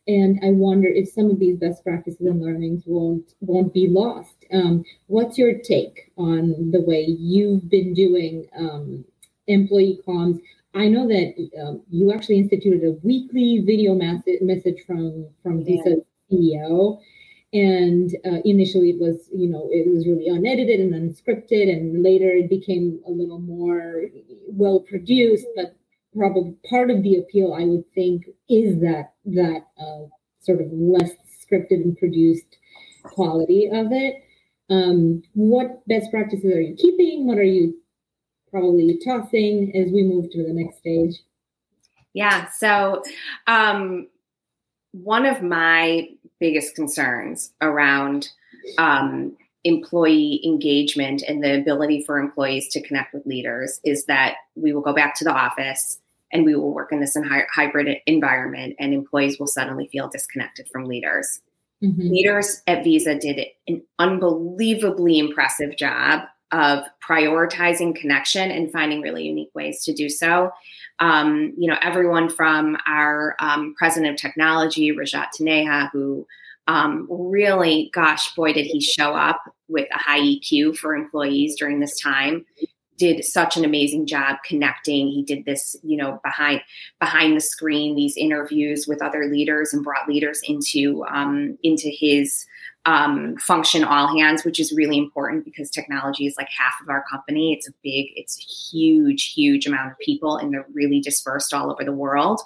and 0.09 0.41
I 0.43 0.49
wonder 0.53 0.89
if 0.89 1.11
some 1.11 1.31
of 1.31 1.39
these 1.39 1.59
best 1.59 1.85
practices 1.85 2.27
and 2.27 2.41
learnings 2.41 2.83
won't 2.87 3.35
won't 3.41 3.75
be 3.75 3.89
lost. 3.89 4.47
Um, 4.53 4.83
what's 5.07 5.37
your 5.37 5.59
take 5.59 6.11
on 6.17 6.71
the 6.73 6.81
way 6.81 7.05
you've 7.05 7.69
been 7.69 7.93
doing 7.93 8.49
um, 8.59 9.05
employee 9.47 10.01
comms? 10.07 10.41
I 10.75 10.89
know 10.89 11.07
that 11.09 11.35
um, 11.63 11.83
you 11.91 12.13
actually 12.13 12.39
instituted 12.39 12.85
a 12.85 12.93
weekly 13.03 13.63
video 13.65 13.95
message 13.95 14.83
from 14.87 15.29
from 15.43 15.63
Visa's 15.63 16.05
CEO, 16.33 16.99
and 17.53 18.17
uh, 18.25 18.41
initially 18.47 18.91
it 18.91 19.01
was 19.01 19.29
you 19.31 19.49
know 19.49 19.69
it 19.71 19.93
was 19.93 20.07
really 20.07 20.29
unedited 20.29 20.81
and 20.81 20.95
unscripted, 20.95 21.71
and 21.71 22.03
later 22.03 22.31
it 22.31 22.49
became 22.49 22.99
a 23.07 23.11
little 23.11 23.41
more 23.41 24.05
well 24.49 24.81
produced, 24.81 25.47
but 25.55 25.77
probably 26.17 26.55
part 26.69 26.91
of 26.91 27.03
the 27.03 27.17
appeal 27.17 27.55
i 27.55 27.65
would 27.65 27.85
think 27.95 28.25
is 28.49 28.81
that 28.81 29.13
that 29.25 29.63
uh, 29.81 30.05
sort 30.41 30.61
of 30.61 30.69
less 30.73 31.11
scripted 31.51 31.83
and 31.83 31.97
produced 31.97 32.57
quality 33.03 33.67
of 33.67 33.89
it. 33.93 34.23
Um, 34.71 35.23
what 35.35 35.87
best 35.89 36.11
practices 36.11 36.53
are 36.53 36.61
you 36.61 36.77
keeping? 36.77 37.27
What 37.27 37.39
are 37.39 37.43
you 37.43 37.75
probably 38.51 38.99
tossing 39.05 39.73
as 39.75 39.93
we 39.93 40.03
move 40.03 40.31
to 40.31 40.43
the 40.43 40.53
next 40.53 40.79
stage? 40.79 41.17
Yeah 42.15 42.49
so 42.57 43.03
um, 43.47 44.09
one 44.93 45.27
of 45.27 45.43
my 45.43 46.09
biggest 46.41 46.75
concerns 46.75 47.53
around 47.61 48.29
um, 48.79 49.37
employee 49.69 50.41
engagement 50.45 51.23
and 51.29 51.45
the 51.45 51.55
ability 51.61 52.03
for 52.05 52.19
employees 52.19 52.69
to 52.69 52.83
connect 52.83 53.13
with 53.13 53.27
leaders 53.27 53.81
is 53.85 54.07
that 54.07 54.37
we 54.57 54.73
will 54.73 54.81
go 54.81 54.95
back 54.95 55.15
to 55.15 55.25
the 55.25 55.33
office 55.33 56.01
and 56.33 56.45
we 56.45 56.55
will 56.55 56.73
work 56.73 56.91
in 56.91 57.01
this 57.01 57.17
hybrid 57.55 57.99
environment 58.07 58.75
and 58.79 58.95
employees 58.95 59.39
will 59.39 59.47
suddenly 59.47 59.87
feel 59.93 60.09
disconnected 60.09 60.67
from 60.73 60.87
leaders 60.87 61.41
mm-hmm. 61.83 62.09
leaders 62.09 62.63
at 62.67 62.83
visa 62.83 63.15
did 63.15 63.45
an 63.69 63.83
unbelievably 63.99 65.19
impressive 65.19 65.77
job 65.77 66.23
of 66.51 66.83
prioritizing 67.07 67.95
connection 67.95 68.51
and 68.51 68.73
finding 68.73 69.03
really 69.03 69.25
unique 69.25 69.51
ways 69.55 69.85
to 69.85 69.93
do 69.93 70.09
so 70.09 70.51
um, 70.99 71.53
you 71.59 71.71
know 71.71 71.77
everyone 71.83 72.31
from 72.31 72.75
our 72.87 73.37
um, 73.39 73.75
president 73.77 74.15
of 74.15 74.17
technology 74.19 74.93
rajat 74.93 75.27
taneja 75.39 75.91
who 75.93 76.27
um, 76.69 77.07
really, 77.09 77.91
gosh, 77.95 78.35
boy, 78.35 78.53
did 78.53 78.67
he 78.67 78.81
show 78.81 79.15
up 79.15 79.41
with 79.69 79.89
a 79.93 79.99
high 79.99 80.21
EQ 80.21 80.77
for 80.77 80.95
employees 80.95 81.57
during 81.59 81.81
this 81.81 81.99
time. 82.01 82.45
Did 82.99 83.25
such 83.25 83.57
an 83.57 83.65
amazing 83.65 84.07
job 84.07 84.39
connecting. 84.45 85.07
He 85.07 85.23
did 85.23 85.45
this, 85.45 85.77
you 85.85 85.97
know, 85.97 86.21
behind 86.25 86.63
behind 86.99 87.37
the 87.37 87.41
screen, 87.41 87.95
these 87.95 88.17
interviews 88.17 88.87
with 88.89 89.01
other 89.01 89.27
leaders, 89.27 89.73
and 89.73 89.85
brought 89.85 90.09
leaders 90.09 90.41
into 90.49 91.05
um, 91.05 91.57
into 91.63 91.89
his 91.89 92.45
um, 92.89 93.37
function 93.37 93.85
all 93.85 94.09
hands, 94.17 94.47
which 94.47 94.59
is 94.59 94.73
really 94.73 94.97
important 94.97 95.45
because 95.45 95.69
technology 95.71 96.25
is 96.25 96.35
like 96.39 96.49
half 96.49 96.73
of 96.81 96.89
our 96.89 97.05
company. 97.11 97.53
It's 97.53 97.69
a 97.69 97.73
big, 97.83 98.07
it's 98.17 98.39
a 98.39 98.41
huge, 98.41 99.35
huge 99.35 99.67
amount 99.67 99.93
of 99.93 99.99
people, 99.99 100.39
and 100.39 100.51
they're 100.51 100.65
really 100.73 100.99
dispersed 100.99 101.53
all 101.53 101.71
over 101.71 101.85
the 101.85 101.93
world. 101.93 102.41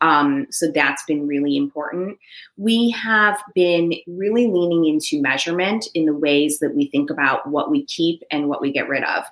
Um, 0.00 0.48
so 0.50 0.68
that's 0.74 1.04
been 1.04 1.28
really 1.28 1.56
important. 1.56 2.18
We 2.56 2.90
have 2.90 3.40
been 3.54 3.94
really 4.08 4.48
leaning 4.48 4.84
into 4.84 5.22
measurement 5.22 5.86
in 5.94 6.06
the 6.06 6.14
ways 6.14 6.58
that 6.58 6.74
we 6.74 6.90
think 6.90 7.08
about 7.08 7.48
what 7.48 7.70
we 7.70 7.86
keep 7.86 8.24
and 8.32 8.48
what 8.48 8.60
we 8.60 8.72
get 8.72 8.88
rid 8.88 9.04
of. 9.04 9.22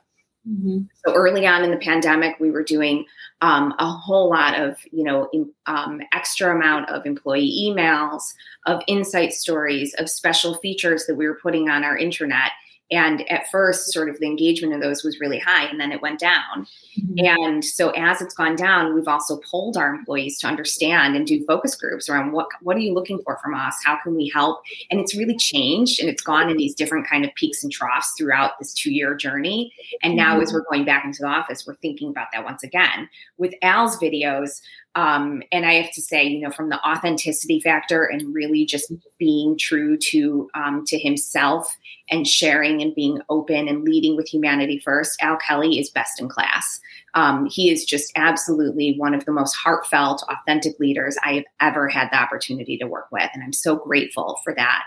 Mm-hmm. 0.49 0.81
So 1.05 1.15
early 1.15 1.47
on 1.47 1.63
in 1.63 1.71
the 1.71 1.77
pandemic, 1.77 2.37
we 2.41 2.51
were 2.51 2.65
doing 2.65 3.05
um, 3.43 3.75
a 3.79 3.87
whole 3.87 4.31
lot 4.31 4.59
of, 4.59 4.77
you 4.91 5.05
know, 5.05 5.29
in, 5.33 5.51
um, 5.67 6.01
extra 6.13 6.55
amount 6.55 6.89
of 6.91 7.07
employee 7.07 7.71
emails, 7.71 8.35
of 8.67 8.83
insight 8.89 9.33
stories, 9.33 9.95
of 9.99 10.11
special 10.11 10.55
features 10.57 11.07
that 11.07 11.15
we 11.15 11.29
were 11.29 11.39
putting 11.41 11.69
on 11.69 11.85
our 11.85 11.97
intranet. 11.97 12.51
And 12.93 13.29
at 13.31 13.51
first, 13.51 13.91
sort 13.93 14.11
of 14.11 14.21
the 14.21 14.27
engagement 14.27 14.75
of 14.75 14.83
those 14.83 15.03
was 15.03 15.19
really 15.19 15.39
high, 15.39 15.65
and 15.65 15.81
then 15.81 15.93
it 15.93 16.03
went 16.03 16.21
down. 16.21 16.67
Mm-hmm. 17.01 17.25
And 17.43 17.65
so, 17.65 17.89
as 17.91 18.21
it's 18.21 18.35
gone 18.35 18.55
down, 18.55 18.95
we've 18.95 19.09
also 19.09 19.41
polled 19.51 19.79
our 19.79 19.95
employees 19.95 20.39
to 20.41 20.47
understand 20.47 21.17
and 21.17 21.27
do 21.27 21.43
focus 21.47 21.75
groups 21.75 22.11
around 22.11 22.33
what 22.33 22.49
what 22.61 22.77
are 22.77 22.81
you 22.81 22.93
looking 22.93 23.21
for 23.25 23.39
from 23.43 23.55
us? 23.55 23.77
How 23.83 23.99
can 24.03 24.15
we 24.15 24.31
help? 24.35 24.61
And 24.91 25.01
it's 25.01 25.17
really 25.17 25.37
changed, 25.37 26.01
and 26.01 26.09
it's 26.11 26.23
gone 26.23 26.51
in 26.51 26.59
these 26.59 26.75
different 26.75 27.09
kind 27.09 27.25
of 27.25 27.35
peaks 27.35 27.65
and 27.65 27.73
troughs 27.73 28.13
throughout 28.17 28.59
this 28.59 28.75
two 28.75 28.93
year 28.93 29.15
journey. 29.15 29.73
And 30.03 30.15
now, 30.15 30.35
mm-hmm. 30.35 30.43
as 30.43 30.53
we're 30.53 30.65
going 30.71 30.85
back 30.85 31.05
into 31.07 31.23
the 31.23 31.29
office, 31.29 31.67
we're 31.67 31.77
thinking 31.77 32.11
about 32.11 32.29
that 32.35 32.45
once 32.45 32.63
again. 32.63 33.09
With 33.39 33.55
Al's 33.63 33.97
videos, 33.97 34.61
um, 34.95 35.43
and 35.51 35.65
I 35.65 35.75
have 35.75 35.91
to 35.93 36.03
say, 36.03 36.25
you 36.25 36.41
know, 36.41 36.51
from 36.51 36.69
the 36.69 36.79
authenticity 36.87 37.61
factor 37.61 38.05
and 38.05 38.35
really 38.35 38.67
just 38.67 38.93
being 39.19 39.57
true 39.57 39.97
to 39.97 40.51
um, 40.55 40.85
to 40.87 40.99
himself 40.99 41.75
and 42.11 42.27
sharing 42.27 42.83
and 42.83 42.95
being 42.95 43.21
open 43.31 43.69
and 43.69 43.85
leading 43.85 44.17
with 44.17 44.29
humanity 44.29 44.79
first, 44.85 45.17
Al 45.23 45.39
Kelly 45.39 45.79
is 45.79 45.89
best 45.89 46.21
in 46.21 46.29
class. 46.29 46.81
Um, 47.15 47.47
he 47.47 47.71
is 47.71 47.87
just 47.87 48.13
absolutely 48.17 48.95
one 48.99 49.15
of 49.15 49.25
the 49.25 49.33
most 49.33 49.55
heartfelt, 49.55 50.23
authentic 50.29 50.79
leaders 50.79 51.17
I 51.25 51.35
have 51.35 51.45
ever 51.61 51.89
had 51.89 52.11
the 52.11 52.21
opportunity 52.21 52.77
to 52.77 52.87
work 52.87 53.07
with, 53.11 53.31
and 53.33 53.43
I'm 53.43 53.55
so 53.55 53.77
grateful 53.77 54.41
for 54.45 54.55
that. 54.55 54.83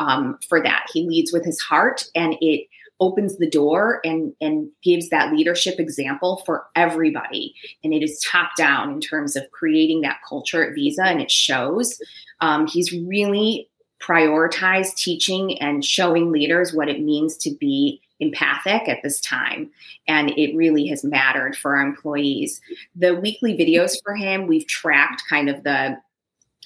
Um, 0.00 0.38
for 0.48 0.62
that, 0.62 0.86
he 0.92 1.08
leads 1.08 1.32
with 1.32 1.44
his 1.44 1.58
heart, 1.58 2.04
and 2.14 2.36
it 2.40 2.68
opens 3.00 3.36
the 3.36 3.48
door 3.48 4.00
and 4.04 4.32
and 4.40 4.68
gives 4.82 5.08
that 5.10 5.32
leadership 5.32 5.78
example 5.78 6.42
for 6.44 6.66
everybody. 6.74 7.54
And 7.84 7.92
it 7.92 8.02
is 8.02 8.20
top 8.20 8.50
down 8.56 8.90
in 8.90 9.00
terms 9.00 9.36
of 9.36 9.50
creating 9.50 10.02
that 10.02 10.18
culture 10.28 10.64
at 10.66 10.74
visa 10.74 11.04
and 11.04 11.20
it 11.20 11.30
shows. 11.30 12.00
Um, 12.40 12.66
he's 12.66 12.92
really 12.92 13.68
prioritized 14.00 14.94
teaching 14.94 15.60
and 15.60 15.84
showing 15.84 16.30
leaders 16.30 16.72
what 16.72 16.88
it 16.88 17.02
means 17.02 17.36
to 17.36 17.50
be 17.50 18.00
empathic 18.20 18.88
at 18.88 19.02
this 19.02 19.20
time. 19.20 19.70
And 20.06 20.30
it 20.30 20.56
really 20.56 20.86
has 20.88 21.04
mattered 21.04 21.56
for 21.56 21.76
our 21.76 21.82
employees. 21.82 22.60
The 22.94 23.14
weekly 23.14 23.56
videos 23.56 23.94
for 24.04 24.14
him 24.14 24.46
we've 24.46 24.66
tracked 24.66 25.22
kind 25.28 25.48
of 25.48 25.62
the 25.64 25.98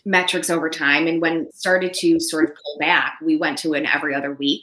metrics 0.05 0.51
over 0.51 0.69
time. 0.69 1.07
And 1.07 1.21
when 1.21 1.51
started 1.53 1.95
to 1.95 2.19
sort 2.19 2.45
of 2.45 2.57
pull 2.57 2.79
back 2.79 3.19
we 3.23 3.37
went 3.37 3.59
to 3.59 3.75
an 3.75 3.87
every 3.87 4.15
other 4.15 4.33
week 4.35 4.63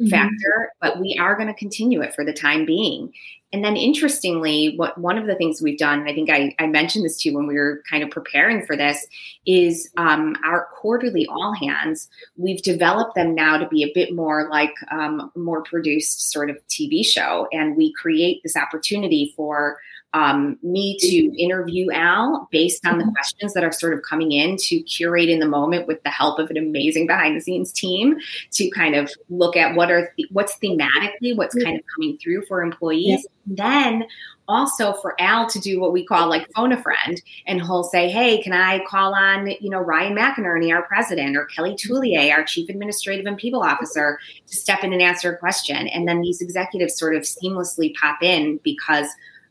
mm-hmm. 0.00 0.08
factor, 0.08 0.72
but 0.80 0.98
we 0.98 1.16
are 1.20 1.36
going 1.36 1.48
to 1.48 1.54
continue 1.54 2.00
it 2.00 2.14
for 2.14 2.24
the 2.24 2.32
time 2.32 2.64
being. 2.64 3.12
And 3.52 3.64
then 3.64 3.76
interestingly, 3.76 4.74
what 4.76 4.96
one 4.96 5.18
of 5.18 5.26
the 5.26 5.34
things 5.34 5.60
we've 5.60 5.78
done, 5.78 6.00
and 6.00 6.08
I 6.08 6.14
think 6.14 6.30
I, 6.30 6.54
I 6.60 6.68
mentioned 6.68 7.04
this 7.04 7.20
to 7.22 7.28
you 7.28 7.36
when 7.36 7.48
we 7.48 7.56
were 7.56 7.82
kind 7.90 8.04
of 8.04 8.10
preparing 8.10 8.64
for 8.64 8.76
this, 8.76 9.04
is 9.44 9.90
um, 9.96 10.36
our 10.44 10.68
quarterly 10.72 11.26
all 11.26 11.52
hands. 11.54 12.08
We've 12.36 12.62
developed 12.62 13.16
them 13.16 13.34
now 13.34 13.58
to 13.58 13.68
be 13.68 13.82
a 13.82 13.90
bit 13.92 14.14
more 14.14 14.48
like 14.48 14.74
um, 14.92 15.32
more 15.34 15.62
produced 15.64 16.30
sort 16.30 16.48
of 16.48 16.58
TV 16.68 17.04
show, 17.04 17.48
and 17.52 17.76
we 17.76 17.92
create 17.94 18.40
this 18.44 18.56
opportunity 18.56 19.32
for 19.36 19.78
um, 20.12 20.58
me 20.62 20.96
to 20.98 21.40
interview 21.40 21.90
Al 21.92 22.48
based 22.50 22.84
on 22.84 22.98
the 22.98 23.04
mm-hmm. 23.04 23.12
questions 23.12 23.54
that 23.54 23.62
are 23.62 23.72
sort 23.72 23.94
of 23.94 24.02
coming 24.02 24.32
in 24.32 24.56
to 24.56 24.80
curate 24.82 25.28
in 25.28 25.38
the 25.38 25.46
moment 25.46 25.86
with 25.86 26.02
the 26.02 26.10
help 26.10 26.38
of 26.38 26.50
an 26.50 26.56
amazing 26.56 27.06
behind 27.06 27.36
the 27.36 27.40
scenes 27.40 27.72
team 27.72 28.16
to 28.52 28.68
kind 28.70 28.94
of 28.94 29.10
look 29.28 29.56
at 29.56 29.76
what 29.76 29.90
are 29.90 30.12
th- 30.16 30.28
what's 30.32 30.58
thematically 30.58 31.36
what's 31.36 31.54
kind 31.62 31.78
of 31.78 31.84
coming 31.94 32.18
through 32.18 32.44
for 32.46 32.62
employees. 32.62 33.26
Then 33.46 34.04
also 34.48 34.94
for 34.94 35.14
Al 35.20 35.48
to 35.48 35.60
do 35.60 35.80
what 35.80 35.92
we 35.92 36.04
call 36.04 36.28
like 36.28 36.50
phone 36.56 36.72
a 36.72 36.82
friend, 36.82 37.22
and 37.46 37.62
he'll 37.62 37.84
say, 37.84 38.10
"Hey, 38.10 38.42
can 38.42 38.52
I 38.52 38.84
call 38.84 39.14
on 39.14 39.46
you 39.60 39.70
know 39.70 39.78
Ryan 39.78 40.16
McInerney, 40.16 40.74
our 40.74 40.82
president, 40.82 41.36
or 41.36 41.44
Kelly 41.44 41.76
Tullier, 41.76 42.32
our 42.32 42.44
chief 42.44 42.68
administrative 42.68 43.26
and 43.26 43.36
people 43.36 43.62
officer, 43.62 44.18
to 44.48 44.56
step 44.56 44.82
in 44.82 44.92
and 44.92 45.00
answer 45.00 45.32
a 45.32 45.38
question?" 45.38 45.86
And 45.88 46.08
then 46.08 46.20
these 46.20 46.40
executives 46.40 46.98
sort 46.98 47.14
of 47.14 47.22
seamlessly 47.22 47.94
pop 47.94 48.22
in 48.22 48.58
because 48.64 49.06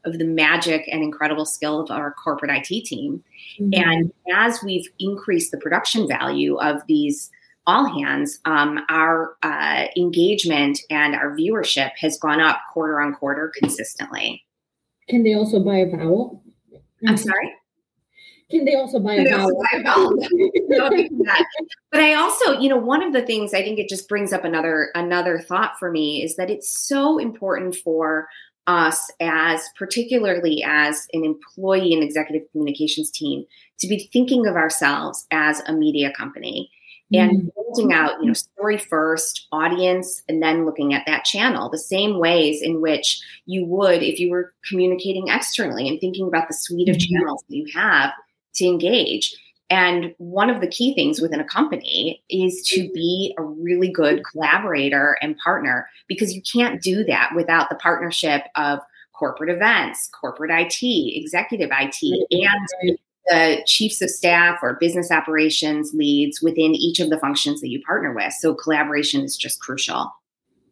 of 0.10 0.19
the 0.19 0.26
magic 0.26 0.88
and 0.91 1.04
incredible 1.04 1.45
skill 1.45 1.80
of 1.80 1.91
our 1.91 2.13
corporate 2.13 2.52
IT 2.52 2.86
team. 2.86 3.24
Mm-hmm. 3.60 3.82
And 3.82 4.13
as 4.34 4.63
we've 4.63 4.88
increased 5.00 5.52
the 5.52 5.58
production 5.58 6.08
value 6.08 6.58
of 6.58 6.82
these 6.88 7.30
all 7.67 7.86
hands, 7.86 8.39
um, 8.45 8.80
our 8.89 9.36
uh, 9.43 9.86
engagement 9.95 10.80
and 10.89 11.15
our 11.15 11.36
viewership 11.36 11.91
has 11.98 12.17
gone 12.17 12.41
up 12.41 12.60
quarter 12.74 13.00
on 13.00 13.13
quarter 13.13 13.52
consistently. 13.60 14.43
Can 15.08 15.24
they 15.24 15.36
also 15.36 15.60
buy 15.60 15.78
a 15.78 15.89
vowel? 15.89 16.43
I'm 17.08 17.17
sorry? 17.17 17.54
Can 18.50 18.65
they 18.65 18.74
also 18.74 19.00
buy 19.00 19.15
a 19.15 19.30
vowel? 19.30 19.63
Buy 19.72 19.80
a 19.80 19.84
vowel. 19.84 20.15
but 21.91 22.02
I 22.02 22.15
also, 22.15 22.54
you 22.54 22.67
know, 22.67 22.78
one 22.78 23.04
of 23.04 23.13
the 23.13 23.22
things 23.22 23.54
I 23.54 23.62
think 23.62 23.78
it 23.78 23.88
just 23.88 24.10
brings 24.10 24.34
up 24.34 24.43
another 24.43 24.89
another 24.95 25.39
thought 25.39 25.78
for 25.78 25.91
me 25.91 26.24
is 26.24 26.36
that 26.38 26.50
it's 26.50 26.69
so 26.69 27.19
important 27.19 27.76
for 27.76 28.28
us 28.70 29.10
as 29.20 29.68
particularly 29.76 30.64
as 30.64 31.08
an 31.14 31.26
employee 31.26 31.92
and 31.92 32.04
executive 32.04 32.48
communications 32.52 33.10
team 33.10 33.44
to 33.80 33.88
be 33.88 34.08
thinking 34.14 34.46
of 34.46 34.56
ourselves 34.56 35.26
as 35.32 35.62
a 35.66 35.74
media 35.74 36.14
company 36.14 36.70
and 37.12 37.32
mm-hmm. 37.32 37.48
building 37.56 37.92
out 37.92 38.22
you 38.22 38.28
know 38.28 38.34
story 38.34 38.78
first 38.78 39.48
audience 39.52 40.22
and 40.30 40.44
then 40.44 40.68
looking 40.68 40.94
at 40.94 41.04
that 41.08 41.26
channel 41.26 41.68
the 41.68 41.80
same 41.80 42.20
ways 42.20 42.62
in 42.62 42.80
which 42.80 43.20
you 43.48 43.66
would 43.66 44.04
if 44.04 44.20
you 44.20 44.30
were 44.30 44.54
communicating 44.68 45.30
externally 45.30 45.88
and 45.88 46.00
thinking 46.00 46.28
about 46.28 46.48
the 46.48 46.54
suite 46.54 46.90
of 46.90 46.96
mm-hmm. 46.96 47.16
channels 47.16 47.44
that 47.50 47.56
you 47.56 47.66
have 47.74 48.12
to 48.54 48.66
engage 48.66 49.36
and 49.70 50.14
one 50.18 50.50
of 50.50 50.62
the 50.62 50.68
key 50.68 50.96
things 50.96 51.22
within 51.22 51.40
a 51.40 51.46
company 51.46 52.24
is 52.30 52.62
to 52.70 52.90
be 52.92 53.36
a 53.38 53.44
really 53.44 53.92
good 53.92 54.24
collaborator 54.24 55.18
and 55.22 55.38
partner 55.38 55.88
because 56.08 56.34
you 56.34 56.42
can't 56.42 56.82
do 56.82 57.04
that 57.04 57.32
without 57.36 57.70
the 57.70 57.76
partnership 57.76 58.44
of 58.56 58.80
corporate 59.14 59.50
events, 59.50 60.10
corporate 60.20 60.50
IT, 60.50 60.84
executive 60.84 61.70
IT, 61.72 62.28
and 62.32 62.98
the 63.28 63.62
chiefs 63.68 64.02
of 64.02 64.10
staff 64.10 64.60
or 64.64 64.78
business 64.80 65.12
operations 65.12 65.92
leads 65.94 66.42
within 66.42 66.74
each 66.74 67.00
of 67.00 67.10
the 67.10 67.20
functions 67.20 67.62
that 67.62 67.70
you 67.70 67.82
partner 67.82 68.14
with. 68.14 68.34
So 68.34 68.56
collaboration 68.56 69.22
is 69.22 69.38
just 69.38 69.62
crucial. 69.62 70.12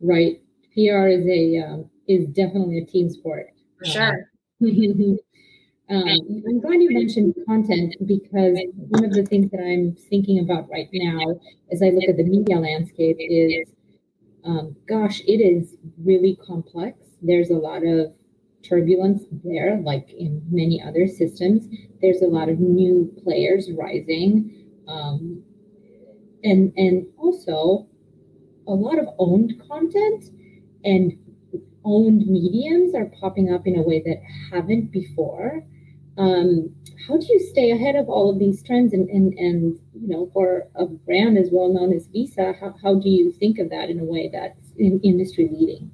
Right. 0.02 0.42
PR 0.74 1.08
is 1.08 1.26
a 1.28 1.58
um, 1.58 1.90
is 2.08 2.28
definitely 2.30 2.80
a 2.80 2.86
team 2.86 3.10
sport. 3.10 3.48
For 3.78 3.86
sure. 3.86 4.30
Um, 5.90 6.44
I'm 6.48 6.60
glad 6.60 6.82
you 6.82 6.90
mentioned 6.92 7.34
content 7.46 7.96
because 8.06 8.58
one 8.90 9.06
of 9.06 9.14
the 9.14 9.24
things 9.24 9.50
that 9.52 9.62
I'm 9.62 9.96
thinking 10.10 10.40
about 10.40 10.70
right 10.70 10.90
now 10.92 11.40
as 11.72 11.82
I 11.82 11.90
look 11.90 12.10
at 12.10 12.18
the 12.18 12.24
media 12.24 12.60
landscape 12.60 13.16
is, 13.20 13.70
um, 14.44 14.76
gosh, 14.88 15.22
it 15.22 15.42
is 15.42 15.76
really 16.04 16.38
complex. 16.38 16.98
There's 17.22 17.52
a 17.52 17.56
lot 17.58 17.86
of 17.86 18.14
turbulence 18.64 19.24
there, 19.44 19.80
like 19.84 20.10
in 20.12 20.44
many 20.50 20.82
other 20.82 21.08
systems. 21.08 21.68
There's 22.02 22.22
a 22.22 22.28
lot 22.28 22.50
of 22.50 22.60
new 22.60 23.14
players 23.24 23.72
rising, 23.72 24.66
um, 24.88 25.44
and 26.44 26.74
and 26.78 27.08
also 27.18 27.88
a 28.68 28.74
lot 28.74 29.00
of 29.00 29.08
owned 29.20 29.62
content 29.68 30.26
and 30.84 31.14
owned 31.86 32.28
mediums 32.28 32.96
are 32.96 33.06
popping 33.22 33.54
up 33.54 33.68
in 33.68 33.78
a 33.78 33.82
way 33.82 34.02
that 34.06 34.18
haven't 34.52 34.92
before. 34.92 35.64
Um, 36.18 36.76
how 37.08 37.18
do 37.18 37.26
you 37.30 37.40
stay 37.40 37.72
ahead 37.72 37.96
of 37.96 38.10
all 38.10 38.30
of 38.30 38.40
these 38.40 38.62
trends 38.64 38.94
and, 38.94 39.10
and, 39.10 39.34
and 39.34 39.80
you 39.94 40.08
know 40.08 40.30
for 40.34 40.68
a 40.76 40.86
brand 40.86 41.38
as 41.38 41.50
well 41.52 41.70
known 41.70 41.94
as 41.94 42.08
visa 42.08 42.54
how, 42.60 42.76
how 42.84 42.96
do 42.96 43.10
you 43.10 43.32
think 43.32 43.60
of 43.60 43.70
that 43.70 43.90
in 43.90 44.00
a 44.00 44.04
way 44.04 44.30
that's 44.32 44.60
in 44.78 45.00
industry 45.02 45.50
leading? 45.52 45.92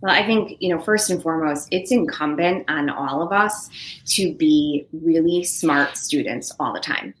Well 0.00 0.14
i 0.14 0.24
think 0.24 0.56
you 0.60 0.74
know 0.74 0.80
first 0.80 1.10
and 1.10 1.22
foremost 1.22 1.68
it's 1.70 1.90
incumbent 1.90 2.64
on 2.68 2.90
all 2.90 3.22
of 3.22 3.32
us 3.32 3.68
to 4.16 4.34
be 4.34 4.86
really 4.92 5.42
smart 5.44 5.96
students 5.96 6.52
all 6.60 6.72
the 6.72 6.80
time. 6.80 7.14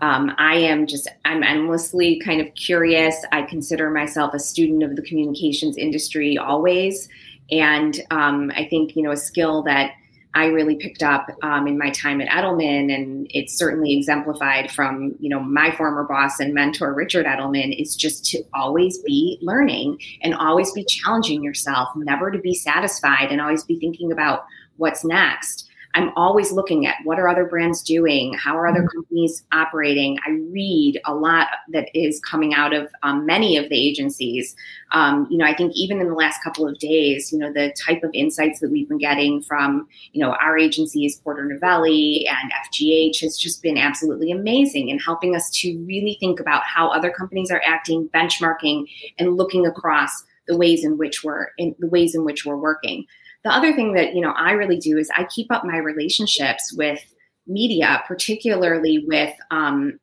Um, 0.00 0.32
i 0.38 0.54
am 0.54 0.86
just 0.86 1.08
i'm 1.24 1.42
endlessly 1.42 2.20
kind 2.20 2.40
of 2.40 2.54
curious. 2.54 3.16
I 3.32 3.42
consider 3.42 3.90
myself 3.90 4.32
a 4.32 4.38
student 4.38 4.82
of 4.82 4.96
the 4.96 5.02
communications 5.02 5.76
industry 5.76 6.38
always. 6.38 7.08
And 7.50 8.00
um, 8.10 8.52
i 8.54 8.64
think 8.64 8.96
you 8.96 9.02
know 9.02 9.12
a 9.12 9.16
skill 9.16 9.62
that 9.64 9.92
I 10.34 10.46
really 10.46 10.74
picked 10.74 11.02
up 11.02 11.28
um, 11.42 11.68
in 11.68 11.78
my 11.78 11.90
time 11.90 12.20
at 12.20 12.28
Edelman, 12.28 12.92
and 12.92 13.26
it's 13.30 13.56
certainly 13.56 13.96
exemplified 13.96 14.70
from 14.70 15.14
you 15.20 15.28
know 15.28 15.40
my 15.40 15.70
former 15.76 16.04
boss 16.04 16.40
and 16.40 16.52
mentor 16.52 16.92
Richard 16.92 17.26
Edelman 17.26 17.80
is 17.80 17.94
just 17.94 18.24
to 18.26 18.42
always 18.52 18.98
be 18.98 19.38
learning 19.42 20.00
and 20.22 20.34
always 20.34 20.72
be 20.72 20.84
challenging 20.84 21.42
yourself, 21.42 21.88
never 21.96 22.30
to 22.30 22.38
be 22.38 22.54
satisfied, 22.54 23.30
and 23.30 23.40
always 23.40 23.64
be 23.64 23.78
thinking 23.78 24.10
about 24.10 24.44
what's 24.76 25.04
next. 25.04 25.70
I'm 25.94 26.10
always 26.16 26.50
looking 26.50 26.86
at 26.86 26.96
what 27.04 27.20
are 27.20 27.28
other 27.28 27.44
brands 27.44 27.80
doing, 27.82 28.34
how 28.34 28.56
are 28.56 28.66
other 28.66 28.80
mm-hmm. 28.80 28.98
companies 28.98 29.44
operating. 29.52 30.18
I 30.26 30.30
read 30.30 31.00
a 31.04 31.14
lot 31.14 31.48
that 31.72 31.88
is 31.94 32.20
coming 32.20 32.52
out 32.52 32.74
of 32.74 32.88
um, 33.04 33.24
many 33.24 33.56
of 33.56 33.68
the 33.68 33.76
agencies. 33.76 34.56
Um, 34.90 35.28
you 35.30 35.38
know, 35.38 35.44
I 35.44 35.54
think 35.54 35.72
even 35.76 36.00
in 36.00 36.08
the 36.08 36.14
last 36.14 36.42
couple 36.42 36.68
of 36.68 36.78
days, 36.78 37.32
you 37.32 37.38
know, 37.38 37.52
the 37.52 37.72
type 37.86 38.02
of 38.02 38.10
insights 38.12 38.58
that 38.60 38.70
we've 38.70 38.88
been 38.88 38.98
getting 38.98 39.40
from 39.42 39.86
you 40.12 40.20
know 40.20 40.32
our 40.34 40.58
agencies, 40.58 41.16
Porter 41.18 41.44
Novelli 41.44 42.26
and 42.28 42.52
FGH, 42.66 43.20
has 43.20 43.38
just 43.38 43.62
been 43.62 43.78
absolutely 43.78 44.32
amazing 44.32 44.88
in 44.88 44.98
helping 44.98 45.36
us 45.36 45.48
to 45.60 45.78
really 45.86 46.16
think 46.18 46.40
about 46.40 46.64
how 46.64 46.88
other 46.88 47.10
companies 47.10 47.50
are 47.50 47.62
acting, 47.64 48.08
benchmarking, 48.08 48.86
and 49.18 49.36
looking 49.36 49.66
across 49.66 50.24
the 50.46 50.56
ways 50.56 50.84
in 50.84 50.98
which 50.98 51.22
we're 51.22 51.48
in 51.56 51.74
the 51.78 51.88
ways 51.88 52.14
in 52.14 52.24
which 52.24 52.44
we're 52.44 52.56
working 52.56 53.06
the 53.44 53.52
other 53.52 53.72
thing 53.72 53.94
that 53.94 54.14
you 54.14 54.20
know 54.20 54.32
i 54.36 54.52
really 54.52 54.78
do 54.78 54.96
is 54.98 55.10
i 55.16 55.24
keep 55.24 55.50
up 55.52 55.64
my 55.64 55.76
relationships 55.76 56.72
with 56.76 57.00
media 57.46 58.02
particularly 58.06 59.04
with 59.06 59.34
um, 59.50 59.98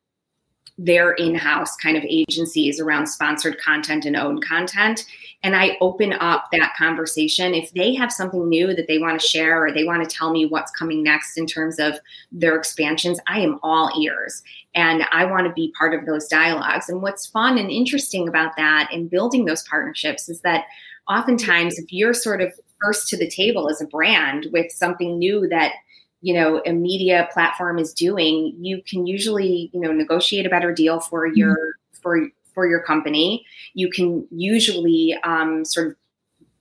their 0.78 1.12
in-house 1.14 1.76
kind 1.78 1.96
of 1.96 2.04
agencies 2.08 2.80
around 2.80 3.08
sponsored 3.08 3.60
content 3.60 4.06
and 4.06 4.16
owned 4.16 4.44
content. 4.44 5.06
And 5.44 5.56
i 5.56 5.78
open 5.80 6.14
up 6.14 6.46
that 6.52 6.74
conversation. 6.76 7.54
If 7.54 7.72
they 7.74 7.94
have 7.96 8.12
something 8.12 8.48
new 8.48 8.74
that 8.74 8.88
they 8.88 8.98
want 8.98 9.20
to 9.20 9.28
share 9.28 9.64
or 9.64 9.72
they 9.72 9.84
want 9.84 10.08
to 10.08 10.16
tell 10.16 10.32
me 10.32 10.46
what's 10.46 10.72
coming 10.72 11.04
next 11.04 11.38
in 11.38 11.46
terms 11.46 11.78
of 11.80 12.00
their 12.32 12.56
expansions 12.56 13.20
i 13.28 13.40
am 13.40 13.60
all 13.64 13.92
ears. 14.02 14.42
And 14.74 15.04
i 15.12 15.26
want 15.26 15.46
to 15.48 15.54
be 15.54 15.74
part 15.78 15.94
of 15.94 16.06
those 16.06 16.28
dialogues. 16.28 16.90
And 16.90 17.02
what's 17.02 17.28
fun 17.28 17.58
and 17.58 17.70
interesting 17.70 18.28
about 18.28 18.56
that 18.58 18.90
in 18.92 19.08
building 19.08 19.46
those 19.46 19.68
partnerships 19.68 20.30
is 20.30 20.42
that 20.42 20.66
oftentimes 21.08 21.78
if 21.78 21.92
you're 21.92 22.14
sort 22.14 22.42
of 22.42 22.54
first 22.82 23.08
to 23.10 23.18
the 23.18 23.30
table 23.30 23.70
as 23.70 23.82
a 23.82 23.86
brand 23.86 24.48
with 24.52 24.72
something 24.72 25.18
new 25.18 25.48
that 25.48 25.74
you 26.22 26.34
know 26.34 26.62
a 26.66 26.72
media 26.72 27.28
platform 27.32 27.78
is 27.80 27.94
doing 27.94 28.56
you 28.60 28.82
can 28.88 29.08
usually 29.08 29.70
you 29.74 29.80
know 29.80 29.92
negotiate 29.92 30.46
a 30.46 30.50
better 30.50 30.74
deal 30.74 31.00
for 31.00 31.28
mm-hmm. 31.28 31.38
your 31.38 31.58
for 32.02 32.28
for 32.54 32.68
your 32.68 32.82
company 32.82 33.46
you 33.74 33.90
can 33.90 34.28
usually 34.32 35.18
um, 35.24 35.64
sort 35.66 35.88
of 35.88 35.96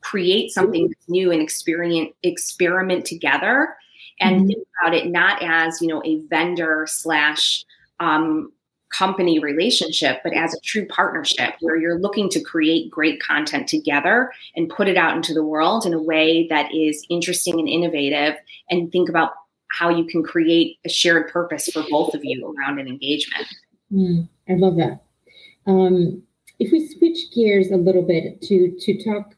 create 0.00 0.50
something 0.50 0.92
new 1.08 1.30
and 1.30 1.42
experiment 1.42 2.14
experiment 2.22 3.04
together 3.04 3.76
and 4.20 4.36
mm-hmm. 4.36 4.46
think 4.48 4.66
about 4.80 4.94
it 4.94 5.08
not 5.08 5.42
as 5.42 5.80
you 5.80 5.88
know 5.88 6.02
a 6.04 6.20
vendor 6.28 6.86
slash 6.88 7.64
um, 8.00 8.50
company 8.90 9.38
relationship, 9.38 10.20
but 10.22 10.34
as 10.34 10.52
a 10.52 10.60
true 10.60 10.86
partnership 10.86 11.54
where 11.60 11.76
you're 11.76 12.00
looking 12.00 12.28
to 12.30 12.40
create 12.40 12.90
great 12.90 13.22
content 13.22 13.68
together 13.68 14.32
and 14.56 14.68
put 14.68 14.88
it 14.88 14.96
out 14.96 15.16
into 15.16 15.32
the 15.32 15.44
world 15.44 15.86
in 15.86 15.94
a 15.94 16.02
way 16.02 16.46
that 16.48 16.74
is 16.74 17.06
interesting 17.08 17.58
and 17.58 17.68
innovative 17.68 18.34
and 18.68 18.90
think 18.90 19.08
about 19.08 19.32
how 19.70 19.88
you 19.88 20.04
can 20.04 20.22
create 20.22 20.78
a 20.84 20.88
shared 20.88 21.30
purpose 21.32 21.68
for 21.72 21.84
both 21.88 22.14
of 22.14 22.24
you 22.24 22.54
around 22.58 22.78
an 22.78 22.88
engagement. 22.88 23.46
Mm, 23.92 24.28
I 24.48 24.54
love 24.54 24.76
that. 24.76 25.02
Um, 25.66 26.22
if 26.58 26.72
we 26.72 26.86
switch 26.88 27.32
gears 27.34 27.70
a 27.70 27.76
little 27.76 28.02
bit 28.02 28.42
to 28.42 28.76
to 28.78 29.04
talk 29.04 29.34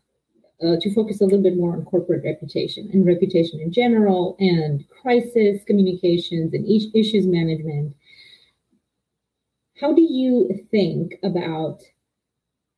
uh, 0.62 0.76
to 0.80 0.94
focus 0.94 1.20
a 1.20 1.24
little 1.24 1.42
bit 1.42 1.56
more 1.56 1.72
on 1.72 1.84
corporate 1.84 2.24
reputation 2.24 2.88
and 2.92 3.04
reputation 3.04 3.60
in 3.60 3.72
general 3.72 4.36
and 4.38 4.84
crisis 4.88 5.62
communications 5.64 6.54
and 6.54 6.64
issues 6.94 7.26
management 7.26 7.94
how 9.82 9.92
do 9.92 10.02
you 10.02 10.48
think 10.70 11.14
about 11.24 11.80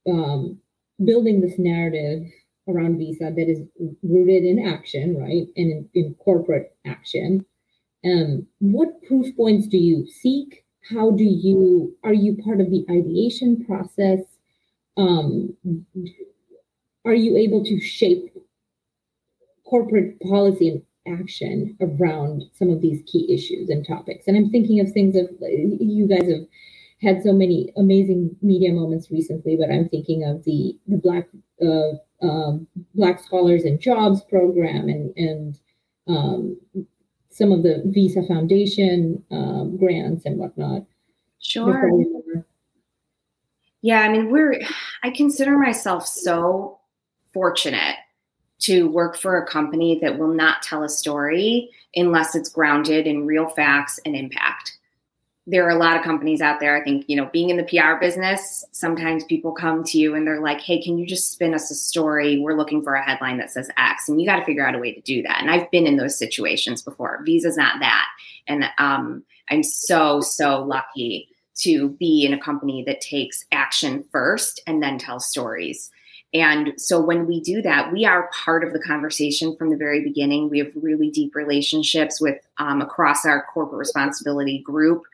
um, 0.08 0.58
building 1.04 1.42
this 1.42 1.58
narrative 1.58 2.26
around 2.66 2.96
visa 2.96 3.30
that 3.36 3.48
is 3.48 3.60
rooted 4.02 4.42
in 4.42 4.66
action 4.66 5.18
right 5.18 5.46
and 5.54 5.70
in, 5.70 5.88
in 5.94 6.14
corporate 6.14 6.74
action? 6.86 7.44
Um, 8.06 8.46
what 8.58 9.02
proof 9.06 9.36
points 9.36 9.66
do 9.66 9.76
you 9.76 10.06
seek? 10.06 10.64
How 10.90 11.10
do 11.10 11.24
you 11.24 11.94
are 12.04 12.14
you 12.14 12.38
part 12.42 12.60
of 12.60 12.70
the 12.70 12.86
ideation 12.90 13.64
process? 13.66 14.20
Um, 14.96 15.54
are 17.04 17.14
you 17.14 17.36
able 17.36 17.64
to 17.66 17.80
shape 17.80 18.32
corporate 19.66 20.18
policy 20.20 20.68
and 20.68 21.20
action 21.20 21.76
around 21.82 22.44
some 22.54 22.70
of 22.70 22.80
these 22.80 23.02
key 23.06 23.30
issues 23.32 23.68
and 23.68 23.86
topics? 23.86 24.26
And 24.26 24.38
i'm 24.38 24.50
thinking 24.50 24.80
of 24.80 24.90
things 24.92 25.16
of 25.16 25.28
you 25.40 26.06
guys 26.08 26.30
have 26.30 26.46
had 27.04 27.22
so 27.22 27.32
many 27.32 27.72
amazing 27.76 28.34
media 28.42 28.72
moments 28.72 29.10
recently, 29.10 29.56
but 29.56 29.70
I'm 29.70 29.88
thinking 29.88 30.24
of 30.24 30.44
the 30.44 30.76
the 30.88 30.96
Black 30.96 31.28
uh, 31.62 32.26
um, 32.26 32.66
Black 32.94 33.22
Scholars 33.22 33.64
and 33.64 33.80
Jobs 33.80 34.22
program 34.22 34.88
and 34.88 35.16
and 35.16 35.58
um, 36.08 36.56
some 37.30 37.52
of 37.52 37.62
the 37.62 37.82
Visa 37.86 38.22
Foundation 38.22 39.22
um, 39.30 39.76
grants 39.76 40.24
and 40.24 40.38
whatnot. 40.38 40.84
Sure. 41.40 41.90
Yeah, 43.82 44.00
I 44.00 44.08
mean, 44.08 44.30
we're. 44.30 44.60
I 45.02 45.10
consider 45.10 45.58
myself 45.58 46.06
so 46.06 46.78
fortunate 47.34 47.96
to 48.60 48.88
work 48.88 49.16
for 49.16 49.36
a 49.36 49.46
company 49.46 49.98
that 50.00 50.18
will 50.18 50.32
not 50.32 50.62
tell 50.62 50.84
a 50.84 50.88
story 50.88 51.70
unless 51.94 52.34
it's 52.34 52.48
grounded 52.48 53.06
in 53.06 53.26
real 53.26 53.48
facts 53.48 54.00
and 54.06 54.16
impact 54.16 54.73
there 55.46 55.66
are 55.66 55.70
a 55.70 55.78
lot 55.78 55.96
of 55.96 56.02
companies 56.02 56.40
out 56.40 56.58
there. 56.58 56.74
I 56.76 56.82
think, 56.82 57.04
you 57.06 57.16
know, 57.16 57.28
being 57.30 57.50
in 57.50 57.58
the 57.58 57.64
PR 57.64 58.00
business, 58.00 58.64
sometimes 58.72 59.24
people 59.24 59.52
come 59.52 59.84
to 59.84 59.98
you 59.98 60.14
and 60.14 60.26
they're 60.26 60.40
like, 60.40 60.60
hey, 60.60 60.82
can 60.82 60.96
you 60.96 61.06
just 61.06 61.32
spin 61.32 61.52
us 61.52 61.70
a 61.70 61.74
story? 61.74 62.38
We're 62.38 62.56
looking 62.56 62.82
for 62.82 62.94
a 62.94 63.04
headline 63.04 63.36
that 63.38 63.50
says 63.50 63.68
X. 63.76 64.08
And 64.08 64.20
you 64.20 64.26
got 64.26 64.36
to 64.36 64.44
figure 64.44 64.66
out 64.66 64.74
a 64.74 64.78
way 64.78 64.94
to 64.94 65.02
do 65.02 65.22
that. 65.22 65.42
And 65.42 65.50
I've 65.50 65.70
been 65.70 65.86
in 65.86 65.98
those 65.98 66.18
situations 66.18 66.82
before. 66.82 67.22
Visa's 67.24 67.58
not 67.58 67.80
that. 67.80 68.06
And 68.46 68.64
um, 68.78 69.22
I'm 69.50 69.62
so, 69.62 70.22
so 70.22 70.62
lucky 70.62 71.28
to 71.56 71.90
be 71.90 72.24
in 72.24 72.32
a 72.32 72.40
company 72.40 72.82
that 72.86 73.02
takes 73.02 73.44
action 73.52 74.04
first 74.10 74.62
and 74.66 74.82
then 74.82 74.98
tells 74.98 75.28
stories. 75.28 75.90
And 76.34 76.72
so 76.78 77.00
when 77.00 77.28
we 77.28 77.40
do 77.40 77.62
that, 77.62 77.92
we 77.92 78.04
are 78.04 78.28
part 78.32 78.64
of 78.64 78.72
the 78.72 78.80
conversation 78.80 79.54
from 79.56 79.70
the 79.70 79.76
very 79.76 80.02
beginning. 80.02 80.50
We 80.50 80.58
have 80.58 80.72
really 80.74 81.08
deep 81.08 81.36
relationships 81.36 82.20
with 82.20 82.38
um, 82.58 82.82
across 82.82 83.24
our 83.24 83.44
corporate 83.44 83.78
responsibility 83.78 84.58
group. 84.58 85.04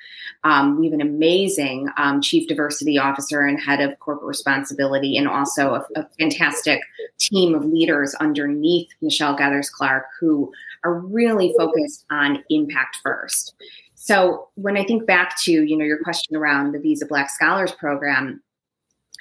Um, 0.44 0.80
we 0.80 0.86
have 0.86 0.94
an 0.94 1.02
amazing 1.02 1.90
um, 1.98 2.22
chief 2.22 2.48
diversity 2.48 2.96
officer 2.96 3.42
and 3.42 3.60
head 3.60 3.82
of 3.82 3.98
corporate 3.98 4.28
responsibility, 4.28 5.18
and 5.18 5.28
also 5.28 5.74
a, 5.74 6.00
a 6.00 6.08
fantastic 6.18 6.80
team 7.18 7.54
of 7.54 7.66
leaders 7.66 8.14
underneath 8.14 8.88
Michelle 9.02 9.36
Gethers-Clark 9.36 10.06
who 10.18 10.50
are 10.84 11.00
really 11.00 11.54
focused 11.58 12.06
on 12.10 12.42
impact 12.48 12.96
first. 13.02 13.54
So 13.94 14.48
when 14.54 14.78
I 14.78 14.84
think 14.84 15.06
back 15.06 15.38
to 15.42 15.52
you 15.52 15.76
know 15.76 15.84
your 15.84 16.02
question 16.02 16.34
around 16.34 16.72
the 16.72 16.78
Visa 16.78 17.04
Black 17.04 17.28
Scholars 17.28 17.72
Program, 17.72 18.42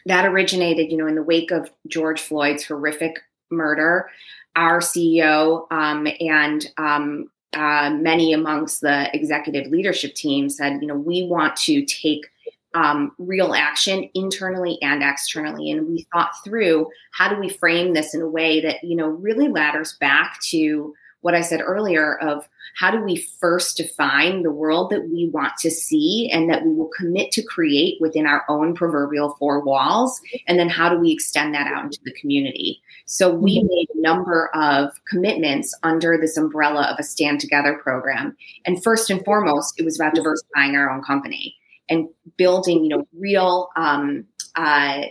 that 0.06 0.26
originated, 0.26 0.92
you 0.92 0.98
know, 0.98 1.08
in 1.08 1.16
the 1.16 1.24
wake 1.24 1.52
of 1.52 1.72
George 1.88 2.22
Floyd's 2.22 2.66
horrific 2.66 3.20
murder. 3.50 4.10
Our 4.56 4.80
CEO 4.80 5.72
um, 5.72 6.08
and 6.20 6.68
um, 6.78 7.30
uh, 7.54 7.92
many 7.92 8.34
amongst 8.34 8.82
the 8.82 9.14
executive 9.16 9.68
leadership 9.68 10.16
team 10.16 10.50
said, 10.50 10.82
you 10.82 10.88
know, 10.88 10.96
we 10.96 11.24
want 11.24 11.56
to 11.58 11.86
take 11.86 12.28
um, 12.76 13.12
real 13.18 13.54
action 13.54 14.10
internally 14.14 14.78
and 14.82 15.02
externally. 15.02 15.72
And 15.72 15.88
we 15.88 16.06
thought 16.14 16.32
through 16.44 16.88
how 17.12 17.28
do 17.30 17.40
we 17.40 17.50
frame 17.50 17.94
this 17.94 18.14
in 18.14 18.22
a 18.22 18.28
way 18.28 18.62
that, 18.62 18.84
you 18.84 18.96
know, 18.96 19.08
really 19.08 19.48
ladders 19.48 19.94
back 20.00 20.40
to 20.50 20.94
what 21.22 21.36
I 21.36 21.42
said 21.42 21.62
earlier 21.62 22.18
of 22.18 22.48
how 22.78 22.92
do 22.92 23.02
we 23.02 23.18
first 23.18 23.78
define 23.78 24.44
the 24.44 24.52
world 24.52 24.90
that 24.92 25.10
we 25.10 25.30
want 25.34 25.54
to 25.60 25.72
see 25.72 26.30
and 26.32 26.50
that 26.50 26.64
we 26.64 26.74
will 26.74 26.90
commit 26.96 27.32
to 27.32 27.44
create 27.44 28.00
within 28.00 28.26
our 28.26 28.46
own 28.48 28.74
proverbial 28.74 29.36
four 29.40 29.60
walls? 29.62 30.22
And 30.48 30.58
then 30.60 30.70
how 30.70 30.90
do 30.90 30.98
we 30.98 31.12
extend 31.12 31.54
that 31.56 31.68
out 31.68 31.86
into 31.86 32.00
the 32.06 32.14
community? 32.14 32.82
So 33.06 33.34
we 33.34 33.60
mm-hmm. 33.60 33.68
made 33.68 33.88
a 33.96 34.02
number 34.02 34.50
of 34.56 34.92
commitments 35.06 35.78
under 35.84 36.18
this 36.18 36.38
umbrella 36.38 36.84
of 36.84 37.00
a 37.00 37.04
stand 37.04 37.40
together 37.40 37.74
program. 37.74 38.38
And 38.66 38.82
first 38.82 39.10
and 39.10 39.24
foremost, 39.26 39.80
it 39.80 39.84
was 39.84 40.00
about 40.00 40.16
diversifying 40.16 40.76
our 40.76 40.90
own 40.90 41.02
company 41.02 41.56
and 41.90 42.08
building, 42.38 42.84
you 42.84 42.90
know, 42.90 43.08
real 43.18 43.70
um, 43.76 44.26
uh, 44.56 45.02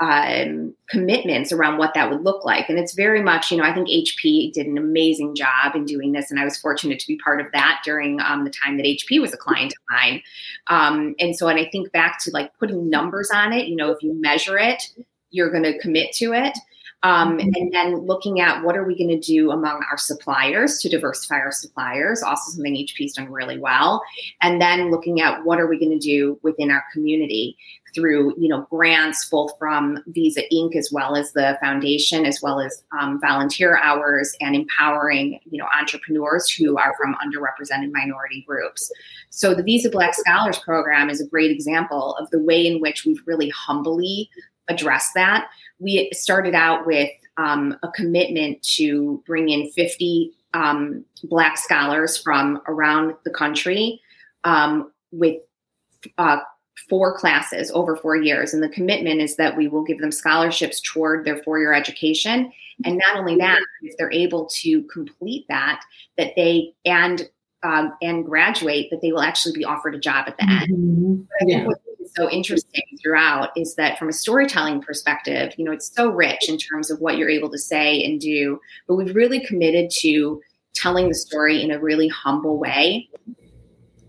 um, 0.00 0.74
commitments 0.88 1.52
around 1.52 1.78
what 1.78 1.94
that 1.94 2.10
would 2.10 2.22
look 2.22 2.44
like. 2.44 2.68
And 2.68 2.78
it's 2.78 2.94
very 2.94 3.22
much, 3.22 3.50
you 3.50 3.56
know, 3.56 3.64
I 3.64 3.72
think 3.72 3.88
HP 3.88 4.52
did 4.52 4.66
an 4.66 4.76
amazing 4.76 5.34
job 5.36 5.74
in 5.74 5.84
doing 5.84 6.12
this. 6.12 6.30
And 6.30 6.40
I 6.40 6.44
was 6.44 6.58
fortunate 6.58 6.98
to 6.98 7.06
be 7.06 7.16
part 7.16 7.40
of 7.40 7.46
that 7.52 7.80
during 7.84 8.20
um, 8.20 8.44
the 8.44 8.50
time 8.50 8.76
that 8.76 8.86
HP 8.86 9.20
was 9.20 9.32
a 9.32 9.36
client 9.36 9.72
of 9.72 9.82
mine. 9.90 10.22
Um, 10.66 11.14
and 11.20 11.36
so, 11.36 11.48
and 11.48 11.58
I 11.58 11.68
think 11.70 11.92
back 11.92 12.18
to 12.24 12.30
like 12.32 12.52
putting 12.58 12.90
numbers 12.90 13.30
on 13.32 13.52
it, 13.52 13.68
you 13.68 13.76
know, 13.76 13.92
if 13.92 14.02
you 14.02 14.20
measure 14.20 14.58
it, 14.58 14.82
you're 15.30 15.50
going 15.50 15.64
to 15.64 15.78
commit 15.78 16.12
to 16.14 16.32
it. 16.32 16.56
Um, 17.04 17.36
mm-hmm. 17.36 17.50
And 17.54 17.72
then 17.72 18.06
looking 18.06 18.40
at 18.40 18.64
what 18.64 18.76
are 18.76 18.84
we 18.84 18.96
going 18.96 19.08
to 19.08 19.20
do 19.20 19.50
among 19.50 19.84
our 19.90 19.98
suppliers 19.98 20.78
to 20.78 20.88
diversify 20.88 21.36
our 21.36 21.52
suppliers, 21.52 22.22
also 22.22 22.50
something 22.50 22.74
HP's 22.74 23.12
done 23.12 23.30
really 23.30 23.58
well. 23.58 24.02
And 24.40 24.60
then 24.60 24.90
looking 24.90 25.20
at 25.20 25.44
what 25.44 25.60
are 25.60 25.68
we 25.68 25.78
going 25.78 25.96
to 25.96 25.98
do 25.98 26.40
within 26.42 26.70
our 26.70 26.82
community 26.92 27.56
through 27.94 28.34
you 28.36 28.48
know 28.48 28.66
grants 28.70 29.28
both 29.30 29.52
from 29.58 30.02
Visa 30.08 30.42
Inc. 30.52 30.74
as 30.74 30.90
well 30.90 31.14
as 31.14 31.32
the 31.32 31.56
foundation, 31.60 32.26
as 32.26 32.40
well 32.42 32.58
as 32.60 32.82
um, 32.98 33.20
volunteer 33.20 33.78
hours 33.78 34.34
and 34.40 34.56
empowering 34.56 35.38
you 35.44 35.58
know 35.58 35.68
entrepreneurs 35.78 36.50
who 36.50 36.76
are 36.76 36.94
from 36.98 37.14
underrepresented 37.24 37.92
minority 37.92 38.44
groups. 38.48 38.90
So 39.30 39.54
the 39.54 39.62
Visa 39.62 39.90
Black 39.90 40.14
Scholars 40.14 40.58
Program 40.58 41.08
is 41.08 41.20
a 41.20 41.26
great 41.26 41.50
example 41.50 42.16
of 42.16 42.28
the 42.30 42.40
way 42.40 42.66
in 42.66 42.80
which 42.80 43.04
we've 43.04 43.22
really 43.26 43.50
humbly 43.50 44.28
addressed 44.68 45.14
that. 45.14 45.48
We 45.78 46.10
started 46.12 46.54
out 46.54 46.86
with 46.86 47.10
um, 47.36 47.76
a 47.82 47.88
commitment 47.88 48.62
to 48.76 49.22
bring 49.26 49.48
in 49.48 49.70
50 49.70 50.32
um, 50.54 51.04
Black 51.24 51.58
scholars 51.58 52.16
from 52.16 52.62
around 52.68 53.14
the 53.24 53.30
country 53.30 54.00
um, 54.44 54.92
with 55.10 55.40
uh, 56.18 56.38
four 56.88 57.16
classes 57.16 57.70
over 57.72 57.96
four 57.96 58.16
years. 58.16 58.52
And 58.52 58.62
the 58.62 58.68
commitment 58.68 59.20
is 59.20 59.36
that 59.36 59.56
we 59.56 59.68
will 59.68 59.84
give 59.84 59.98
them 59.98 60.12
scholarships 60.12 60.80
toward 60.80 61.24
their 61.24 61.42
four 61.42 61.58
year 61.58 61.72
education. 61.72 62.52
And 62.84 62.98
not 62.98 63.16
only 63.16 63.36
that, 63.36 63.60
if 63.82 63.96
they're 63.96 64.12
able 64.12 64.46
to 64.46 64.82
complete 64.84 65.46
that, 65.48 65.80
that 66.18 66.32
they 66.36 66.74
and 66.84 67.28
um, 67.62 67.94
and 68.02 68.26
graduate, 68.26 68.88
that 68.90 69.00
they 69.00 69.10
will 69.10 69.22
actually 69.22 69.54
be 69.54 69.64
offered 69.64 69.94
a 69.94 69.98
job 69.98 70.26
at 70.28 70.36
the 70.36 70.44
end. 70.44 70.70
Mm-hmm. 70.70 71.48
Yeah. 71.48 71.66
So 72.16 72.30
interesting 72.30 72.82
throughout 73.02 73.50
is 73.56 73.74
that 73.74 73.98
from 73.98 74.08
a 74.08 74.12
storytelling 74.12 74.80
perspective, 74.80 75.52
you 75.56 75.64
know, 75.64 75.72
it's 75.72 75.92
so 75.94 76.10
rich 76.10 76.48
in 76.48 76.58
terms 76.58 76.90
of 76.90 77.00
what 77.00 77.16
you're 77.16 77.30
able 77.30 77.50
to 77.50 77.58
say 77.58 78.02
and 78.04 78.20
do, 78.20 78.60
but 78.86 78.94
we've 78.94 79.14
really 79.14 79.44
committed 79.44 79.90
to 80.00 80.40
telling 80.74 81.08
the 81.08 81.14
story 81.14 81.62
in 81.62 81.70
a 81.70 81.78
really 81.78 82.08
humble 82.08 82.58
way 82.58 83.08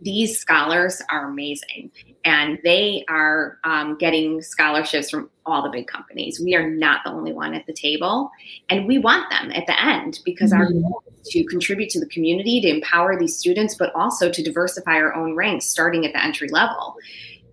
these 0.06 0.40
scholars 0.40 1.02
are 1.10 1.28
amazing 1.30 1.92
and 2.24 2.60
they 2.64 3.04
are 3.10 3.58
um, 3.64 3.98
getting 3.98 4.40
scholarships 4.40 5.10
from 5.10 5.30
all 5.48 5.64
the 5.64 5.70
big 5.70 5.88
companies. 5.88 6.40
We 6.40 6.56
are 6.56 6.70
not 6.70 7.02
the 7.04 7.12
only 7.12 7.34
one 7.34 7.56
at 7.56 7.66
the 7.66 7.74
table, 7.74 8.32
and 8.70 8.88
we 8.88 9.00
want 9.00 9.30
them 9.32 9.52
at 9.52 9.66
the 9.66 9.84
end 9.84 10.20
because 10.24 10.52
mm-hmm. 10.52 10.62
our 10.62 10.72
goal 10.72 11.04
is 11.22 11.28
to 11.30 11.44
contribute 11.46 11.90
to 11.90 12.00
the 12.00 12.06
community, 12.08 12.62
to 12.62 12.68
empower 12.68 13.18
these 13.18 13.36
students, 13.36 13.76
but 13.76 13.94
also 13.96 14.32
to 14.32 14.44
diversify 14.44 14.94
our 14.94 15.14
own 15.16 15.36
ranks 15.36 15.66
starting 15.66 16.06
at 16.06 16.14
the 16.14 16.24
entry 16.24 16.50
level. 16.50 16.96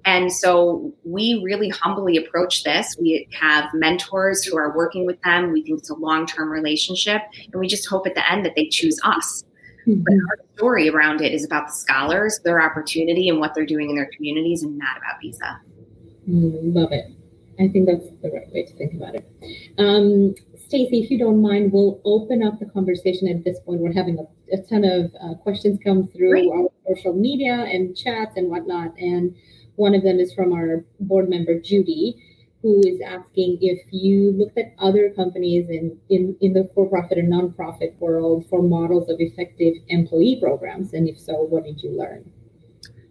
And 0.05 0.33
so 0.33 0.93
we 1.05 1.41
really 1.45 1.69
humbly 1.69 2.17
approach 2.17 2.65
this. 2.65 2.97
We 3.01 3.29
have 3.39 3.69
mentors 3.73 4.43
who 4.43 4.57
are 4.57 4.77
working 4.77 5.07
with 5.07 5.21
them. 5.23 5.53
We 5.53 5.63
think 5.63 5.79
it's 5.79 5.91
a 5.91 5.95
long 5.95 6.27
term 6.27 6.51
relationship, 6.51 7.23
and 7.53 7.61
we 7.61 7.69
just 7.69 7.89
hope 7.89 8.07
at 8.07 8.15
the 8.15 8.31
end 8.31 8.45
that 8.45 8.55
they 8.57 8.69
choose 8.69 8.99
us 9.05 9.45
Mm-hmm. 9.87 10.03
But 10.03 10.15
our 10.15 10.45
story 10.57 10.89
around 10.89 11.21
it 11.21 11.33
is 11.33 11.45
about 11.45 11.69
the 11.69 11.73
scholars, 11.73 12.41
their 12.45 12.61
opportunity, 12.61 13.29
and 13.29 13.41
what 13.41 13.55
they're 13.55 13.67
doing 13.67 13.91
in 13.91 13.97
their 13.97 14.11
communities, 14.15 14.63
and 14.63 14.79
not 14.79 14.97
about 14.97 15.21
visa. 15.21 15.61
Mm, 16.29 16.75
love 16.75 16.93
it. 16.93 17.07
I 17.59 17.69
think 17.69 17.87
that's 17.87 18.07
the 18.23 18.31
right 18.31 18.51
way 18.53 18.65
to 18.65 18.73
think 18.75 18.95
about 18.95 19.15
it. 19.15 19.29
Um, 19.79 20.35
Stacy, 20.57 21.01
if 21.01 21.11
you 21.11 21.19
don't 21.19 21.43
mind, 21.43 21.73
we'll 21.73 22.01
open 22.05 22.43
up 22.43 22.59
the 22.59 22.67
conversation 22.67 23.29
at 23.29 23.45
this 23.45 23.59
point. 23.61 23.81
We're 23.81 23.93
having 23.93 24.19
a, 24.19 24.55
a 24.55 24.63
ton 24.63 24.85
of 24.85 25.13
uh, 25.21 25.35
questions 25.35 25.79
come 25.85 26.07
through 26.09 26.31
Great. 26.31 26.51
our 26.51 26.69
social 26.89 27.13
media 27.13 27.55
and 27.55 27.97
chats 27.97 28.37
and 28.37 28.49
whatnot. 28.49 28.97
And 28.99 29.35
one 29.77 29.95
of 29.95 30.03
them 30.03 30.19
is 30.19 30.33
from 30.35 30.53
our 30.53 30.85
board 31.01 31.29
member, 31.29 31.59
Judy 31.59 32.23
who 32.63 32.81
is 32.87 33.01
asking 33.01 33.59
if 33.61 33.81
you 33.91 34.31
looked 34.33 34.57
at 34.57 34.73
other 34.79 35.11
companies 35.11 35.69
in, 35.69 35.99
in, 36.09 36.37
in 36.41 36.53
the 36.53 36.71
for-profit 36.75 37.19
and 37.19 37.33
nonprofit 37.33 37.99
world 37.99 38.47
for 38.49 38.63
models 38.63 39.11
of 39.11 39.17
effective 39.19 39.75
employee 39.89 40.39
programs, 40.41 40.93
and 40.95 41.09
if 41.09 41.19
so, 41.19 41.35
what 41.35 41.65
did 41.65 41.83
you 41.83 41.91
learn? 41.91 42.25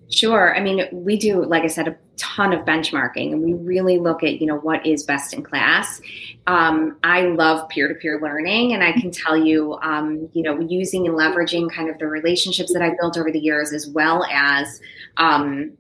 Sure. 0.10 0.56
I 0.56 0.62
mean, 0.62 0.88
we 0.92 1.18
do, 1.18 1.44
like 1.46 1.64
I 1.64 1.68
said, 1.68 1.88
a 1.88 1.98
ton 2.18 2.54
of 2.54 2.66
benchmarking, 2.66 3.32
and 3.32 3.42
we 3.42 3.54
really 3.54 3.98
look 3.98 4.24
at 4.24 4.42
you 4.42 4.46
know 4.46 4.58
what 4.58 4.86
is 4.86 5.04
best 5.04 5.34
in 5.34 5.42
class. 5.42 6.02
Um, 6.48 6.98
I 7.04 7.22
love 7.22 7.68
peer-to-peer 7.70 8.20
learning, 8.22 8.74
and 8.74 8.84
I 8.84 8.92
can 8.92 9.10
tell 9.10 9.38
you, 9.38 9.80
um, 9.82 10.30
you 10.34 10.44
know, 10.44 10.60
using 10.60 11.08
and 11.08 11.18
leveraging 11.18 11.72
kind 11.72 11.90
of 11.90 11.98
the 11.98 12.08
relationships 12.08 12.74
that 12.74 12.82
I've 12.82 12.98
built 13.00 13.18
over 13.18 13.32
the 13.32 13.40
years, 13.40 13.72
as 13.72 13.88
well 13.88 14.26
as 14.30 14.82
um, 15.16 15.72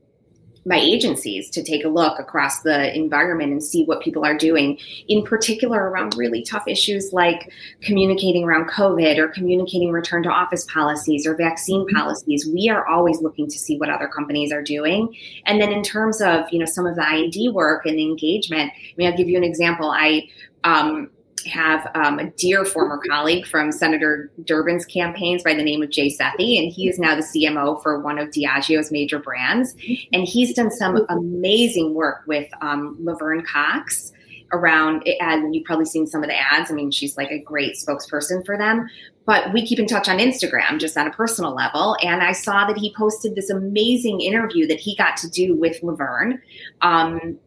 my 0.66 0.78
agencies 0.78 1.49
to 1.49 1.64
take 1.64 1.84
a 1.84 1.89
look 1.89 2.20
across 2.20 2.62
the 2.62 2.95
environment 2.95 3.51
and 3.51 3.64
see 3.64 3.84
what 3.86 4.01
people 4.01 4.24
are 4.24 4.38
doing, 4.38 4.78
in 5.07 5.24
particular 5.24 5.89
around 5.89 6.16
really 6.16 6.43
tough 6.43 6.68
issues 6.68 7.12
like 7.12 7.51
communicating 7.82 8.43
around 8.43 8.70
COVID 8.70 9.18
or 9.18 9.28
communicating 9.30 9.91
return 9.91 10.22
to 10.24 10.30
office 10.30 10.66
policies 10.72 11.26
or 11.26 11.36
vaccine 11.36 11.86
mm-hmm. 11.86 11.95
policies. 11.95 12.47
We 12.47 12.70
are 12.70 12.88
always 12.88 13.22
looking 13.22 13.47
to 13.47 13.57
see 13.57 13.78
what 13.78 13.89
other 13.89 14.07
companies 14.07 14.51
are 14.51 14.62
doing. 14.62 15.16
And 15.45 15.59
then 15.59 15.72
in 15.72 15.82
terms 15.82 16.22
of, 16.22 16.45
you 16.51 16.59
know, 16.59 16.66
some 16.66 16.86
of 16.86 16.95
the 16.95 17.07
ID 17.07 17.49
work 17.49 17.86
and 17.86 17.97
the 17.97 18.03
engagement, 18.03 18.72
I 18.72 18.93
mean, 18.97 19.09
I'll 19.09 19.18
give 19.18 19.30
you 19.30 19.38
an 19.38 19.43
example. 19.43 19.89
I 19.89 20.30
um, 20.64 21.09
have 21.47 21.89
um, 21.95 22.19
a 22.19 22.29
dear 22.31 22.65
former 22.65 22.99
colleague 23.09 23.45
from 23.45 23.71
Senator 23.71 24.31
Durbin's 24.45 24.85
campaigns 24.85 25.43
by 25.43 25.53
the 25.53 25.63
name 25.63 25.81
of 25.81 25.89
Jay 25.89 26.09
Sethi, 26.09 26.61
and 26.61 26.71
he 26.71 26.87
is 26.87 26.99
now 26.99 27.15
the 27.15 27.21
CMO 27.21 27.81
for 27.81 28.01
one 28.01 28.17
of 28.17 28.29
Diageo's 28.29 28.91
major 28.91 29.19
brands. 29.19 29.75
And 30.13 30.27
he's 30.27 30.53
done 30.53 30.71
some 30.71 31.05
amazing 31.09 31.93
work 31.93 32.23
with 32.27 32.49
um, 32.61 32.97
Laverne 33.01 33.43
Cox 33.45 34.11
around, 34.53 35.07
and 35.19 35.55
you've 35.55 35.65
probably 35.65 35.85
seen 35.85 36.07
some 36.07 36.23
of 36.23 36.29
the 36.29 36.35
ads. 36.35 36.71
I 36.71 36.73
mean, 36.73 36.91
she's 36.91 37.17
like 37.17 37.31
a 37.31 37.39
great 37.39 37.75
spokesperson 37.75 38.45
for 38.45 38.57
them. 38.57 38.87
But 39.25 39.53
we 39.53 39.65
keep 39.65 39.79
in 39.79 39.87
touch 39.87 40.09
on 40.09 40.17
Instagram 40.17 40.79
just 40.79 40.97
on 40.97 41.07
a 41.07 41.11
personal 41.11 41.53
level. 41.53 41.95
And 42.01 42.23
I 42.23 42.31
saw 42.31 42.65
that 42.65 42.77
he 42.77 42.93
posted 42.97 43.35
this 43.35 43.49
amazing 43.49 44.19
interview 44.21 44.67
that 44.67 44.79
he 44.79 44.95
got 44.95 45.15
to 45.17 45.29
do 45.29 45.55
with 45.55 45.81
Laverne. 45.83 46.41
Um, 46.81 47.37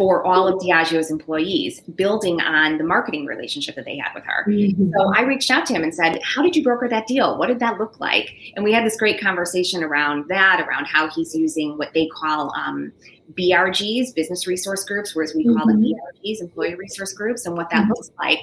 for 0.00 0.24
all 0.24 0.48
of 0.48 0.58
Diageo's 0.62 1.10
employees, 1.10 1.82
building 1.94 2.40
on 2.40 2.78
the 2.78 2.84
marketing 2.84 3.26
relationship 3.26 3.74
that 3.74 3.84
they 3.84 3.98
had 3.98 4.14
with 4.14 4.24
her. 4.24 4.46
Mm-hmm. 4.48 4.92
So 4.96 5.12
I 5.14 5.20
reached 5.24 5.50
out 5.50 5.66
to 5.66 5.74
him 5.74 5.82
and 5.82 5.94
said, 5.94 6.18
How 6.22 6.40
did 6.42 6.56
you 6.56 6.64
broker 6.64 6.88
that 6.88 7.06
deal? 7.06 7.36
What 7.36 7.48
did 7.48 7.58
that 7.58 7.78
look 7.78 8.00
like? 8.00 8.34
And 8.56 8.64
we 8.64 8.72
had 8.72 8.86
this 8.86 8.96
great 8.96 9.20
conversation 9.20 9.84
around 9.84 10.24
that, 10.28 10.64
around 10.66 10.86
how 10.86 11.10
he's 11.10 11.34
using 11.34 11.76
what 11.76 11.92
they 11.92 12.06
call 12.06 12.50
um, 12.56 12.92
BRGs, 13.38 14.14
business 14.14 14.46
resource 14.46 14.84
groups, 14.84 15.14
whereas 15.14 15.34
we 15.34 15.44
mm-hmm. 15.44 15.58
call 15.58 15.66
them 15.66 15.82
ERGs, 15.82 16.40
employee 16.40 16.76
resource 16.76 17.12
groups, 17.12 17.44
and 17.44 17.54
what 17.54 17.68
that 17.68 17.82
mm-hmm. 17.82 17.90
looks 17.90 18.10
like. 18.18 18.40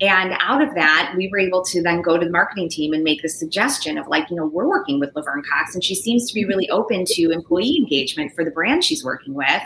And 0.00 0.34
out 0.40 0.62
of 0.62 0.74
that, 0.74 1.12
we 1.18 1.28
were 1.28 1.38
able 1.38 1.62
to 1.66 1.82
then 1.82 2.00
go 2.00 2.16
to 2.16 2.24
the 2.24 2.32
marketing 2.32 2.70
team 2.70 2.94
and 2.94 3.04
make 3.04 3.20
the 3.20 3.28
suggestion 3.28 3.98
of 3.98 4.08
like, 4.08 4.30
you 4.30 4.36
know, 4.36 4.46
we're 4.46 4.66
working 4.66 5.00
with 5.00 5.14
Laverne 5.14 5.42
Cox, 5.52 5.74
and 5.74 5.84
she 5.84 5.94
seems 5.94 6.26
to 6.28 6.34
be 6.34 6.46
really 6.46 6.70
open 6.70 7.04
to 7.08 7.30
employee 7.30 7.76
engagement 7.76 8.32
for 8.34 8.42
the 8.42 8.50
brand 8.50 8.82
she's 8.82 9.04
working 9.04 9.34
with 9.34 9.62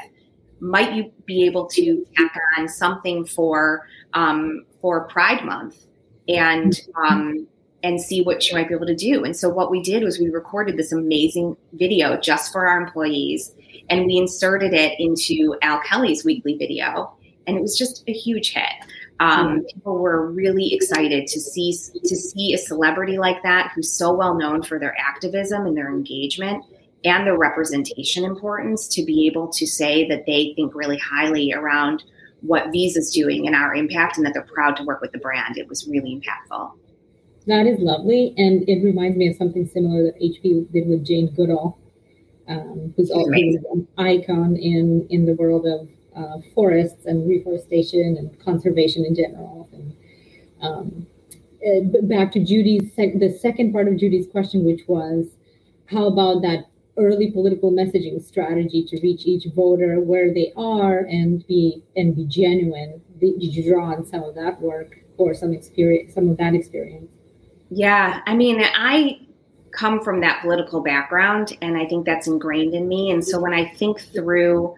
might 0.61 0.94
you 0.94 1.12
be 1.24 1.44
able 1.44 1.66
to 1.68 2.04
tack 2.16 2.34
on 2.56 2.68
something 2.68 3.24
for 3.24 3.86
um, 4.14 4.64
for 4.80 5.04
Pride 5.09 5.44
Month 5.44 5.86
and 6.28 6.80
um, 6.96 7.46
and 7.82 8.00
see 8.00 8.22
what 8.22 8.48
you 8.48 8.56
might 8.56 8.68
be 8.68 8.74
able 8.74 8.86
to 8.86 8.94
do. 8.94 9.24
And 9.24 9.36
so 9.36 9.48
what 9.48 9.70
we 9.70 9.82
did 9.82 10.02
was 10.02 10.18
we 10.18 10.30
recorded 10.30 10.76
this 10.76 10.92
amazing 10.92 11.56
video 11.74 12.16
just 12.16 12.52
for 12.52 12.66
our 12.66 12.80
employees, 12.80 13.54
and 13.88 14.06
we 14.06 14.16
inserted 14.16 14.74
it 14.74 14.98
into 14.98 15.56
Al 15.62 15.80
Kelly's 15.80 16.24
weekly 16.24 16.56
video, 16.56 17.12
and 17.46 17.56
it 17.56 17.62
was 17.62 17.76
just 17.78 18.04
a 18.09 18.12
huge 18.12 18.52
hit. 18.52 18.72
Um, 19.20 19.64
people 19.64 19.98
were 19.98 20.30
really 20.30 20.72
excited 20.72 21.26
to 21.26 21.40
see 21.40 21.72
to 22.04 22.16
see 22.16 22.54
a 22.54 22.59
celebrity 22.59 23.18
like 23.18 23.42
that 23.42 23.72
who's 23.74 23.92
so 23.92 24.12
well 24.12 24.34
known 24.34 24.62
for 24.62 24.78
their 24.78 24.96
activism 24.98 25.66
and 25.66 25.76
their 25.76 25.88
engagement 25.88 26.64
and 27.05 27.26
the 27.26 27.36
representation 27.36 28.24
importance 28.24 28.88
to 28.88 29.05
be 29.05 29.26
able 29.26 29.49
to 29.49 29.66
say 29.66 30.09
that 30.09 30.26
they 30.26 30.53
think 30.57 30.74
really 30.74 30.99
highly 30.99 31.53
around 31.53 32.05
what 32.40 32.70
Visa's 32.72 33.12
doing 33.12 33.46
and 33.46 33.55
our 33.55 33.74
impact 33.74 34.16
and 34.16 34.26
that 34.26 34.34
they're 34.34 34.42
proud 34.42 34.76
to 34.76 34.84
work 34.84 35.01
with 35.01 35.12
the 35.12 35.18
brand. 35.18 35.59
It 35.59 35.68
was 35.68 35.86
really 35.88 36.20
impactful. 36.20 36.72
That 37.46 37.66
is 37.66 37.78
lovely. 37.80 38.34
And 38.36 38.68
it 38.68 38.82
reminds 38.84 39.16
me 39.16 39.28
of 39.28 39.36
something 39.36 39.66
similar 39.66 40.05
that 40.05 40.20
HP 40.20 40.70
did 40.72 40.88
with 40.88 41.07
Jane 41.07 41.34
Goodall, 41.34 41.78
um, 42.46 42.92
who's 42.96 43.11
also 43.11 43.30
an 43.30 43.88
icon 43.96 44.57
in, 44.57 45.07
in 45.11 45.24
the 45.24 45.34
world 45.34 45.66
of 45.66 45.88
uh, 46.16 46.40
forests 46.55 47.07
and 47.07 47.28
reforestation 47.28 48.16
and 48.18 48.38
conservation 48.44 49.05
in 49.05 49.14
general. 49.14 49.68
And 49.72 49.96
um, 50.61 51.07
uh, 51.66 52.01
back 52.03 52.32
to 52.32 52.44
Judy's, 52.44 52.92
sec- 52.94 53.18
the 53.18 53.36
second 53.40 53.72
part 53.72 53.88
of 53.88 53.96
Judy's 53.96 54.26
question, 54.26 54.64
which 54.64 54.82
was, 54.86 55.26
how 55.86 56.07
about 56.07 56.42
that 56.42 56.66
early 56.99 57.30
political 57.30 57.70
messaging 57.70 58.22
strategy 58.22 58.84
to 58.84 59.01
reach 59.01 59.26
each 59.26 59.46
voter 59.55 60.01
where 60.01 60.32
they 60.32 60.53
are 60.57 61.01
and 61.01 61.46
be 61.46 61.82
and 61.96 62.16
be 62.16 62.24
genuine 62.26 63.01
did 63.20 63.42
you 63.42 63.70
draw 63.70 63.86
on 63.86 64.05
some 64.05 64.22
of 64.22 64.34
that 64.34 64.61
work 64.61 65.01
or 65.16 65.34
some 65.34 65.53
experience 65.53 66.14
some 66.14 66.28
of 66.28 66.36
that 66.36 66.55
experience 66.55 67.11
yeah 67.70 68.20
i 68.26 68.34
mean 68.34 68.62
i 68.74 69.18
come 69.70 70.03
from 70.03 70.20
that 70.20 70.40
political 70.40 70.80
background 70.80 71.57
and 71.62 71.76
i 71.76 71.86
think 71.86 72.05
that's 72.05 72.26
ingrained 72.26 72.74
in 72.74 72.88
me 72.88 73.11
and 73.11 73.24
so 73.24 73.38
when 73.38 73.53
i 73.53 73.64
think 73.64 74.01
through 74.12 74.74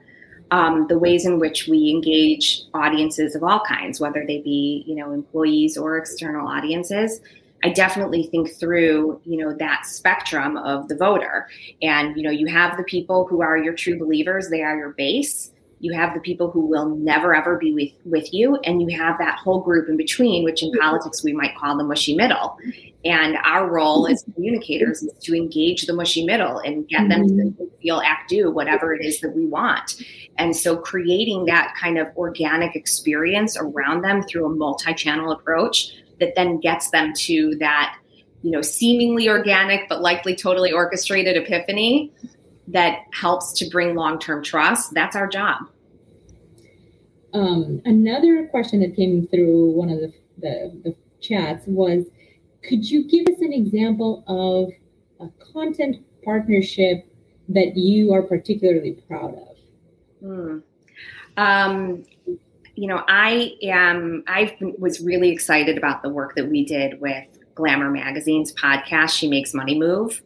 um, 0.50 0.86
the 0.88 0.98
ways 0.98 1.26
in 1.26 1.38
which 1.38 1.68
we 1.68 1.90
engage 1.90 2.62
audiences 2.74 3.34
of 3.34 3.42
all 3.42 3.60
kinds, 3.60 4.00
whether 4.00 4.24
they 4.26 4.40
be 4.40 4.84
you 4.86 4.94
know 4.94 5.12
employees 5.12 5.76
or 5.76 5.96
external 5.96 6.46
audiences. 6.46 7.20
I 7.62 7.70
definitely 7.70 8.28
think 8.30 8.50
through, 8.58 9.20
you 9.24 9.36
know, 9.36 9.54
that 9.54 9.84
spectrum 9.86 10.56
of 10.56 10.88
the 10.88 10.96
voter. 10.96 11.48
And, 11.82 12.16
you 12.16 12.22
know, 12.22 12.30
you 12.30 12.46
have 12.46 12.76
the 12.76 12.84
people 12.84 13.26
who 13.26 13.42
are 13.42 13.56
your 13.56 13.74
true 13.74 13.98
believers, 13.98 14.48
they 14.48 14.62
are 14.62 14.76
your 14.76 14.90
base. 14.90 15.52
You 15.82 15.94
have 15.94 16.12
the 16.12 16.20
people 16.20 16.50
who 16.50 16.66
will 16.66 16.90
never 16.96 17.34
ever 17.34 17.56
be 17.56 17.72
with, 17.72 17.92
with 18.04 18.34
you, 18.34 18.56
and 18.64 18.82
you 18.82 18.98
have 18.98 19.16
that 19.16 19.38
whole 19.38 19.60
group 19.60 19.88
in 19.88 19.96
between, 19.96 20.44
which 20.44 20.62
in 20.62 20.70
politics 20.78 21.24
we 21.24 21.32
might 21.32 21.56
call 21.56 21.76
the 21.78 21.84
mushy 21.84 22.14
middle. 22.14 22.58
And 23.06 23.38
our 23.44 23.66
role 23.66 24.06
as 24.06 24.22
communicators 24.34 25.02
is 25.02 25.12
to 25.22 25.34
engage 25.34 25.86
the 25.86 25.94
mushy 25.94 26.22
middle 26.22 26.58
and 26.58 26.86
get 26.86 27.08
them 27.08 27.26
to 27.26 27.32
mm-hmm. 27.32 27.64
feel, 27.80 28.02
act, 28.04 28.28
do 28.28 28.50
whatever 28.50 28.92
it 28.94 29.02
is 29.02 29.20
that 29.20 29.34
we 29.34 29.46
want. 29.46 30.02
And 30.36 30.54
so 30.54 30.76
creating 30.76 31.46
that 31.46 31.74
kind 31.80 31.96
of 31.96 32.08
organic 32.14 32.76
experience 32.76 33.56
around 33.58 34.02
them 34.02 34.22
through 34.22 34.44
a 34.44 34.54
multi-channel 34.54 35.32
approach 35.32 35.92
that 36.20 36.34
then 36.36 36.60
gets 36.60 36.90
them 36.90 37.12
to 37.14 37.56
that 37.56 37.96
you 38.42 38.50
know 38.50 38.62
seemingly 38.62 39.28
organic 39.28 39.88
but 39.88 40.00
likely 40.00 40.34
totally 40.36 40.72
orchestrated 40.72 41.36
epiphany 41.36 42.12
that 42.72 43.00
helps 43.12 43.52
to 43.54 43.68
bring 43.68 43.94
long-term 43.94 44.44
trust. 44.44 44.94
That's 44.94 45.16
our 45.16 45.26
job. 45.26 45.68
Um, 47.32 47.80
another 47.84 48.46
question 48.46 48.80
that 48.80 48.96
came 48.96 49.26
through 49.28 49.70
one 49.72 49.90
of 49.90 50.00
the, 50.00 50.12
the, 50.38 50.80
the 50.84 50.96
chats 51.20 51.66
was 51.66 52.06
could 52.62 52.88
you 52.88 53.08
give 53.08 53.26
us 53.32 53.40
an 53.40 53.52
example 53.52 54.24
of 54.26 55.26
a 55.26 55.30
content 55.52 56.04
partnership 56.24 57.06
that 57.48 57.76
you 57.76 58.12
are 58.12 58.22
particularly 58.22 58.92
proud 59.08 59.34
of? 59.34 59.46
Hmm. 60.20 60.58
um, 61.38 62.04
you 62.80 62.86
know, 62.86 63.04
I 63.08 63.58
am, 63.62 64.24
I 64.26 64.56
was 64.78 65.00
really 65.00 65.28
excited 65.28 65.76
about 65.76 66.02
the 66.02 66.08
work 66.08 66.34
that 66.36 66.48
we 66.48 66.64
did 66.64 66.98
with 66.98 67.26
Glamour 67.54 67.90
Magazine's 67.90 68.54
podcast, 68.54 69.10
She 69.10 69.28
Makes 69.28 69.52
Money 69.52 69.78
Move. 69.78 70.22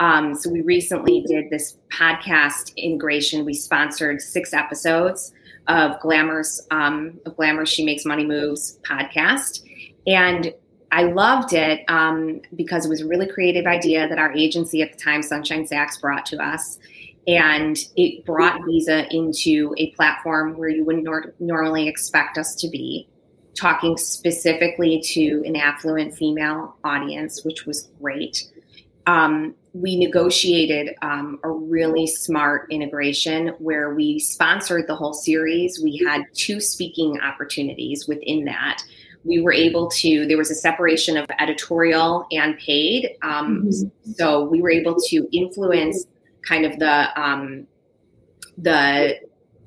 Um, 0.00 0.34
so 0.34 0.50
we 0.50 0.62
recently 0.62 1.20
did 1.28 1.50
this 1.50 1.76
podcast 1.92 2.76
integration. 2.76 3.44
We 3.44 3.54
sponsored 3.54 4.20
six 4.20 4.52
episodes 4.52 5.32
of 5.68 6.00
Glamour's, 6.00 6.66
um, 6.72 7.20
of 7.26 7.36
Glamour 7.36 7.64
She 7.64 7.84
Makes 7.84 8.04
Money 8.04 8.26
Moves 8.26 8.80
podcast. 8.82 9.62
And 10.04 10.52
I 10.90 11.04
loved 11.04 11.52
it 11.52 11.84
um, 11.86 12.40
because 12.56 12.86
it 12.86 12.88
was 12.88 13.02
a 13.02 13.06
really 13.06 13.28
creative 13.28 13.66
idea 13.66 14.08
that 14.08 14.18
our 14.18 14.32
agency 14.32 14.82
at 14.82 14.94
the 14.94 14.98
time, 14.98 15.22
Sunshine 15.22 15.64
Sachs, 15.64 15.98
brought 15.98 16.26
to 16.26 16.44
us 16.44 16.80
and 17.28 17.76
it 17.94 18.24
brought 18.24 18.64
Visa 18.66 19.06
into 19.14 19.74
a 19.76 19.90
platform 19.90 20.56
where 20.56 20.70
you 20.70 20.82
wouldn't 20.82 21.04
nor- 21.04 21.34
normally 21.38 21.86
expect 21.86 22.38
us 22.38 22.54
to 22.56 22.68
be, 22.70 23.06
talking 23.54 23.98
specifically 23.98 25.00
to 25.12 25.42
an 25.44 25.54
affluent 25.54 26.16
female 26.16 26.76
audience, 26.84 27.44
which 27.44 27.66
was 27.66 27.90
great. 28.00 28.50
Um, 29.06 29.54
we 29.74 29.96
negotiated 29.96 30.94
um, 31.02 31.38
a 31.44 31.50
really 31.50 32.06
smart 32.06 32.66
integration 32.70 33.48
where 33.58 33.94
we 33.94 34.18
sponsored 34.18 34.86
the 34.86 34.96
whole 34.96 35.12
series. 35.12 35.78
We 35.82 36.02
had 36.06 36.22
two 36.32 36.60
speaking 36.60 37.20
opportunities 37.20 38.08
within 38.08 38.46
that. 38.46 38.82
We 39.24 39.42
were 39.42 39.52
able 39.52 39.90
to, 39.90 40.26
there 40.26 40.38
was 40.38 40.50
a 40.50 40.54
separation 40.54 41.18
of 41.18 41.26
editorial 41.38 42.26
and 42.32 42.56
paid. 42.58 43.16
Um, 43.22 43.64
mm-hmm. 43.66 44.12
So 44.12 44.44
we 44.44 44.62
were 44.62 44.70
able 44.70 44.96
to 45.08 45.28
influence 45.36 46.06
kind 46.46 46.64
of 46.64 46.78
the 46.78 47.20
um, 47.20 47.66
the 48.56 49.18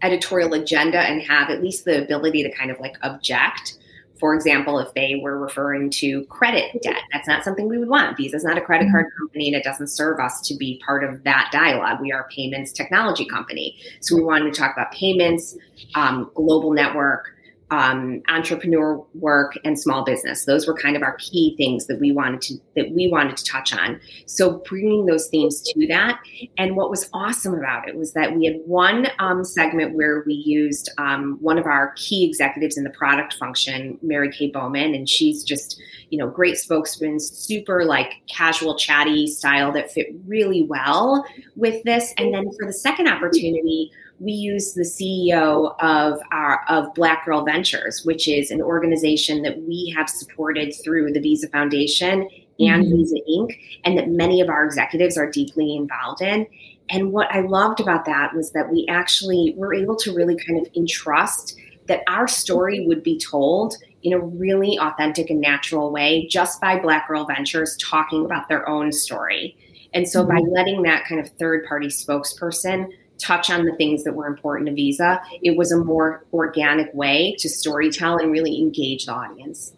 editorial 0.01 0.53
agenda 0.53 0.99
and 0.99 1.21
have 1.21 1.49
at 1.49 1.61
least 1.61 1.85
the 1.85 2.03
ability 2.03 2.43
to 2.43 2.51
kind 2.51 2.71
of 2.71 2.79
like 2.79 2.97
object. 3.03 3.77
For 4.19 4.35
example, 4.35 4.77
if 4.77 4.93
they 4.93 5.19
were 5.21 5.39
referring 5.39 5.89
to 5.91 6.23
credit 6.25 6.79
debt, 6.83 7.01
that's 7.11 7.27
not 7.27 7.43
something 7.43 7.67
we 7.67 7.79
would 7.79 7.89
want. 7.89 8.17
Visa 8.17 8.35
is 8.35 8.43
not 8.43 8.57
a 8.57 8.61
credit 8.61 8.91
card 8.91 9.07
company 9.17 9.47
and 9.47 9.55
it 9.55 9.63
doesn't 9.63 9.87
serve 9.87 10.19
us 10.19 10.41
to 10.41 10.55
be 10.55 10.79
part 10.85 11.03
of 11.03 11.23
that 11.23 11.49
dialogue. 11.51 11.99
We 12.01 12.11
are 12.11 12.21
a 12.21 12.27
payments 12.27 12.71
technology 12.71 13.25
company. 13.25 13.77
So 13.99 14.15
we 14.15 14.21
wanted 14.21 14.53
to 14.53 14.59
talk 14.59 14.73
about 14.73 14.91
payments, 14.91 15.57
um, 15.95 16.29
global 16.35 16.71
network, 16.71 17.33
um, 17.71 18.21
entrepreneur 18.27 19.03
work 19.15 19.57
and 19.63 19.79
small 19.79 20.03
business. 20.03 20.43
Those 20.43 20.67
were 20.67 20.73
kind 20.73 20.97
of 20.97 21.03
our 21.03 21.15
key 21.15 21.55
things 21.57 21.87
that 21.87 21.99
we 21.99 22.11
wanted 22.11 22.41
to 22.41 22.55
that 22.75 22.91
we 22.91 23.07
wanted 23.07 23.37
to 23.37 23.45
touch 23.45 23.73
on. 23.73 23.99
So 24.25 24.61
bringing 24.67 25.05
those 25.05 25.29
themes 25.29 25.61
to 25.61 25.87
that, 25.87 26.21
and 26.57 26.75
what 26.75 26.89
was 26.89 27.09
awesome 27.13 27.55
about 27.55 27.87
it 27.87 27.95
was 27.95 28.11
that 28.13 28.35
we 28.35 28.45
had 28.45 28.57
one 28.65 29.07
um, 29.19 29.45
segment 29.45 29.95
where 29.95 30.23
we 30.27 30.33
used 30.33 30.89
um, 30.97 31.37
one 31.39 31.57
of 31.57 31.65
our 31.65 31.93
key 31.95 32.25
executives 32.25 32.77
in 32.77 32.83
the 32.83 32.89
product 32.89 33.35
function, 33.35 33.97
Mary 34.01 34.29
Kay 34.29 34.51
Bowman, 34.51 34.93
and 34.93 35.07
she's 35.07 35.43
just 35.43 35.81
you 36.09 36.17
know 36.17 36.27
great 36.27 36.57
spokesman, 36.57 37.21
super 37.21 37.85
like 37.85 38.21
casual, 38.27 38.75
chatty 38.77 39.27
style 39.27 39.71
that 39.71 39.91
fit 39.91 40.07
really 40.27 40.63
well 40.63 41.25
with 41.55 41.81
this. 41.83 42.13
And 42.17 42.33
then 42.33 42.51
for 42.59 42.67
the 42.67 42.73
second 42.73 43.07
opportunity 43.07 43.91
we 44.21 44.31
use 44.31 44.73
the 44.73 44.83
CEO 44.83 45.75
of 45.81 46.19
our 46.31 46.63
of 46.69 46.93
Black 46.93 47.25
Girl 47.25 47.43
Ventures, 47.43 48.05
which 48.05 48.27
is 48.27 48.51
an 48.51 48.61
organization 48.61 49.41
that 49.41 49.59
we 49.63 49.93
have 49.97 50.09
supported 50.09 50.73
through 50.83 51.11
the 51.11 51.19
Visa 51.19 51.47
Foundation 51.49 52.29
and 52.59 52.85
mm-hmm. 52.85 52.95
Visa 52.97 53.15
Inc., 53.27 53.57
and 53.83 53.97
that 53.97 54.09
many 54.09 54.39
of 54.39 54.47
our 54.47 54.63
executives 54.63 55.17
are 55.17 55.29
deeply 55.29 55.75
involved 55.75 56.21
in. 56.21 56.45
And 56.89 57.11
what 57.11 57.31
I 57.31 57.41
loved 57.41 57.79
about 57.79 58.05
that 58.05 58.35
was 58.35 58.51
that 58.51 58.71
we 58.71 58.85
actually 58.87 59.55
were 59.57 59.73
able 59.73 59.95
to 59.95 60.13
really 60.13 60.35
kind 60.35 60.59
of 60.59 60.71
entrust 60.75 61.57
that 61.87 62.03
our 62.07 62.27
story 62.27 62.85
would 62.85 63.01
be 63.01 63.17
told 63.17 63.75
in 64.03 64.13
a 64.13 64.19
really 64.19 64.77
authentic 64.79 65.31
and 65.31 65.41
natural 65.41 65.91
way 65.91 66.27
just 66.27 66.61
by 66.61 66.77
Black 66.77 67.07
Girl 67.07 67.25
Ventures 67.25 67.75
talking 67.77 68.23
about 68.23 68.47
their 68.49 68.69
own 68.69 68.91
story. 68.91 69.57
And 69.93 70.07
so 70.07 70.23
mm-hmm. 70.23 70.35
by 70.35 70.41
letting 70.51 70.83
that 70.83 71.05
kind 71.05 71.19
of 71.19 71.29
third 71.39 71.65
party 71.65 71.87
spokesperson 71.87 72.87
touch 73.21 73.49
on 73.49 73.65
the 73.65 73.75
things 73.75 74.03
that 74.03 74.13
were 74.13 74.27
important 74.27 74.67
to 74.67 74.73
Visa. 74.73 75.21
It 75.41 75.57
was 75.57 75.71
a 75.71 75.77
more 75.77 76.25
organic 76.33 76.93
way 76.93 77.35
to 77.39 77.47
storytell 77.47 78.21
and 78.21 78.31
really 78.31 78.59
engage 78.59 79.05
the 79.05 79.13
audience. 79.13 79.73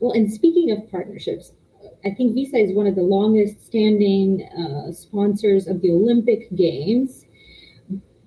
Well, 0.00 0.12
and 0.12 0.32
speaking 0.32 0.70
of 0.70 0.90
partnerships, 0.90 1.52
I 2.04 2.10
think 2.10 2.34
Visa 2.34 2.56
is 2.56 2.72
one 2.72 2.86
of 2.86 2.94
the 2.94 3.02
longest 3.02 3.66
standing 3.66 4.48
uh, 4.56 4.92
sponsors 4.92 5.66
of 5.66 5.82
the 5.82 5.90
Olympic 5.90 6.54
Games, 6.54 7.24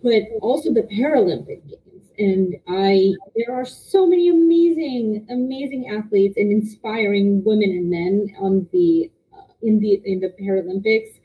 but 0.03 0.23
also 0.41 0.73
the 0.73 0.83
Paralympic 0.83 1.61
Games. 1.67 2.11
And 2.17 2.55
I, 2.67 3.13
there 3.35 3.55
are 3.55 3.65
so 3.65 4.05
many 4.05 4.29
amazing, 4.29 5.25
amazing 5.29 5.89
athletes 5.89 6.35
and 6.37 6.51
inspiring 6.51 7.43
women 7.43 7.69
and 7.69 7.89
men 7.89 8.35
on 8.37 8.67
the 8.73 9.09
uh, 9.33 9.43
in 9.61 9.79
the 9.79 10.01
in 10.05 10.19
the 10.19 10.33
Paralympics 10.39 11.20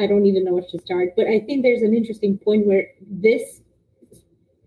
I 0.00 0.06
don't 0.06 0.26
even 0.26 0.44
know 0.44 0.54
where 0.54 0.64
to 0.70 0.78
start. 0.80 1.10
But 1.16 1.26
I 1.26 1.40
think 1.40 1.62
there's 1.62 1.82
an 1.82 1.94
interesting 1.94 2.38
point 2.38 2.66
where 2.66 2.88
this 3.08 3.60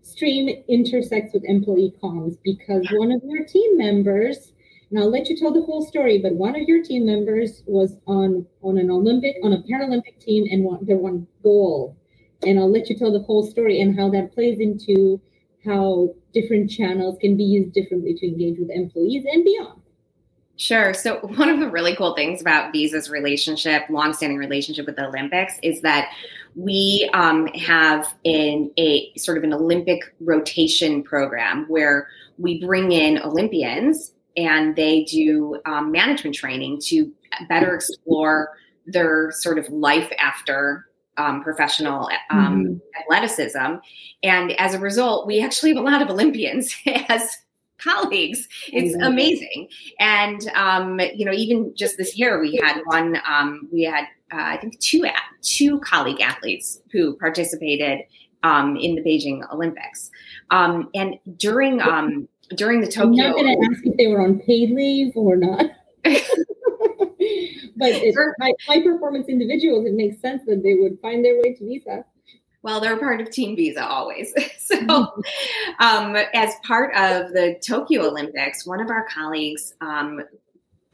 stream 0.02 0.48
intersects 0.68 1.34
with 1.34 1.44
employee 1.44 1.92
comms 2.02 2.38
because 2.44 2.86
one 2.92 3.10
of 3.10 3.20
your 3.24 3.44
team 3.44 3.76
members, 3.76 4.52
and 4.90 5.00
I'll 5.00 5.10
let 5.10 5.28
you 5.28 5.36
tell 5.36 5.52
the 5.52 5.62
whole 5.62 5.84
story, 5.84 6.18
but 6.18 6.34
one 6.34 6.54
of 6.54 6.68
your 6.68 6.82
team 6.82 7.04
members 7.04 7.62
was 7.66 7.96
on 8.06 8.46
on 8.62 8.78
an 8.78 8.90
Olympic, 8.90 9.36
on 9.42 9.52
a 9.52 9.62
Paralympic 9.62 10.20
team, 10.20 10.46
and 10.50 10.64
won, 10.64 10.78
they 10.82 10.94
won 10.94 11.26
gold. 11.42 11.96
And 12.46 12.58
I'll 12.58 12.70
let 12.70 12.88
you 12.88 12.96
tell 12.96 13.12
the 13.12 13.24
whole 13.24 13.42
story 13.42 13.80
and 13.80 13.98
how 13.98 14.10
that 14.10 14.34
plays 14.34 14.60
into 14.60 15.20
how 15.64 16.14
different 16.32 16.70
channels 16.70 17.16
can 17.20 17.36
be 17.36 17.44
used 17.44 17.72
differently 17.72 18.14
to 18.14 18.26
engage 18.26 18.58
with 18.58 18.70
employees 18.70 19.24
and 19.24 19.44
beyond. 19.44 19.80
Sure. 20.56 20.94
So 20.94 21.16
one 21.36 21.48
of 21.48 21.60
the 21.60 21.68
really 21.68 21.96
cool 21.96 22.14
things 22.14 22.40
about 22.40 22.72
Visa's 22.72 23.10
relationship, 23.10 23.84
longstanding 23.90 24.38
relationship 24.38 24.86
with 24.86 24.96
the 24.96 25.06
Olympics, 25.06 25.58
is 25.62 25.80
that 25.82 26.12
we 26.54 27.10
um, 27.14 27.46
have 27.48 28.14
in 28.22 28.70
a 28.78 29.12
sort 29.16 29.36
of 29.38 29.44
an 29.44 29.52
Olympic 29.52 30.14
rotation 30.20 31.02
program 31.02 31.66
where 31.68 32.08
we 32.38 32.64
bring 32.64 32.92
in 32.92 33.18
Olympians 33.18 34.12
and 34.36 34.76
they 34.76 35.04
do 35.04 35.60
um, 35.66 35.90
management 35.90 36.34
training 36.34 36.80
to 36.80 37.12
better 37.48 37.74
explore 37.74 38.50
their 38.86 39.30
sort 39.32 39.58
of 39.58 39.68
life 39.68 40.12
after 40.18 40.86
um, 41.16 41.42
professional 41.42 42.08
um, 42.30 42.64
mm-hmm. 42.64 42.76
athleticism. 43.00 43.76
And 44.22 44.52
as 44.52 44.74
a 44.74 44.78
result, 44.78 45.26
we 45.26 45.40
actually 45.40 45.74
have 45.74 45.84
a 45.84 45.88
lot 45.88 46.02
of 46.02 46.10
Olympians 46.10 46.74
as 47.08 47.36
colleagues. 47.78 48.48
It's 48.72 48.96
mm-hmm. 48.96 49.06
amazing. 49.06 49.68
And, 49.98 50.48
um, 50.54 51.00
you 51.14 51.24
know, 51.24 51.32
even 51.32 51.74
just 51.76 51.96
this 51.96 52.16
year, 52.16 52.40
we 52.40 52.60
had 52.62 52.80
one, 52.86 53.18
um, 53.26 53.68
we 53.72 53.82
had, 53.82 54.04
uh, 54.32 54.40
I 54.40 54.56
think, 54.56 54.78
two, 54.80 55.04
two 55.42 55.80
colleague 55.80 56.20
athletes 56.20 56.80
who 56.92 57.16
participated 57.16 58.00
um, 58.42 58.76
in 58.76 58.94
the 58.94 59.02
Beijing 59.02 59.40
Olympics. 59.52 60.10
Um, 60.50 60.90
and 60.94 61.16
during, 61.36 61.80
um, 61.80 62.28
during 62.56 62.80
the 62.80 62.86
Tokyo. 62.86 63.24
I'm 63.24 63.30
not 63.30 63.34
going 63.34 63.60
to 63.60 63.66
ask 63.70 63.86
if 63.86 63.96
they 63.96 64.06
were 64.08 64.22
on 64.22 64.40
paid 64.40 64.70
leave 64.70 65.16
or 65.16 65.36
not. 65.36 65.66
but 67.76 67.92
high, 68.40 68.52
high 68.66 68.82
performance 68.82 69.28
individuals, 69.28 69.86
it 69.86 69.94
makes 69.94 70.20
sense 70.20 70.42
that 70.46 70.62
they 70.62 70.74
would 70.74 70.98
find 71.00 71.24
their 71.24 71.40
way 71.40 71.54
to 71.54 71.64
Visa. 71.64 72.04
Well, 72.64 72.80
they're 72.80 72.96
part 72.96 73.20
of 73.20 73.30
Team 73.30 73.56
Visa 73.56 73.86
always. 73.86 74.32
so, 74.58 74.76
um, 75.78 76.16
as 76.32 76.54
part 76.66 76.94
of 76.96 77.32
the 77.34 77.60
Tokyo 77.62 78.08
Olympics, 78.08 78.66
one 78.66 78.80
of 78.80 78.88
our 78.88 79.06
colleagues 79.06 79.74
um, 79.82 80.22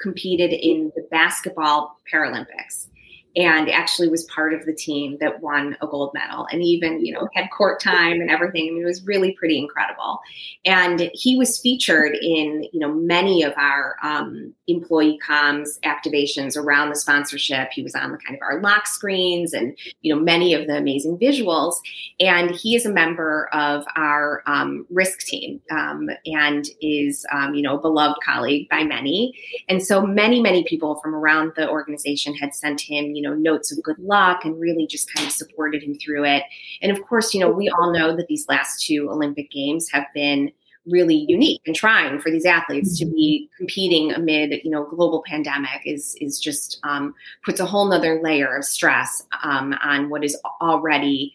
competed 0.01 0.53
in 0.53 0.91
the 0.97 1.07
basketball 1.12 1.97
Paralympics 2.12 2.89
and 3.37 3.70
actually 3.70 4.09
was 4.09 4.24
part 4.24 4.53
of 4.53 4.66
the 4.66 4.74
team 4.74 5.16
that 5.20 5.41
won 5.41 5.76
a 5.81 5.87
gold 5.87 6.11
medal 6.14 6.47
and 6.51 6.62
even 6.62 7.05
you 7.05 7.12
know 7.12 7.28
had 7.35 7.49
court 7.51 7.81
time 7.81 8.20
and 8.20 8.31
everything. 8.31 8.68
I 8.68 8.72
mean, 8.72 8.83
it 8.83 8.87
was 8.87 9.05
really 9.05 9.33
pretty 9.33 9.59
incredible. 9.59 10.20
And 10.64 11.11
he 11.14 11.37
was 11.37 11.61
featured 11.61 12.14
in 12.14 12.64
you 12.72 12.81
know 12.81 12.93
many 12.93 13.43
of 13.43 13.53
our 13.57 13.97
um, 14.03 14.53
employee 14.66 15.18
comms 15.26 15.78
activations 15.85 16.57
around 16.57 16.91
the 16.91 16.97
sponsorship. 16.97 17.70
He 17.72 17.83
was 17.83 17.95
on 17.95 18.12
the 18.12 18.18
kind 18.18 18.37
of 18.37 18.43
our 18.43 18.61
lock 18.61 18.87
screens 18.87 19.53
and 19.53 19.76
you 20.03 20.14
know 20.14 20.20
many 20.20 20.53
of 20.55 20.66
the 20.66 20.76
amazing 20.76 21.18
visuals. 21.18 21.74
And 22.18 22.51
he 22.51 22.74
is 22.74 22.85
a 22.85 22.93
member 22.93 23.49
of 23.53 23.85
our 23.97 24.43
um, 24.47 24.87
risk 24.91 25.20
team 25.20 25.61
um, 25.70 26.11
and 26.26 26.66
is 26.81 27.24
um, 27.33 27.55
you 27.55 27.62
know 27.62 27.76
a 27.76 27.81
beloved 27.81 28.18
colleague 28.24 28.68
by 28.68 28.83
many. 28.83 29.39
And 29.68 29.85
so 29.85 30.03
many 30.03 30.41
many 30.41 30.64
people 30.64 30.97
from 30.97 31.14
around 31.14 31.53
the 31.55 31.68
organization 31.68 32.35
had 32.35 32.55
sent 32.55 32.81
him 32.81 33.14
you 33.20 33.20
know 33.23 33.35
notes 33.35 33.73
of 33.73 33.83
good 33.83 33.99
luck 33.99 34.45
and 34.45 34.61
really 34.61 34.87
just 34.87 35.12
kind 35.12 35.27
of 35.27 35.33
supported 35.33 35.83
him 35.83 35.97
through 35.99 36.25
it. 36.25 36.45
And 36.83 36.93
of 36.93 37.03
course 37.07 37.35
you 37.35 37.41
know 37.41 37.51
we 37.51 37.68
all 37.68 37.93
know 37.93 38.16
that 38.16 38.27
these 38.29 38.47
last 38.49 38.85
two 38.87 39.11
olympic 39.11 39.51
games 39.51 39.91
have 39.91 40.07
been 40.14 40.53
really 40.87 41.27
unique 41.29 41.61
and 41.66 41.77
trying 41.77 42.18
for 42.18 42.31
these 42.31 42.47
athletes 42.47 42.99
to 42.99 43.05
be 43.05 43.49
competing 43.57 44.12
amid 44.12 44.61
you 44.64 44.71
know 44.71 44.85
global 44.85 45.23
pandemic 45.27 45.83
is 45.85 46.16
is 46.21 46.39
just 46.41 46.81
um, 46.85 47.14
puts 47.45 47.61
a 47.61 47.66
whole 47.66 47.89
nother 47.89 48.21
layer 48.23 48.57
of 48.57 48.64
stress 48.64 49.27
um, 49.43 49.75
on 49.83 50.09
what 50.09 50.25
is 50.25 50.37
already 50.61 51.35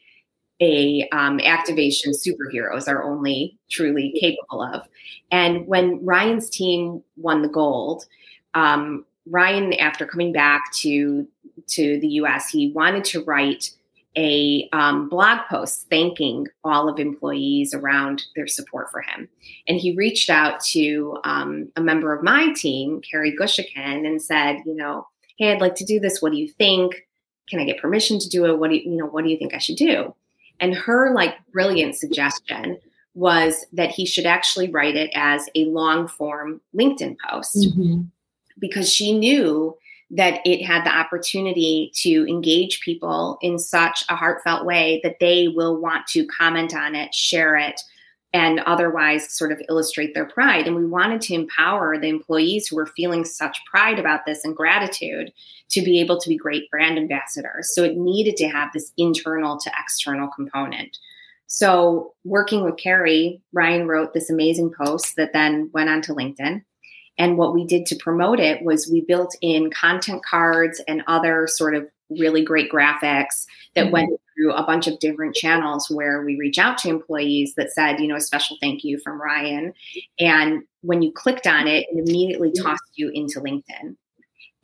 a 0.61 1.07
um, 1.11 1.39
activation 1.41 2.13
superheroes 2.13 2.87
are 2.87 3.03
only 3.03 3.59
truly 3.69 4.17
capable 4.19 4.61
of. 4.61 4.87
And 5.29 5.67
when 5.67 6.03
ryan's 6.03 6.49
team 6.49 7.03
won 7.17 7.41
the 7.41 7.49
gold 7.49 8.05
um, 8.55 9.05
ryan 9.29 9.73
after 9.73 10.05
coming 10.05 10.31
back 10.31 10.71
to 10.73 11.27
to 11.67 11.99
the 11.99 12.07
us 12.07 12.49
he 12.49 12.71
wanted 12.71 13.03
to 13.05 13.23
write 13.23 13.71
a 14.17 14.69
um, 14.71 15.09
blog 15.09 15.39
post 15.49 15.87
thanking 15.89 16.47
all 16.63 16.87
of 16.87 16.99
employees 16.99 17.73
around 17.73 18.23
their 18.35 18.47
support 18.47 18.89
for 18.91 19.01
him. 19.01 19.27
And 19.67 19.77
he 19.77 19.95
reached 19.95 20.29
out 20.29 20.61
to 20.65 21.17
um, 21.23 21.71
a 21.75 21.81
member 21.81 22.13
of 22.13 22.23
my 22.23 22.53
team, 22.53 23.01
Carrie 23.01 23.35
Gushikin, 23.35 24.05
and 24.05 24.21
said, 24.21 24.57
you 24.65 24.75
know, 24.75 25.07
hey, 25.37 25.51
I'd 25.51 25.61
like 25.61 25.75
to 25.75 25.85
do 25.85 25.99
this. 25.99 26.21
What 26.21 26.31
do 26.31 26.37
you 26.37 26.47
think? 26.47 27.05
Can 27.49 27.59
I 27.59 27.65
get 27.65 27.81
permission 27.81 28.19
to 28.19 28.29
do 28.29 28.45
it? 28.45 28.57
What 28.57 28.69
do 28.69 28.77
you, 28.77 28.91
you 28.91 28.97
know, 28.97 29.05
what 29.05 29.23
do 29.23 29.29
you 29.29 29.37
think 29.37 29.53
I 29.53 29.59
should 29.59 29.75
do? 29.75 30.15
And 30.59 30.73
her 30.73 31.13
like 31.13 31.35
brilliant 31.51 31.95
suggestion 31.95 32.77
was 33.13 33.65
that 33.73 33.91
he 33.91 34.05
should 34.05 34.25
actually 34.25 34.69
write 34.69 34.95
it 34.95 35.11
as 35.13 35.49
a 35.55 35.65
long 35.65 36.07
form 36.07 36.61
LinkedIn 36.75 37.17
post 37.29 37.55
mm-hmm. 37.55 38.01
because 38.59 38.91
she 38.91 39.17
knew 39.17 39.77
that 40.15 40.39
it 40.45 40.63
had 40.63 40.85
the 40.85 40.95
opportunity 40.95 41.91
to 41.95 42.25
engage 42.27 42.79
people 42.79 43.37
in 43.41 43.59
such 43.59 44.03
a 44.09 44.15
heartfelt 44.15 44.65
way 44.65 45.01
that 45.03 45.17
they 45.19 45.49
will 45.49 45.79
want 45.79 46.07
to 46.07 46.25
comment 46.27 46.73
on 46.73 46.95
it, 46.95 47.13
share 47.13 47.57
it, 47.57 47.79
and 48.31 48.59
otherwise 48.61 49.35
sort 49.35 49.51
of 49.51 49.61
illustrate 49.69 50.13
their 50.13 50.25
pride. 50.25 50.67
And 50.67 50.75
we 50.75 50.85
wanted 50.85 51.21
to 51.21 51.33
empower 51.33 51.97
the 51.97 52.09
employees 52.09 52.67
who 52.67 52.75
were 52.75 52.91
feeling 52.95 53.25
such 53.25 53.59
pride 53.69 53.99
about 53.99 54.25
this 54.25 54.43
and 54.43 54.55
gratitude 54.55 55.31
to 55.69 55.81
be 55.81 55.99
able 55.99 56.19
to 56.19 56.29
be 56.29 56.37
great 56.37 56.69
brand 56.69 56.97
ambassadors. 56.97 57.73
So 57.73 57.83
it 57.83 57.97
needed 57.97 58.35
to 58.37 58.47
have 58.47 58.69
this 58.73 58.91
internal 58.97 59.57
to 59.59 59.71
external 59.79 60.29
component. 60.29 60.97
So, 61.47 62.13
working 62.23 62.63
with 62.63 62.77
Carrie, 62.77 63.41
Ryan 63.53 63.87
wrote 63.87 64.13
this 64.13 64.31
amazing 64.31 64.73
post 64.77 65.15
that 65.15 65.31
then 65.31 65.69
went 65.73 65.89
on 65.89 66.01
to 66.01 66.13
LinkedIn. 66.13 66.63
And 67.17 67.37
what 67.37 67.53
we 67.53 67.65
did 67.65 67.85
to 67.87 67.95
promote 67.95 68.39
it 68.39 68.63
was 68.63 68.89
we 68.91 69.01
built 69.01 69.35
in 69.41 69.71
content 69.71 70.23
cards 70.25 70.81
and 70.87 71.03
other 71.07 71.47
sort 71.47 71.75
of 71.75 71.89
really 72.09 72.43
great 72.43 72.71
graphics 72.71 73.45
that 73.73 73.85
mm-hmm. 73.85 73.91
went 73.91 74.21
through 74.35 74.53
a 74.53 74.65
bunch 74.65 74.87
of 74.87 74.99
different 74.99 75.33
channels 75.33 75.89
where 75.89 76.23
we 76.23 76.37
reach 76.37 76.57
out 76.57 76.77
to 76.79 76.89
employees 76.89 77.53
that 77.55 77.71
said, 77.71 77.99
you 77.99 78.07
know, 78.07 78.15
a 78.15 78.21
special 78.21 78.57
thank 78.61 78.83
you 78.83 78.99
from 78.99 79.21
Ryan. 79.21 79.73
And 80.19 80.63
when 80.81 81.01
you 81.01 81.11
clicked 81.11 81.47
on 81.47 81.67
it, 81.67 81.85
it 81.89 82.07
immediately 82.07 82.51
tossed 82.51 82.83
you 82.95 83.09
into 83.13 83.39
LinkedIn. 83.39 83.95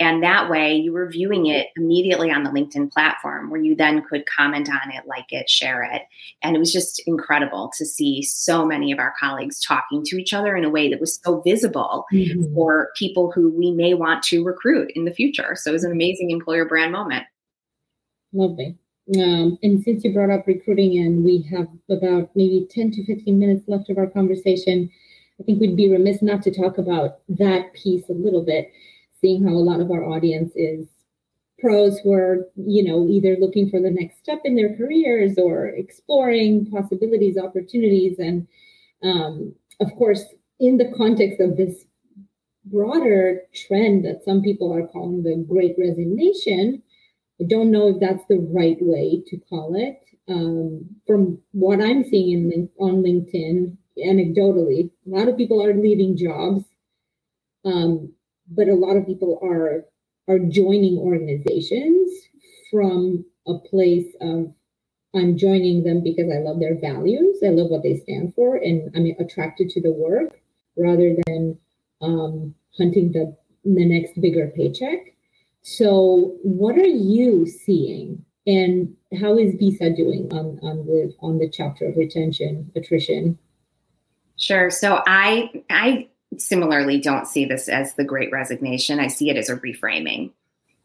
And 0.01 0.23
that 0.23 0.49
way 0.49 0.73
you 0.73 0.93
were 0.93 1.07
viewing 1.07 1.45
it 1.45 1.67
immediately 1.75 2.31
on 2.31 2.41
the 2.41 2.49
LinkedIn 2.49 2.91
platform 2.91 3.51
where 3.51 3.61
you 3.61 3.75
then 3.75 4.01
could 4.01 4.25
comment 4.25 4.67
on 4.67 4.91
it, 4.91 5.05
like 5.05 5.31
it, 5.31 5.47
share 5.47 5.83
it. 5.83 6.01
And 6.41 6.55
it 6.55 6.59
was 6.59 6.73
just 6.73 6.99
incredible 7.05 7.71
to 7.77 7.85
see 7.85 8.23
so 8.23 8.65
many 8.65 8.91
of 8.91 8.97
our 8.97 9.13
colleagues 9.19 9.61
talking 9.61 10.01
to 10.05 10.19
each 10.19 10.33
other 10.33 10.55
in 10.55 10.63
a 10.63 10.71
way 10.71 10.89
that 10.89 10.99
was 10.99 11.19
so 11.23 11.41
visible 11.41 12.05
mm-hmm. 12.11 12.51
for 12.55 12.89
people 12.97 13.31
who 13.31 13.51
we 13.51 13.69
may 13.69 13.93
want 13.93 14.23
to 14.23 14.43
recruit 14.43 14.91
in 14.95 15.05
the 15.05 15.13
future. 15.13 15.55
So 15.55 15.69
it 15.69 15.73
was 15.73 15.83
an 15.83 15.91
amazing 15.91 16.31
employer 16.31 16.65
brand 16.65 16.91
moment. 16.91 17.25
Lovely. 18.33 18.75
Um, 19.15 19.59
and 19.61 19.83
since 19.83 20.03
you 20.03 20.13
brought 20.13 20.31
up 20.31 20.47
recruiting 20.47 20.97
and 20.97 21.23
we 21.23 21.43
have 21.51 21.67
about 21.91 22.31
maybe 22.35 22.67
10 22.71 22.89
to 22.93 23.05
15 23.05 23.37
minutes 23.37 23.67
left 23.67 23.91
of 23.91 23.99
our 23.99 24.07
conversation, 24.07 24.89
I 25.39 25.43
think 25.43 25.61
we'd 25.61 25.77
be 25.77 25.91
remiss 25.91 26.23
not 26.23 26.41
to 26.41 26.51
talk 26.51 26.79
about 26.79 27.19
that 27.29 27.73
piece 27.73 28.09
a 28.09 28.13
little 28.13 28.43
bit 28.43 28.71
seeing 29.22 29.43
how 29.43 29.53
a 29.53 29.67
lot 29.69 29.80
of 29.80 29.91
our 29.91 30.03
audience 30.03 30.51
is 30.55 30.88
pros 31.61 31.99
who 31.99 32.11
are, 32.11 32.49
you 32.55 32.84
know, 32.84 33.07
either 33.07 33.38
looking 33.39 33.69
for 33.69 33.80
the 33.80 33.91
next 33.91 34.17
step 34.17 34.41
in 34.43 34.55
their 34.55 34.76
careers 34.76 35.38
or 35.38 35.67
exploring 35.67 36.65
possibilities, 36.72 37.38
opportunities. 37.38 38.17
And 38.19 38.47
um, 39.03 39.53
of 39.80 39.95
course, 39.95 40.26
in 40.59 40.78
the 40.78 40.91
context 40.97 41.39
of 41.39 41.57
this 41.57 41.86
broader 42.65 43.41
trend 43.53 44.05
that 44.05 44.24
some 44.26 44.41
people 44.41 44.74
are 44.74 44.88
calling 44.88 45.24
the 45.24 45.45
great 45.47 45.76
resignation, 45.78 46.82
I 47.39 47.45
don't 47.47 47.72
know 47.72 47.88
if 47.89 47.99
that's 47.99 48.26
the 48.28 48.39
right 48.39 48.78
way 48.80 49.24
to 49.28 49.38
call 49.49 49.76
it. 49.76 49.99
Um, 50.28 50.86
from 51.07 51.39
what 51.51 51.82
I'm 51.82 52.03
seeing 52.03 52.51
in, 52.51 52.69
on 52.80 53.03
LinkedIn, 53.03 53.76
anecdotally, 53.97 54.89
a 55.05 55.09
lot 55.09 55.28
of 55.28 55.38
people 55.38 55.63
are 55.63 55.74
leaving 55.74 56.15
jobs. 56.15 56.63
Um, 57.65 58.13
but 58.51 58.67
a 58.67 58.75
lot 58.75 58.97
of 58.97 59.05
people 59.05 59.39
are 59.43 59.85
are 60.27 60.39
joining 60.39 60.97
organizations 60.97 62.09
from 62.71 63.25
a 63.47 63.57
place 63.69 64.15
of 64.21 64.53
I'm 65.13 65.37
joining 65.37 65.83
them 65.83 66.01
because 66.03 66.31
I 66.31 66.39
love 66.39 66.59
their 66.59 66.79
values, 66.79 67.37
I 67.43 67.49
love 67.49 67.69
what 67.69 67.83
they 67.83 67.97
stand 67.97 68.33
for, 68.33 68.55
and 68.55 68.89
I'm 68.95 69.13
attracted 69.19 69.69
to 69.71 69.81
the 69.81 69.91
work 69.91 70.39
rather 70.77 71.15
than 71.27 71.57
um, 72.01 72.55
hunting 72.77 73.11
the 73.11 73.35
the 73.63 73.85
next 73.85 74.19
bigger 74.19 74.51
paycheck. 74.55 75.15
So, 75.63 76.37
what 76.43 76.77
are 76.77 76.85
you 76.85 77.45
seeing, 77.45 78.23
and 78.47 78.95
how 79.19 79.37
is 79.37 79.55
Visa 79.55 79.89
doing 79.89 80.31
on 80.31 80.59
on 80.63 80.85
the 80.85 81.13
on 81.19 81.39
the 81.39 81.49
chapter 81.49 81.87
of 81.87 81.97
retention 81.97 82.71
attrition? 82.75 83.37
Sure. 84.37 84.71
So 84.71 85.03
I 85.05 85.51
I 85.69 86.07
similarly 86.38 86.99
don't 86.99 87.27
see 87.27 87.45
this 87.45 87.67
as 87.67 87.93
the 87.95 88.03
great 88.03 88.32
resignation. 88.32 88.99
I 88.99 89.07
see 89.07 89.29
it 89.29 89.38
as 89.38 89.49
a 89.49 89.57
reframing. 89.57 90.32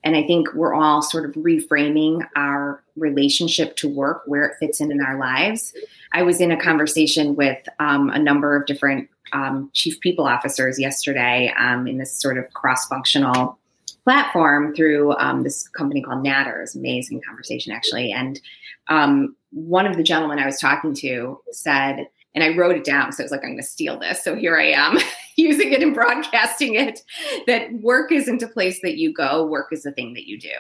And 0.05 0.17
I 0.17 0.23
think 0.23 0.55
we're 0.55 0.75
all 0.75 1.03
sort 1.03 1.29
of 1.29 1.35
reframing 1.35 2.27
our 2.37 2.83
relationship 2.95 3.77
to 3.77 3.89
work, 3.89 4.23
where 4.27 4.45
it 4.45 4.57
fits 4.61 4.81
in 4.81 4.93
in 4.93 5.01
our 5.01 5.19
lives. 5.19 5.73
I 6.13 6.23
was 6.23 6.41
in 6.41 6.53
a 6.53 6.61
conversation 6.61 7.35
with 7.35 7.59
um, 7.81 8.11
a 8.11 8.19
number 8.19 8.55
of 8.55 8.67
different 8.67 9.09
um, 9.33 9.71
chief 9.73 9.99
people 10.01 10.27
officers 10.27 10.79
yesterday 10.79 11.53
um, 11.59 11.89
in 11.89 11.99
this 11.99 12.13
sort 12.13 12.39
of 12.39 12.53
cross 12.55 12.87
functional 12.87 13.59
platform 14.05 14.73
through 14.77 15.17
um, 15.17 15.43
this 15.43 15.67
company 15.67 16.01
called 16.01 16.25
Natters. 16.25 16.77
Amazing 16.77 17.23
conversation, 17.27 17.73
actually. 17.73 18.13
And 18.13 18.41
um, 18.89 19.35
one 19.51 19.87
of 19.87 19.97
the 19.97 20.05
gentlemen 20.05 20.39
I 20.39 20.47
was 20.47 20.61
talking 20.61 20.95
to 20.95 21.41
said, 21.51 22.07
and 22.37 22.45
I 22.45 22.55
wrote 22.55 22.77
it 22.77 22.85
down. 22.85 23.13
So 23.13 23.23
I 23.23 23.25
was 23.25 23.33
like, 23.33 23.41
I'm 23.43 23.51
going 23.51 23.57
to 23.57 23.63
steal 23.65 23.99
this. 23.99 24.23
So 24.23 24.37
here 24.37 24.57
I 24.57 24.67
am 24.67 24.99
using 25.37 25.73
it 25.73 25.83
and 25.83 25.95
broadcasting 25.95 26.75
it 26.75 27.01
that 27.47 27.73
work 27.81 28.13
isn't 28.13 28.43
a 28.43 28.49
place 28.49 28.81
that 28.83 28.99
you 28.99 29.13
go, 29.13 29.45
work 29.45 29.73
is 29.73 29.87
a 29.87 29.93
thing 29.93 30.13
that 30.15 30.29
you 30.29 30.39
do. 30.39 30.55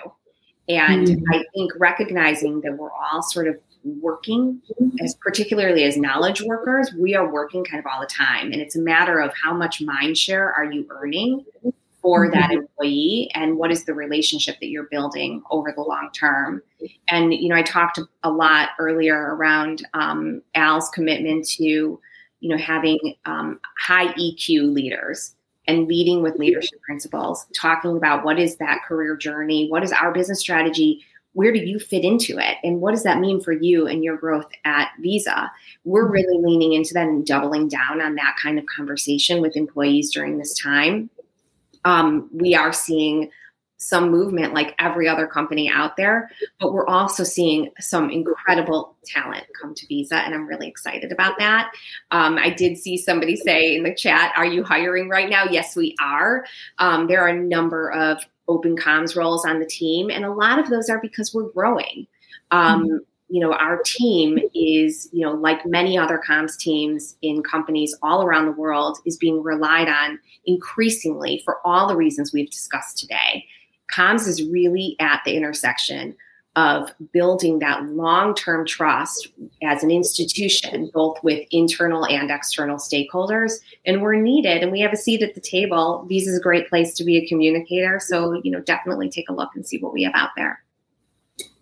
And 0.69 1.07
mm-hmm. 1.07 1.23
I 1.33 1.45
think 1.55 1.73
recognizing 1.79 2.63
that 2.63 2.77
we're 2.77 2.91
all 2.91 3.23
sort 3.23 3.47
of 3.47 3.57
working 3.85 4.61
as 5.01 5.15
particularly 5.15 5.85
as 5.85 5.97
knowledge 5.97 6.43
workers, 6.43 6.93
we 6.99 7.15
are 7.15 7.31
working 7.31 7.63
kind 7.63 7.79
of 7.79 7.87
all 7.87 8.01
the 8.01 8.07
time. 8.07 8.51
And 8.51 8.61
it's 8.61 8.75
a 8.75 8.81
matter 8.81 9.21
of 9.21 9.33
how 9.41 9.55
much 9.55 9.81
mind 9.81 10.19
share 10.19 10.53
are 10.53 10.65
you 10.65 10.87
earning 10.91 11.45
for 12.07 12.31
that 12.31 12.51
mm-hmm. 12.51 12.61
employee 12.61 13.29
and 13.35 13.59
what 13.59 13.73
is 13.73 13.85
the 13.85 13.93
relationship 13.93 14.55
that 14.61 14.69
you're 14.69 14.87
building 14.93 15.43
over 15.51 15.73
the 15.73 15.83
long 15.83 16.09
term 16.15 16.63
and 17.09 17.35
you 17.35 17.49
know 17.49 17.57
i 17.57 17.63
talked 17.63 17.99
a 18.23 18.31
lot 18.31 18.69
earlier 18.79 19.35
around 19.35 19.85
um, 19.95 20.41
al's 20.55 20.89
commitment 20.91 21.45
to 21.45 21.65
you 21.65 22.49
know 22.49 22.57
having 22.57 23.17
um, 23.25 23.59
high 23.81 24.07
eq 24.13 24.73
leaders 24.73 25.35
and 25.67 25.89
leading 25.89 26.23
with 26.23 26.37
leadership 26.37 26.81
principles 26.83 27.45
talking 27.57 27.97
about 27.97 28.25
what 28.25 28.39
is 28.39 28.57
that 28.59 28.85
career 28.87 29.17
journey 29.17 29.69
what 29.69 29.83
is 29.83 29.91
our 29.91 30.13
business 30.13 30.39
strategy 30.39 31.05
where 31.33 31.53
do 31.53 31.59
you 31.59 31.81
fit 31.81 32.05
into 32.05 32.39
it 32.39 32.57
and 32.63 32.81
what 32.81 32.93
does 32.93 33.03
that 33.03 33.19
mean 33.19 33.41
for 33.41 33.53
you 33.53 33.89
and 33.89 34.05
your 34.05 34.17
growth 34.17 34.47
at 34.65 34.91
visa 35.01 35.51
we're 35.83 36.05
mm-hmm. 36.05 36.13
really 36.13 36.39
leaning 36.41 36.73
into 36.73 36.95
that 36.95 37.09
and 37.09 37.27
doubling 37.27 37.67
down 37.67 38.01
on 38.01 38.15
that 38.15 38.37
kind 38.41 38.61
of 38.61 38.67
conversation 38.67 39.43
with 39.43 39.57
employees 39.57 40.13
during 40.13 40.39
this 40.39 40.57
time 40.57 41.11
um, 41.87 42.29
we 42.33 42.55
are 42.55 42.73
seeing 42.73 43.31
some 43.79 44.11
movement 44.11 44.55
like 44.55 44.75
every 44.79 45.07
other 45.07 45.27
company 45.27 45.71
out 45.71 45.97
there, 45.97 46.31
but 46.59 46.73
we're 46.73 46.87
also 46.87 47.23
seeing 47.23 47.71
some 47.79 48.11
incredible 48.11 48.97
talent 49.05 49.45
come 49.61 49.73
to 49.75 49.87
Visa, 49.87 50.17
and 50.17 50.35
I'm 50.35 50.47
really 50.47 50.67
excited 50.67 51.13
about 51.13 51.39
that. 51.39 51.71
Um, 52.11 52.39
I 52.39 52.51
did 52.51 52.77
see 52.77 52.97
somebody 52.97 53.37
say 53.37 53.77
in 53.77 53.85
the 53.85 53.95
chat, 53.95 54.33
Are 54.37 54.47
you 54.47 54.65
hiring 54.65 55.09
right 55.09 55.31
now? 55.31 55.45
Yes, 55.45 55.77
we 55.77 55.95
are. 56.03 56.45
Um, 56.79 57.07
there 57.07 57.23
are 57.23 57.29
a 57.29 57.41
number 57.41 57.93
of 57.93 58.19
open 58.49 58.77
comms 58.77 59.15
roles 59.15 59.45
on 59.45 59.61
the 59.61 59.67
team, 59.67 60.11
and 60.11 60.25
a 60.25 60.33
lot 60.33 60.59
of 60.59 60.69
those 60.69 60.91
are 60.91 61.01
because 61.01 61.33
we're 61.33 61.51
growing. 61.51 62.07
Um, 62.51 62.85
mm-hmm 62.85 62.97
you 63.29 63.41
know 63.41 63.53
our 63.53 63.81
team 63.85 64.39
is 64.55 65.09
you 65.13 65.25
know 65.25 65.33
like 65.33 65.65
many 65.67 65.99
other 65.99 66.21
comms 66.27 66.57
teams 66.57 67.17
in 67.23 67.43
companies 67.43 67.97
all 68.03 68.23
around 68.23 68.47
the 68.47 68.53
world 68.53 68.99
is 69.05 69.17
being 69.17 69.43
relied 69.43 69.89
on 69.89 70.19
increasingly 70.45 71.43
for 71.45 71.59
all 71.65 71.89
the 71.89 71.97
reasons 71.97 72.33
we've 72.33 72.51
discussed 72.51 72.99
today. 72.99 73.45
Comms 73.93 74.27
is 74.27 74.43
really 74.49 74.97
at 75.01 75.23
the 75.25 75.37
intersection 75.37 76.17
of 76.57 76.91
building 77.13 77.59
that 77.59 77.85
long-term 77.91 78.65
trust 78.67 79.29
as 79.63 79.85
an 79.85 79.91
institution 79.91 80.91
both 80.95 81.23
with 81.23 81.47
internal 81.51 82.07
and 82.07 82.31
external 82.31 82.79
stakeholders 82.79 83.53
and 83.85 84.01
we're 84.01 84.15
needed 84.15 84.63
and 84.63 84.73
we 84.73 84.81
have 84.81 84.93
a 84.93 84.97
seat 84.97 85.23
at 85.23 85.35
the 85.35 85.41
table. 85.41 86.05
Visa 86.09 86.31
is 86.31 86.39
a 86.39 86.43
great 86.43 86.69
place 86.69 86.95
to 86.95 87.05
be 87.05 87.19
a 87.19 87.29
communicator 87.29 88.01
so 88.01 88.41
you 88.43 88.51
know 88.51 88.61
definitely 88.61 89.11
take 89.11 89.29
a 89.29 89.35
look 89.35 89.51
and 89.55 89.67
see 89.67 89.79
what 89.79 89.93
we 89.93 90.03
have 90.03 90.15
out 90.15 90.31
there 90.37 90.63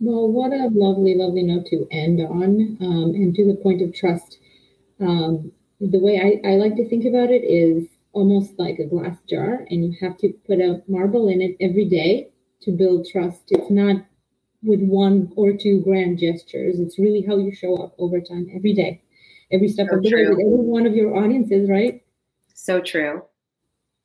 well, 0.01 0.29
what 0.31 0.53
a 0.53 0.69
lovely, 0.73 1.15
lovely 1.15 1.43
note 1.43 1.67
to 1.67 1.87
end 1.91 2.21
on. 2.21 2.77
Um, 2.81 3.15
and 3.15 3.35
to 3.35 3.47
the 3.47 3.57
point 3.63 3.83
of 3.83 3.95
trust, 3.95 4.39
um, 5.01 5.53
the 5.81 5.99
way 5.99 6.21
I, 6.21 6.49
I 6.49 6.55
like 6.57 6.77
to 6.77 6.89
think 6.89 7.05
about 7.05 7.31
it 7.31 7.45
is 7.45 7.87
almost 8.13 8.59
like 8.59 8.79
a 8.79 8.87
glass 8.87 9.17
jar, 9.29 9.67
and 9.71 9.85
you 9.85 9.95
have 10.01 10.17
to 10.19 10.33
put 10.47 10.61
a 10.61 10.83
marble 10.89 11.29
in 11.29 11.43
it 11.43 11.57
every 11.61 11.85
day 11.85 12.31
to 12.63 12.71
build 12.71 13.07
trust. 13.11 13.43
It's 13.49 13.71
not 13.71 14.05
with 14.63 14.81
one 14.81 15.33
or 15.37 15.53
two 15.53 15.83
grand 15.83 16.19
gestures, 16.19 16.79
it's 16.79 16.99
really 16.99 17.23
how 17.23 17.37
you 17.37 17.55
show 17.55 17.77
up 17.77 17.95
over 17.99 18.21
time, 18.21 18.49
every 18.55 18.73
day, 18.73 19.03
every 19.53 19.69
step 19.69 19.89
so 19.91 19.97
of 19.97 20.03
the 20.03 20.15
way 20.15 20.23
with 20.23 20.39
every 20.39 20.65
one 20.65 20.87
of 20.87 20.95
your 20.95 21.17
audiences, 21.17 21.69
right? 21.69 22.03
So 22.55 22.81
true. 22.81 23.23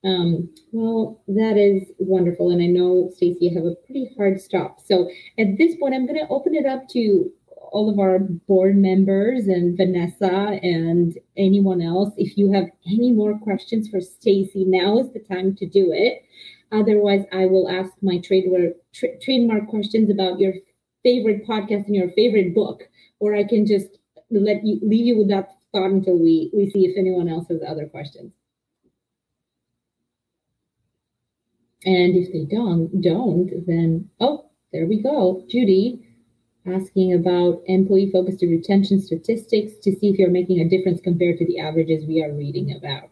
Um, 0.03 0.49
well, 0.71 1.21
that 1.27 1.57
is 1.57 1.91
wonderful. 1.97 2.51
And 2.51 2.61
I 2.61 2.67
know, 2.67 3.11
Stacy, 3.15 3.47
you 3.47 3.55
have 3.55 3.65
a 3.65 3.75
pretty 3.85 4.11
hard 4.17 4.39
stop. 4.39 4.79
So 4.79 5.09
at 5.37 5.57
this 5.57 5.75
point, 5.75 5.93
I'm 5.93 6.05
going 6.05 6.19
to 6.19 6.31
open 6.31 6.55
it 6.55 6.65
up 6.65 6.87
to 6.89 7.31
all 7.71 7.89
of 7.89 7.99
our 7.99 8.19
board 8.19 8.77
members 8.77 9.47
and 9.47 9.77
Vanessa 9.77 10.59
and 10.63 11.17
anyone 11.37 11.81
else. 11.81 12.13
If 12.17 12.37
you 12.37 12.51
have 12.51 12.65
any 12.87 13.11
more 13.11 13.37
questions 13.39 13.89
for 13.89 14.01
Stacy, 14.01 14.65
now 14.65 14.99
is 14.99 15.11
the 15.11 15.19
time 15.19 15.55
to 15.57 15.67
do 15.67 15.91
it. 15.91 16.23
Otherwise, 16.71 17.25
I 17.31 17.45
will 17.45 17.69
ask 17.69 17.91
my 18.01 18.19
trademark, 18.19 18.73
tra- 18.93 19.19
trademark 19.19 19.67
questions 19.67 20.09
about 20.09 20.39
your 20.39 20.53
favorite 21.03 21.45
podcast 21.47 21.85
and 21.87 21.95
your 21.95 22.09
favorite 22.09 22.53
book, 22.53 22.83
or 23.19 23.35
I 23.35 23.43
can 23.43 23.65
just 23.65 23.87
let 24.31 24.65
you 24.65 24.79
leave 24.81 25.05
you 25.05 25.17
with 25.17 25.29
that 25.29 25.49
thought 25.71 25.91
until 25.91 26.17
we, 26.17 26.51
we 26.53 26.69
see 26.69 26.85
if 26.85 26.97
anyone 26.97 27.27
else 27.27 27.47
has 27.49 27.61
other 27.67 27.87
questions. 27.87 28.33
And 31.85 32.15
if 32.15 32.31
they 32.33 32.45
don't, 32.45 33.01
don't, 33.01 33.49
then 33.65 34.09
oh, 34.19 34.49
there 34.71 34.85
we 34.85 35.01
go. 35.01 35.45
Judy 35.49 36.05
asking 36.67 37.13
about 37.13 37.61
employee 37.65 38.11
focused 38.11 38.41
retention 38.41 39.01
statistics 39.01 39.73
to 39.81 39.95
see 39.95 40.09
if 40.09 40.19
you're 40.19 40.29
making 40.29 40.59
a 40.59 40.69
difference 40.69 40.99
compared 41.01 41.37
to 41.37 41.45
the 41.45 41.59
averages 41.59 42.05
we 42.05 42.21
are 42.23 42.33
reading 42.33 42.75
about. 42.75 43.09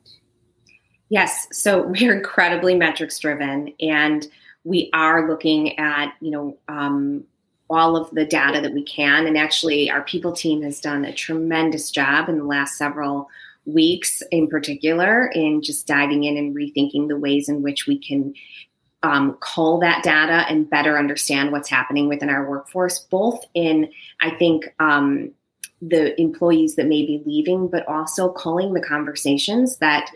Yes, 1.10 1.48
so 1.52 1.88
we're 1.88 2.16
incredibly 2.16 2.76
metrics 2.76 3.20
driven, 3.20 3.74
and 3.80 4.28
we 4.64 4.90
are 4.94 5.30
looking 5.30 5.78
at 5.80 6.14
you 6.20 6.32
know 6.32 6.58
um, 6.68 7.24
all 7.70 7.96
of 7.96 8.10
the 8.12 8.26
data 8.26 8.62
that 8.62 8.74
we 8.74 8.84
can. 8.84 9.26
And 9.28 9.38
actually, 9.38 9.90
our 9.90 10.04
people 10.04 10.32
team 10.32 10.62
has 10.64 10.80
done 10.80 11.06
a 11.06 11.14
tremendous 11.14 11.92
job 11.92 12.30
in 12.30 12.38
the 12.38 12.44
last 12.44 12.78
several 12.78 13.30
weeks 13.68 14.24
in 14.32 14.48
particular 14.48 15.28
in 15.28 15.62
just 15.62 15.86
diving 15.86 16.24
in 16.24 16.38
and 16.38 16.56
rethinking 16.56 17.08
the 17.08 17.18
ways 17.18 17.50
in 17.50 17.62
which 17.62 17.86
we 17.86 18.00
can 18.00 18.34
um, 19.04 19.38
cull 19.42 19.80
that 19.80 20.04
data 20.04 20.46
and 20.50 20.70
better 20.70 20.98
understand 20.98 21.52
what's 21.52 21.70
happening 21.70 22.08
within 22.08 22.30
our 22.30 22.50
workforce, 22.50 23.00
both 23.00 23.46
in, 23.54 23.92
I 24.22 24.32
think, 24.32 24.74
um, 24.80 25.32
the 25.82 26.20
employees 26.20 26.76
that 26.76 26.88
may 26.88 27.06
be 27.06 27.22
leaving, 27.26 27.68
but 27.68 27.88
also 27.88 28.30
culling 28.30 28.74
the 28.74 28.82
conversations 28.82 29.78
that 29.78 30.10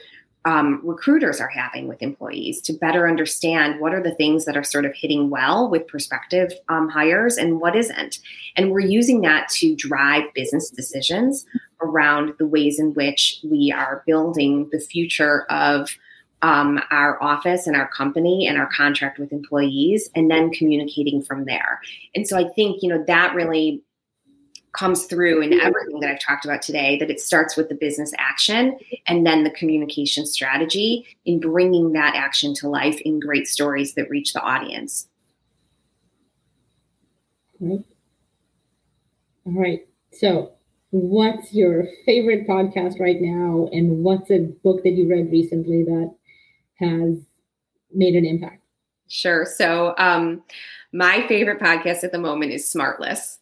um, 0.46 0.82
recruiters 0.84 1.39
are 1.39 1.48
having 1.48 1.88
with 1.88 2.02
employees 2.02 2.62
to 2.62 2.74
better 2.74 3.08
understand 3.08 3.80
what 3.80 3.94
are 3.94 4.02
the 4.02 4.16
things 4.16 4.46
that 4.46 4.58
are 4.58 4.64
sort 4.64 4.86
of 4.86 4.94
hitting 4.96 5.30
well 5.30 5.70
with 5.70 5.88
prospective 5.88 6.52
um, 6.68 6.89
hires 6.89 7.38
and 7.38 7.62
what 7.62 7.76
isn't. 7.76 8.20
And 8.56 8.72
we're 8.72 8.80
using 8.80 9.22
that 9.22 9.50
to 9.50 9.76
drive 9.76 10.34
business 10.34 10.70
decisions 10.70 11.46
around 11.82 12.34
the 12.39 12.48
ways 12.48 12.80
in 12.80 12.94
which 12.94 13.39
we 13.44 13.72
are 13.72 14.04
building 14.08 14.68
the 14.72 14.80
future 14.80 15.46
of 15.52 15.96
um, 16.42 16.82
our 16.89 17.22
office 17.22 17.68
and 17.68 17.76
our 17.76 17.88
company 17.89 18.48
and 18.48 18.58
our 18.58 18.68
contract 18.68 19.20
with 19.20 19.32
employees 19.32 20.10
and 20.16 20.32
then 20.32 20.50
communicating 20.52 21.22
from 21.22 21.46
there. 21.46 21.80
And 22.16 22.28
so 22.28 22.36
I 22.36 22.50
think, 22.50 22.82
you 22.82 22.89
know, 22.89 23.04
that 23.06 23.36
really 23.36 23.84
comes 24.74 25.06
through 25.06 25.42
in 25.42 25.60
everything 25.60 26.00
that 26.00 26.10
I've 26.10 26.20
talked 26.20 26.46
about 26.46 26.62
today 26.62 26.98
that 27.00 27.10
it 27.10 27.20
starts 27.20 27.58
with 27.58 27.68
the 27.68 27.76
business 27.76 28.14
action 28.18 28.78
and 29.08 29.26
then 29.26 29.44
the 29.44 29.50
communication 29.52 30.26
strategy 30.26 31.06
in 31.26 31.40
bringing 31.40 31.92
that 31.94 32.16
action 32.16 32.54
to 32.56 32.70
life 32.70 33.00
in 33.02 33.20
great 33.20 33.48
stories 33.48 33.96
that 33.96 34.10
reach 34.10 34.34
the 34.34 34.42
audience. 34.42 35.08
All 37.62 37.84
right. 39.46 39.86
So, 40.14 40.54
what's 40.92 41.54
your 41.54 41.86
favorite 42.06 42.48
podcast 42.48 43.00
right 43.00 43.22
now? 43.22 43.70
And 43.72 44.04
what's 44.04 44.32
a 44.32 44.40
book 44.64 44.84
that 44.84 44.92
you 44.92 45.10
read 45.10 45.32
recently 45.32 45.84
that 45.84 46.16
has 46.76 47.18
made 47.94 48.16
an 48.16 48.26
impact? 48.26 48.64
Sure. 49.08 49.46
So, 49.46 49.94
um, 49.98 50.44
my 50.94 51.28
favorite 51.28 51.60
podcast 51.60 52.04
at 52.04 52.12
the 52.12 52.20
moment 52.20 52.54
is 52.54 52.72
Smartless 52.72 53.38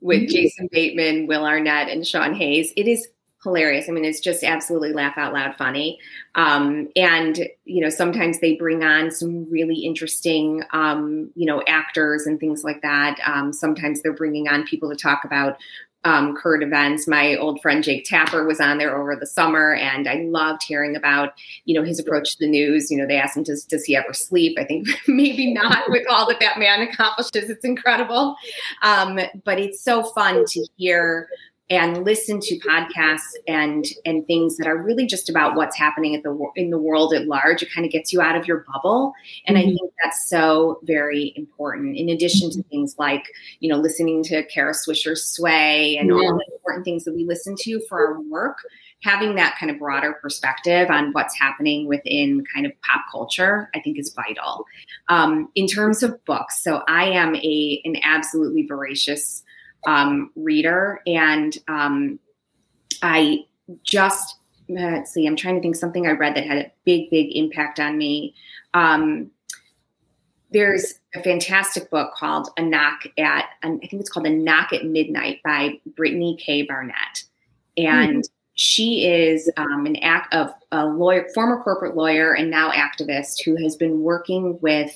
with 0.00 0.20
mm-hmm. 0.20 0.32
Jason 0.32 0.68
Bateman, 0.70 1.26
Will 1.26 1.44
Arnett, 1.44 1.88
and 1.88 2.06
Sean 2.06 2.34
Hayes. 2.34 2.72
It 2.76 2.88
is 2.88 3.08
hilarious. 3.42 3.88
I 3.88 3.92
mean, 3.92 4.04
it's 4.04 4.20
just 4.20 4.44
absolutely 4.44 4.92
laugh 4.92 5.16
out 5.16 5.32
loud 5.32 5.56
funny. 5.56 5.98
Um, 6.34 6.88
and, 6.94 7.48
you 7.64 7.82
know, 7.82 7.88
sometimes 7.88 8.40
they 8.40 8.54
bring 8.54 8.84
on 8.84 9.10
some 9.10 9.50
really 9.50 9.76
interesting, 9.76 10.62
um, 10.72 11.30
you 11.34 11.46
know, 11.46 11.62
actors 11.66 12.26
and 12.26 12.38
things 12.38 12.64
like 12.64 12.82
that. 12.82 13.18
Um, 13.26 13.52
sometimes 13.52 14.02
they're 14.02 14.12
bringing 14.12 14.48
on 14.48 14.66
people 14.66 14.90
to 14.90 14.96
talk 14.96 15.24
about 15.24 15.56
um, 16.04 16.34
current 16.34 16.62
events. 16.62 17.06
My 17.06 17.36
old 17.36 17.60
friend 17.60 17.84
Jake 17.84 18.04
Tapper 18.04 18.46
was 18.46 18.60
on 18.60 18.78
there 18.78 18.96
over 18.96 19.14
the 19.16 19.26
summer, 19.26 19.74
and 19.74 20.08
I 20.08 20.26
loved 20.26 20.62
hearing 20.62 20.96
about 20.96 21.32
you 21.64 21.74
know 21.74 21.84
his 21.84 21.98
approach 21.98 22.32
to 22.32 22.38
the 22.40 22.50
news. 22.50 22.90
You 22.90 22.98
know, 22.98 23.06
they 23.06 23.18
asked 23.18 23.36
him, 23.36 23.42
"Does 23.42 23.64
does 23.64 23.84
he 23.84 23.96
ever 23.96 24.12
sleep?" 24.12 24.58
I 24.58 24.64
think 24.64 24.88
maybe 25.08 25.52
not 25.52 25.90
with 25.90 26.06
all 26.08 26.26
that 26.28 26.40
that 26.40 26.58
man 26.58 26.82
accomplishes. 26.82 27.50
It's 27.50 27.64
incredible, 27.64 28.36
um, 28.82 29.18
but 29.44 29.58
it's 29.58 29.82
so 29.82 30.02
fun 30.02 30.44
to 30.46 30.66
hear 30.76 31.28
and 31.70 32.04
listen 32.04 32.40
to 32.40 32.58
podcasts 32.58 33.32
and 33.46 33.86
and 34.04 34.26
things 34.26 34.56
that 34.56 34.66
are 34.66 34.76
really 34.76 35.06
just 35.06 35.30
about 35.30 35.54
what's 35.54 35.76
happening 35.76 36.16
at 36.16 36.24
the 36.24 36.36
in 36.56 36.70
the 36.70 36.78
world 36.78 37.14
at 37.14 37.26
large. 37.26 37.62
It 37.62 37.72
kind 37.72 37.86
of 37.86 37.92
gets 37.92 38.12
you 38.12 38.20
out 38.20 38.36
of 38.36 38.46
your 38.46 38.66
bubble, 38.72 39.14
and 39.46 39.56
mm-hmm. 39.56 39.68
I 39.68 39.70
think 39.70 39.92
that's 40.02 40.28
so 40.28 40.80
very 40.82 41.32
important. 41.36 41.96
In 41.96 42.08
addition 42.08 42.50
to 42.50 42.62
things 42.64 42.96
like 42.98 43.24
you 43.60 43.70
know 43.70 43.78
listening 43.78 44.24
to 44.24 44.42
Kara 44.44 44.74
Swisher's 44.74 45.24
Sway 45.24 45.96
and 45.96 46.08
yeah. 46.08 46.14
all 46.14 46.36
the 46.36 46.52
important 46.52 46.84
things 46.84 47.04
that 47.04 47.14
we 47.14 47.24
listen 47.24 47.54
to 47.60 47.80
for 47.88 48.06
our 48.06 48.20
work. 48.22 48.58
Having 49.02 49.36
that 49.36 49.56
kind 49.58 49.72
of 49.72 49.78
broader 49.78 50.18
perspective 50.20 50.90
on 50.90 51.12
what's 51.12 51.38
happening 51.38 51.86
within 51.86 52.44
kind 52.52 52.66
of 52.66 52.72
pop 52.82 53.00
culture, 53.10 53.70
I 53.74 53.80
think 53.80 53.98
is 53.98 54.12
vital. 54.14 54.66
Um, 55.08 55.48
in 55.54 55.66
terms 55.66 56.02
of 56.02 56.22
books, 56.26 56.62
so 56.62 56.82
I 56.86 57.04
am 57.06 57.34
a 57.36 57.80
an 57.86 57.96
absolutely 58.02 58.66
voracious 58.66 59.42
um, 59.86 60.30
reader, 60.36 61.00
and 61.06 61.56
um, 61.68 62.18
I 63.02 63.44
just 63.82 64.36
let's 64.68 65.12
see. 65.12 65.26
I'm 65.26 65.36
trying 65.36 65.56
to 65.56 65.60
think 65.60 65.76
something 65.76 66.06
I 66.06 66.12
read 66.12 66.36
that 66.36 66.46
had 66.46 66.58
a 66.58 66.72
big, 66.84 67.10
big 67.10 67.36
impact 67.36 67.80
on 67.80 67.98
me. 67.98 68.34
Um, 68.74 69.30
there's 70.52 70.94
a 71.14 71.22
fantastic 71.22 71.90
book 71.90 72.12
called 72.14 72.48
A 72.56 72.62
Knock 72.62 73.04
at 73.18 73.46
I 73.62 73.68
think 73.68 73.94
it's 73.94 74.10
called 74.10 74.26
A 74.26 74.30
Knock 74.30 74.72
at 74.72 74.84
Midnight 74.84 75.40
by 75.44 75.80
Brittany 75.96 76.36
K. 76.40 76.62
Barnett, 76.62 77.24
and 77.76 78.18
mm-hmm. 78.18 78.32
she 78.54 79.06
is 79.06 79.50
um, 79.56 79.86
an 79.86 79.96
act 79.96 80.34
of 80.34 80.52
a 80.72 80.86
lawyer, 80.86 81.28
former 81.34 81.62
corporate 81.62 81.96
lawyer, 81.96 82.32
and 82.32 82.50
now 82.50 82.70
activist 82.70 83.44
who 83.44 83.56
has 83.62 83.76
been 83.76 84.02
working 84.02 84.58
with 84.60 84.92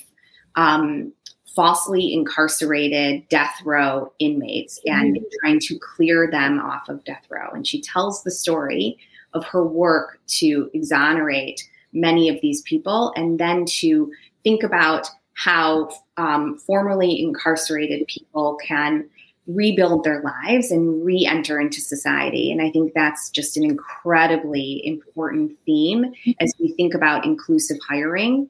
um, 0.57 1.13
falsely 1.55 2.13
incarcerated 2.13 3.29
death 3.29 3.61
row 3.65 4.13
inmates 4.19 4.81
and 4.87 5.17
mm-hmm. 5.17 5.25
trying 5.41 5.61
to 5.61 5.79
clear 5.79 6.29
them 6.31 6.59
off 6.61 6.89
of 6.89 7.05
death 7.05 7.25
row. 7.31 7.51
And 7.53 7.67
she 7.67 7.81
tells 7.81 8.23
the 8.23 8.31
story 8.31 8.99
of 9.35 9.45
her 9.45 9.65
work 9.65 10.19
to 10.27 10.71
exonerate 10.75 11.69
many 11.93 12.29
of 12.29 12.41
these 12.41 12.63
people 12.63 13.13
and 13.17 13.39
then 13.39 13.65
to 13.67 14.11
think 14.43 14.63
about 14.63 15.09
how 15.35 15.91
um, 16.17 16.57
formerly 16.59 17.21
incarcerated 17.21 18.07
people 18.07 18.57
can 18.65 19.09
rebuild 19.47 20.05
their 20.05 20.23
lives 20.23 20.71
and 20.71 21.05
re-enter 21.05 21.61
into 21.61 21.79
society 21.79 22.51
and 22.51 22.63
i 22.63 22.71
think 22.71 22.95
that's 22.95 23.29
just 23.29 23.59
an 23.59 23.63
incredibly 23.63 24.81
important 24.87 25.53
theme 25.67 26.05
mm-hmm. 26.05 26.31
as 26.41 26.51
we 26.59 26.73
think 26.73 26.95
about 26.95 27.27
inclusive 27.27 27.77
hiring 27.87 28.49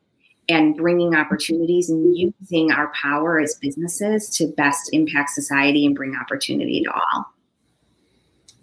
and 0.49 0.77
bringing 0.77 1.15
opportunities 1.15 1.91
and 1.91 2.17
using 2.17 2.71
our 2.71 2.89
power 2.89 3.41
as 3.41 3.55
businesses 3.57 4.29
to 4.31 4.47
best 4.47 4.91
impact 4.93 5.31
society 5.31 5.87
and 5.87 5.95
bring 5.95 6.15
opportunity 6.17 6.83
to 6.83 6.93
all 6.93 7.33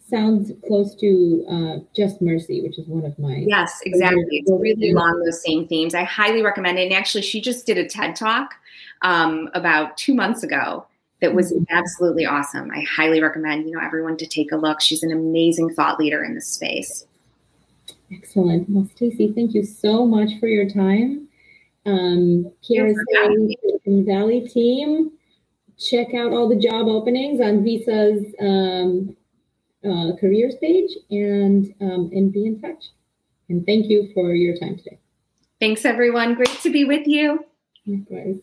sounds 0.10 0.52
close 0.68 0.94
to 0.96 1.46
uh, 1.50 1.78
just 1.96 2.22
mercy 2.22 2.62
which 2.62 2.78
is 2.78 2.86
one 2.88 3.06
of 3.06 3.18
my 3.18 3.44
yes 3.48 3.80
exactly 3.86 4.26
it's 4.30 4.52
really 4.52 4.92
along 4.92 5.22
those 5.24 5.42
same 5.42 5.66
themes 5.68 5.96
i 5.96 6.04
highly 6.04 6.42
recommend 6.42 6.78
it 6.78 6.84
and 6.84 6.94
actually 6.94 7.22
she 7.22 7.40
just 7.40 7.66
did 7.66 7.78
a 7.78 7.88
ted 7.88 8.16
talk 8.16 8.56
um, 9.04 9.50
about 9.54 9.98
two 9.98 10.14
months 10.14 10.44
ago 10.44 10.86
that 11.22 11.34
was 11.34 11.54
mm-hmm. 11.54 11.64
absolutely 11.70 12.26
awesome. 12.26 12.70
I 12.72 12.84
highly 12.84 13.22
recommend, 13.22 13.66
you 13.66 13.76
know, 13.76 13.82
everyone 13.82 14.18
to 14.18 14.28
take 14.28 14.52
a 14.52 14.58
look. 14.58 14.82
She's 14.82 15.04
an 15.04 15.12
amazing 15.12 15.74
thought 15.74 16.00
leader 16.00 16.24
in 16.24 16.36
this 16.36 16.48
space. 16.48 17.06
Excellent. 18.12 18.70
Well, 18.70 18.90
Stacy, 18.96 19.32
thank 19.32 19.54
you 19.54 19.64
so 19.64 20.06
much 20.06 20.32
for 20.40 20.48
your 20.48 20.70
time. 20.70 21.30
Um, 21.86 22.52
PRSA 22.64 22.96
Silicon 23.62 24.06
Valley 24.06 24.48
team, 24.48 25.12
check 25.78 26.14
out 26.14 26.32
all 26.32 26.48
the 26.48 26.56
job 26.56 26.88
openings 26.88 27.42
on 27.42 27.64
Visa's 27.64 28.24
um, 28.40 29.16
uh, 29.84 30.16
careers 30.20 30.56
page 30.62 30.92
and 31.10 31.74
um, 31.82 32.12
and 32.14 32.32
be 32.32 32.46
in 32.46 32.62
touch. 32.62 32.86
And 33.50 33.66
thank 33.66 33.88
you 33.88 34.12
for 34.14 34.34
your 34.34 34.56
time 34.58 34.78
today. 34.78 35.00
Thanks, 35.60 35.84
everyone. 35.86 36.36
Great 36.36 36.60
to 36.62 36.72
be 36.72 36.86
with 36.86 37.08
you. 37.08 37.46
Likewise. 37.86 38.38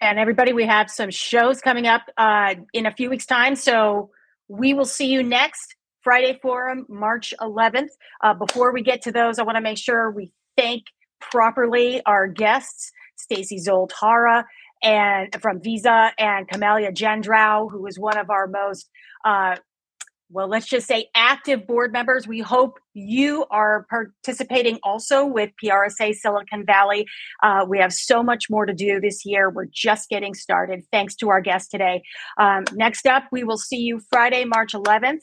And 0.00 0.18
everybody, 0.18 0.52
we 0.52 0.64
have 0.64 0.90
some 0.90 1.10
shows 1.10 1.60
coming 1.60 1.86
up 1.86 2.02
uh, 2.16 2.54
in 2.72 2.86
a 2.86 2.92
few 2.92 3.10
weeks' 3.10 3.26
time. 3.26 3.56
So 3.56 4.10
we 4.48 4.74
will 4.74 4.86
see 4.86 5.06
you 5.06 5.22
next 5.22 5.76
Friday 6.02 6.38
Forum, 6.40 6.86
March 6.88 7.34
11th. 7.40 7.90
Uh, 8.22 8.34
before 8.34 8.72
we 8.72 8.82
get 8.82 9.02
to 9.02 9.12
those, 9.12 9.38
I 9.38 9.42
want 9.42 9.56
to 9.56 9.62
make 9.62 9.78
sure 9.78 10.10
we 10.10 10.30
thank 10.56 10.84
properly 11.20 12.02
our 12.06 12.26
guests, 12.26 12.90
Stacy 13.16 13.56
Zolt 13.56 13.90
Hara 14.00 14.46
and 14.82 15.34
from 15.40 15.60
Visa 15.60 16.12
and 16.18 16.48
Kamalia 16.48 16.92
Gendrau, 16.92 17.70
who 17.70 17.86
is 17.86 17.98
one 17.98 18.16
of 18.16 18.30
our 18.30 18.46
most 18.46 18.88
uh, 19.24 19.56
well, 20.30 20.48
let's 20.48 20.66
just 20.66 20.86
say 20.86 21.08
active 21.14 21.66
board 21.66 21.92
members. 21.92 22.26
We 22.28 22.40
hope 22.40 22.78
you 22.92 23.46
are 23.50 23.86
participating 23.88 24.78
also 24.82 25.24
with 25.24 25.50
PRSA 25.62 26.14
Silicon 26.14 26.66
Valley. 26.66 27.06
Uh, 27.42 27.64
we 27.68 27.78
have 27.78 27.92
so 27.92 28.22
much 28.22 28.50
more 28.50 28.66
to 28.66 28.74
do 28.74 29.00
this 29.00 29.24
year. 29.24 29.50
We're 29.50 29.66
just 29.72 30.08
getting 30.08 30.34
started. 30.34 30.84
Thanks 30.92 31.14
to 31.16 31.30
our 31.30 31.40
guest 31.40 31.70
today. 31.70 32.02
Um, 32.38 32.64
next 32.74 33.06
up, 33.06 33.24
we 33.32 33.44
will 33.44 33.58
see 33.58 33.78
you 33.78 34.00
Friday, 34.10 34.44
March 34.44 34.72
11th 34.72 35.20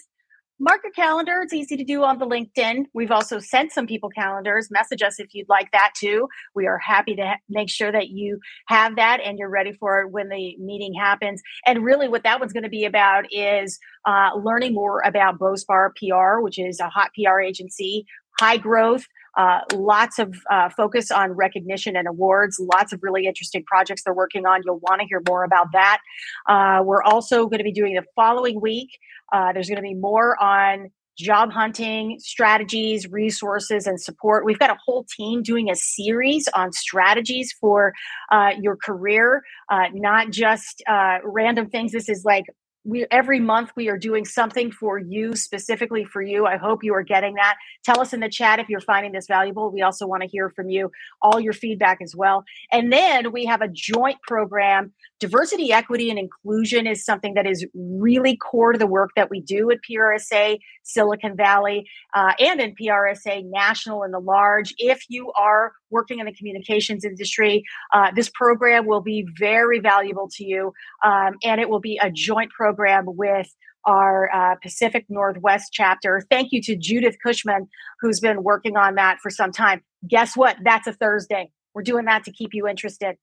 mark 0.60 0.82
your 0.84 0.94
calendar. 0.94 1.42
It's 1.42 1.54
easy 1.54 1.76
to 1.78 1.84
do 1.84 2.04
on 2.04 2.18
the 2.18 2.26
LinkedIn. 2.26 2.86
We've 2.94 3.12
also 3.12 3.40
sent 3.40 3.72
some 3.72 3.88
people 3.88 4.10
calendars. 4.10 4.70
Message 4.72 5.02
us 5.02 5.20
if 5.20 5.34
you'd 5.34 5.50
like 5.50 5.72
that 5.72 5.92
too. 5.98 6.28
We 6.54 6.68
are 6.68 6.78
happy 6.78 7.16
to 7.16 7.26
ha- 7.26 7.40
make 7.50 7.70
sure 7.70 7.92
that 7.92 8.10
you 8.10 8.40
have 8.68 8.96
that 8.96 9.20
and 9.22 9.38
you're 9.38 9.50
ready 9.50 9.74
for 9.74 10.02
it 10.02 10.12
when 10.12 10.30
the 10.30 10.56
meeting 10.58 10.94
happens. 10.94 11.42
And 11.66 11.84
really, 11.84 12.08
what 12.08 12.24
that 12.24 12.40
one's 12.40 12.54
going 12.54 12.64
to 12.64 12.70
be 12.70 12.86
about 12.86 13.26
is 13.32 13.80
uh, 14.06 14.32
learning 14.36 14.74
more 14.74 15.02
about 15.02 15.40
Bospar 15.40 15.90
PR, 15.96 16.42
which 16.42 16.58
is 16.58 16.80
a 16.80 16.90
hot 16.90 17.12
PR 17.16 17.40
agency, 17.40 18.06
high 18.40 18.58
growth. 18.58 19.06
Uh, 19.38 19.60
lots 19.74 20.18
of 20.18 20.34
uh, 20.50 20.70
focus 20.70 21.12
on 21.12 21.32
recognition 21.32 21.98
and 21.98 22.08
awards, 22.08 22.58
lots 22.74 22.94
of 22.94 23.04
really 23.04 23.28
interesting 23.28 23.62
projects 23.66 24.02
they're 24.04 24.14
working 24.14 24.46
on. 24.46 24.62
You'll 24.64 24.80
want 24.80 25.02
to 25.02 25.08
hear 25.08 25.22
more 25.28 25.44
about 25.44 25.74
that. 25.74 26.00
Uh, 26.48 26.82
we're 26.86 27.04
also 27.04 27.46
going 27.48 27.58
to 27.58 27.66
be 27.66 27.74
doing 27.74 27.96
the 27.96 28.06
following 28.16 28.62
week 28.62 28.90
uh, 29.32 29.54
there's 29.54 29.68
going 29.68 29.78
to 29.78 29.82
be 29.82 29.94
more 29.94 30.42
on 30.42 30.92
job 31.18 31.52
hunting 31.52 32.18
strategies, 32.20 33.10
resources, 33.10 33.88
and 33.88 34.02
support. 34.02 34.46
We've 34.46 34.60
got 34.60 34.70
a 34.70 34.78
whole 34.86 35.06
team 35.16 35.44
doing 35.44 35.70
a 35.70 35.76
series 35.76 36.48
on 36.54 36.74
strategies 36.74 37.54
for 37.60 37.94
uh, 38.32 38.52
your 38.60 38.76
career, 38.76 39.42
uh, 39.70 39.86
not 39.94 40.32
just 40.32 40.84
random 41.24 41.70
things. 41.70 41.94
This 41.94 42.10
is 42.10 42.26
like 42.26 42.46
we 42.86 43.06
every 43.10 43.40
month 43.40 43.72
we 43.76 43.90
are 43.90 43.98
doing 43.98 44.26
something 44.26 44.72
for 44.72 45.00
you 45.00 45.36
specifically 45.36 46.06
for 46.06 46.22
you. 46.22 46.46
I 46.46 46.58
hope 46.58 46.84
you 46.84 46.94
are 46.94 47.04
getting 47.04 47.34
that. 47.36 47.56
Tell 47.84 48.00
us 48.00 48.14
in 48.14 48.20
the 48.20 48.30
chat 48.30 48.60
if 48.60 48.70
you're 48.70 48.80
finding 48.80 49.12
this 49.12 49.28
valuable. 49.28 49.72
We 49.72 49.82
also 49.82 50.06
want 50.06 50.22
to 50.22 50.30
hear 50.30 50.52
from 50.52 50.70
you 50.70 50.92
all 51.22 51.40
your 51.40 51.54
feedback 51.54 51.98
as 52.02 52.16
well. 52.16 52.44
And 52.72 52.94
then 52.94 53.32
we 53.32 53.46
have 53.46 53.62
a 53.62 53.68
joint 53.68 54.18
program. 54.28 54.94
Diversity 55.20 55.74
equity 55.74 56.10
and 56.10 56.20
inclusion 56.20 56.86
is 56.86 57.04
something 57.04 57.34
that 57.34 57.48
is 57.48 57.66
really 57.74 58.38
core 58.38 58.74
to 58.74 58.78
the 58.78 58.86
work 58.86 59.12
that 59.16 59.30
we 59.30 59.42
do 59.42 59.72
at 59.72 59.80
prsa 59.90 60.60
silicon 60.84 61.36
valley 61.36 61.88
uh, 62.14 62.34
and 62.40 62.62
in 62.62 62.76
prsa 62.76 63.44
national 63.46 64.04
and 64.04 64.14
the 64.14 64.20
large. 64.20 64.76
If 64.78 65.04
you 65.10 65.32
are 65.40 65.72
working 65.90 66.20
in 66.20 66.26
the 66.26 66.34
communications 66.34 67.04
industry 67.04 67.64
uh, 67.94 68.12
this 68.16 68.30
program 68.30 68.86
will 68.86 69.02
be 69.02 69.26
very 69.40 69.80
valuable 69.80 70.30
to 70.34 70.44
you 70.46 70.74
um, 71.04 71.36
and 71.44 71.62
it 71.62 71.70
will 71.70 71.80
be 71.80 71.98
a 72.02 72.12
joint 72.12 72.52
program 72.76 73.06
with 73.08 73.48
our 73.86 74.30
uh, 74.34 74.56
Pacific 74.62 75.06
Northwest 75.10 75.70
chapter. 75.72 76.22
Thank 76.30 76.52
you 76.52 76.62
to 76.64 76.76
Judith 76.76 77.16
Cushman, 77.24 77.68
who's 78.02 78.20
been 78.20 78.44
working 78.44 78.78
on 78.78 78.96
that 78.96 79.20
for 79.22 79.30
some 79.30 79.52
time. 79.52 79.82
Guess 80.08 80.36
what? 80.36 80.58
That's 80.64 80.88
a 80.88 80.94
Thursday. 80.94 81.52
We're 81.74 81.84
doing 81.84 82.06
that 82.06 82.24
to 82.26 82.32
keep 82.32 82.54
you 82.54 82.68
interested. 82.68 83.16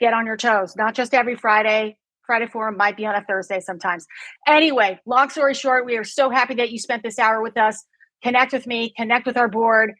Get 0.00 0.14
on 0.14 0.26
your 0.26 0.36
toes, 0.36 0.74
not 0.76 0.94
just 0.94 1.14
every 1.14 1.36
Friday. 1.36 1.96
Friday 2.26 2.46
Forum 2.46 2.76
might 2.76 2.96
be 2.96 3.04
on 3.04 3.14
a 3.14 3.22
Thursday 3.22 3.60
sometimes. 3.60 4.06
Anyway, 4.46 4.98
long 5.04 5.28
story 5.28 5.54
short, 5.54 5.84
we 5.84 5.96
are 5.98 6.04
so 6.04 6.30
happy 6.30 6.54
that 6.54 6.70
you 6.70 6.78
spent 6.78 7.02
this 7.02 7.18
hour 7.18 7.42
with 7.42 7.58
us. 7.58 7.84
Connect 8.22 8.52
with 8.52 8.66
me, 8.66 8.92
connect 8.96 9.26
with 9.26 9.36
our 9.36 9.48
board, 9.48 9.92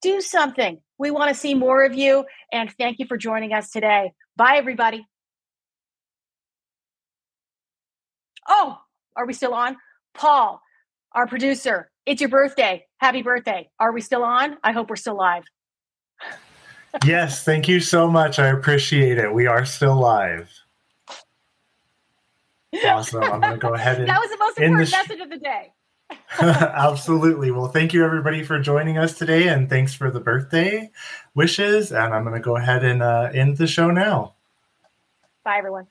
do 0.00 0.20
something. 0.20 0.78
We 0.98 1.10
want 1.10 1.30
to 1.30 1.34
see 1.34 1.54
more 1.54 1.84
of 1.84 1.94
you. 1.94 2.24
And 2.52 2.70
thank 2.78 3.00
you 3.00 3.06
for 3.06 3.16
joining 3.16 3.52
us 3.52 3.70
today. 3.70 4.12
Bye, 4.36 4.56
everybody. 4.58 5.04
Oh, 8.48 8.78
are 9.16 9.26
we 9.26 9.32
still 9.32 9.54
on? 9.54 9.76
Paul, 10.14 10.62
our 11.12 11.26
producer, 11.26 11.90
it's 12.06 12.20
your 12.20 12.30
birthday. 12.30 12.86
Happy 12.98 13.22
birthday. 13.22 13.70
Are 13.78 13.92
we 13.92 14.00
still 14.00 14.22
on? 14.22 14.58
I 14.62 14.72
hope 14.72 14.90
we're 14.90 14.96
still 14.96 15.16
live. 15.16 15.44
yes, 17.04 17.44
thank 17.44 17.68
you 17.68 17.80
so 17.80 18.10
much. 18.10 18.38
I 18.38 18.48
appreciate 18.48 19.18
it. 19.18 19.32
We 19.32 19.46
are 19.46 19.64
still 19.64 19.98
live. 19.98 20.50
Awesome. 22.84 23.22
I'm 23.22 23.40
going 23.40 23.52
to 23.52 23.58
go 23.58 23.74
ahead 23.74 24.00
and. 24.00 24.08
that 24.08 24.20
was 24.20 24.30
the 24.30 24.38
most 24.38 24.58
important 24.58 24.78
the 24.78 24.86
sh- 24.86 24.92
message 24.92 25.20
of 25.20 25.30
the 25.30 25.38
day. 25.38 25.72
Absolutely. 26.40 27.50
Well, 27.50 27.68
thank 27.68 27.92
you 27.92 28.04
everybody 28.04 28.42
for 28.42 28.58
joining 28.58 28.98
us 28.98 29.16
today, 29.16 29.48
and 29.48 29.68
thanks 29.70 29.94
for 29.94 30.10
the 30.10 30.20
birthday 30.20 30.90
wishes. 31.34 31.92
And 31.92 32.12
I'm 32.12 32.24
going 32.24 32.34
to 32.34 32.40
go 32.40 32.56
ahead 32.56 32.84
and 32.84 33.02
uh, 33.02 33.30
end 33.32 33.56
the 33.56 33.66
show 33.66 33.90
now. 33.90 34.34
Bye, 35.44 35.58
everyone. 35.58 35.86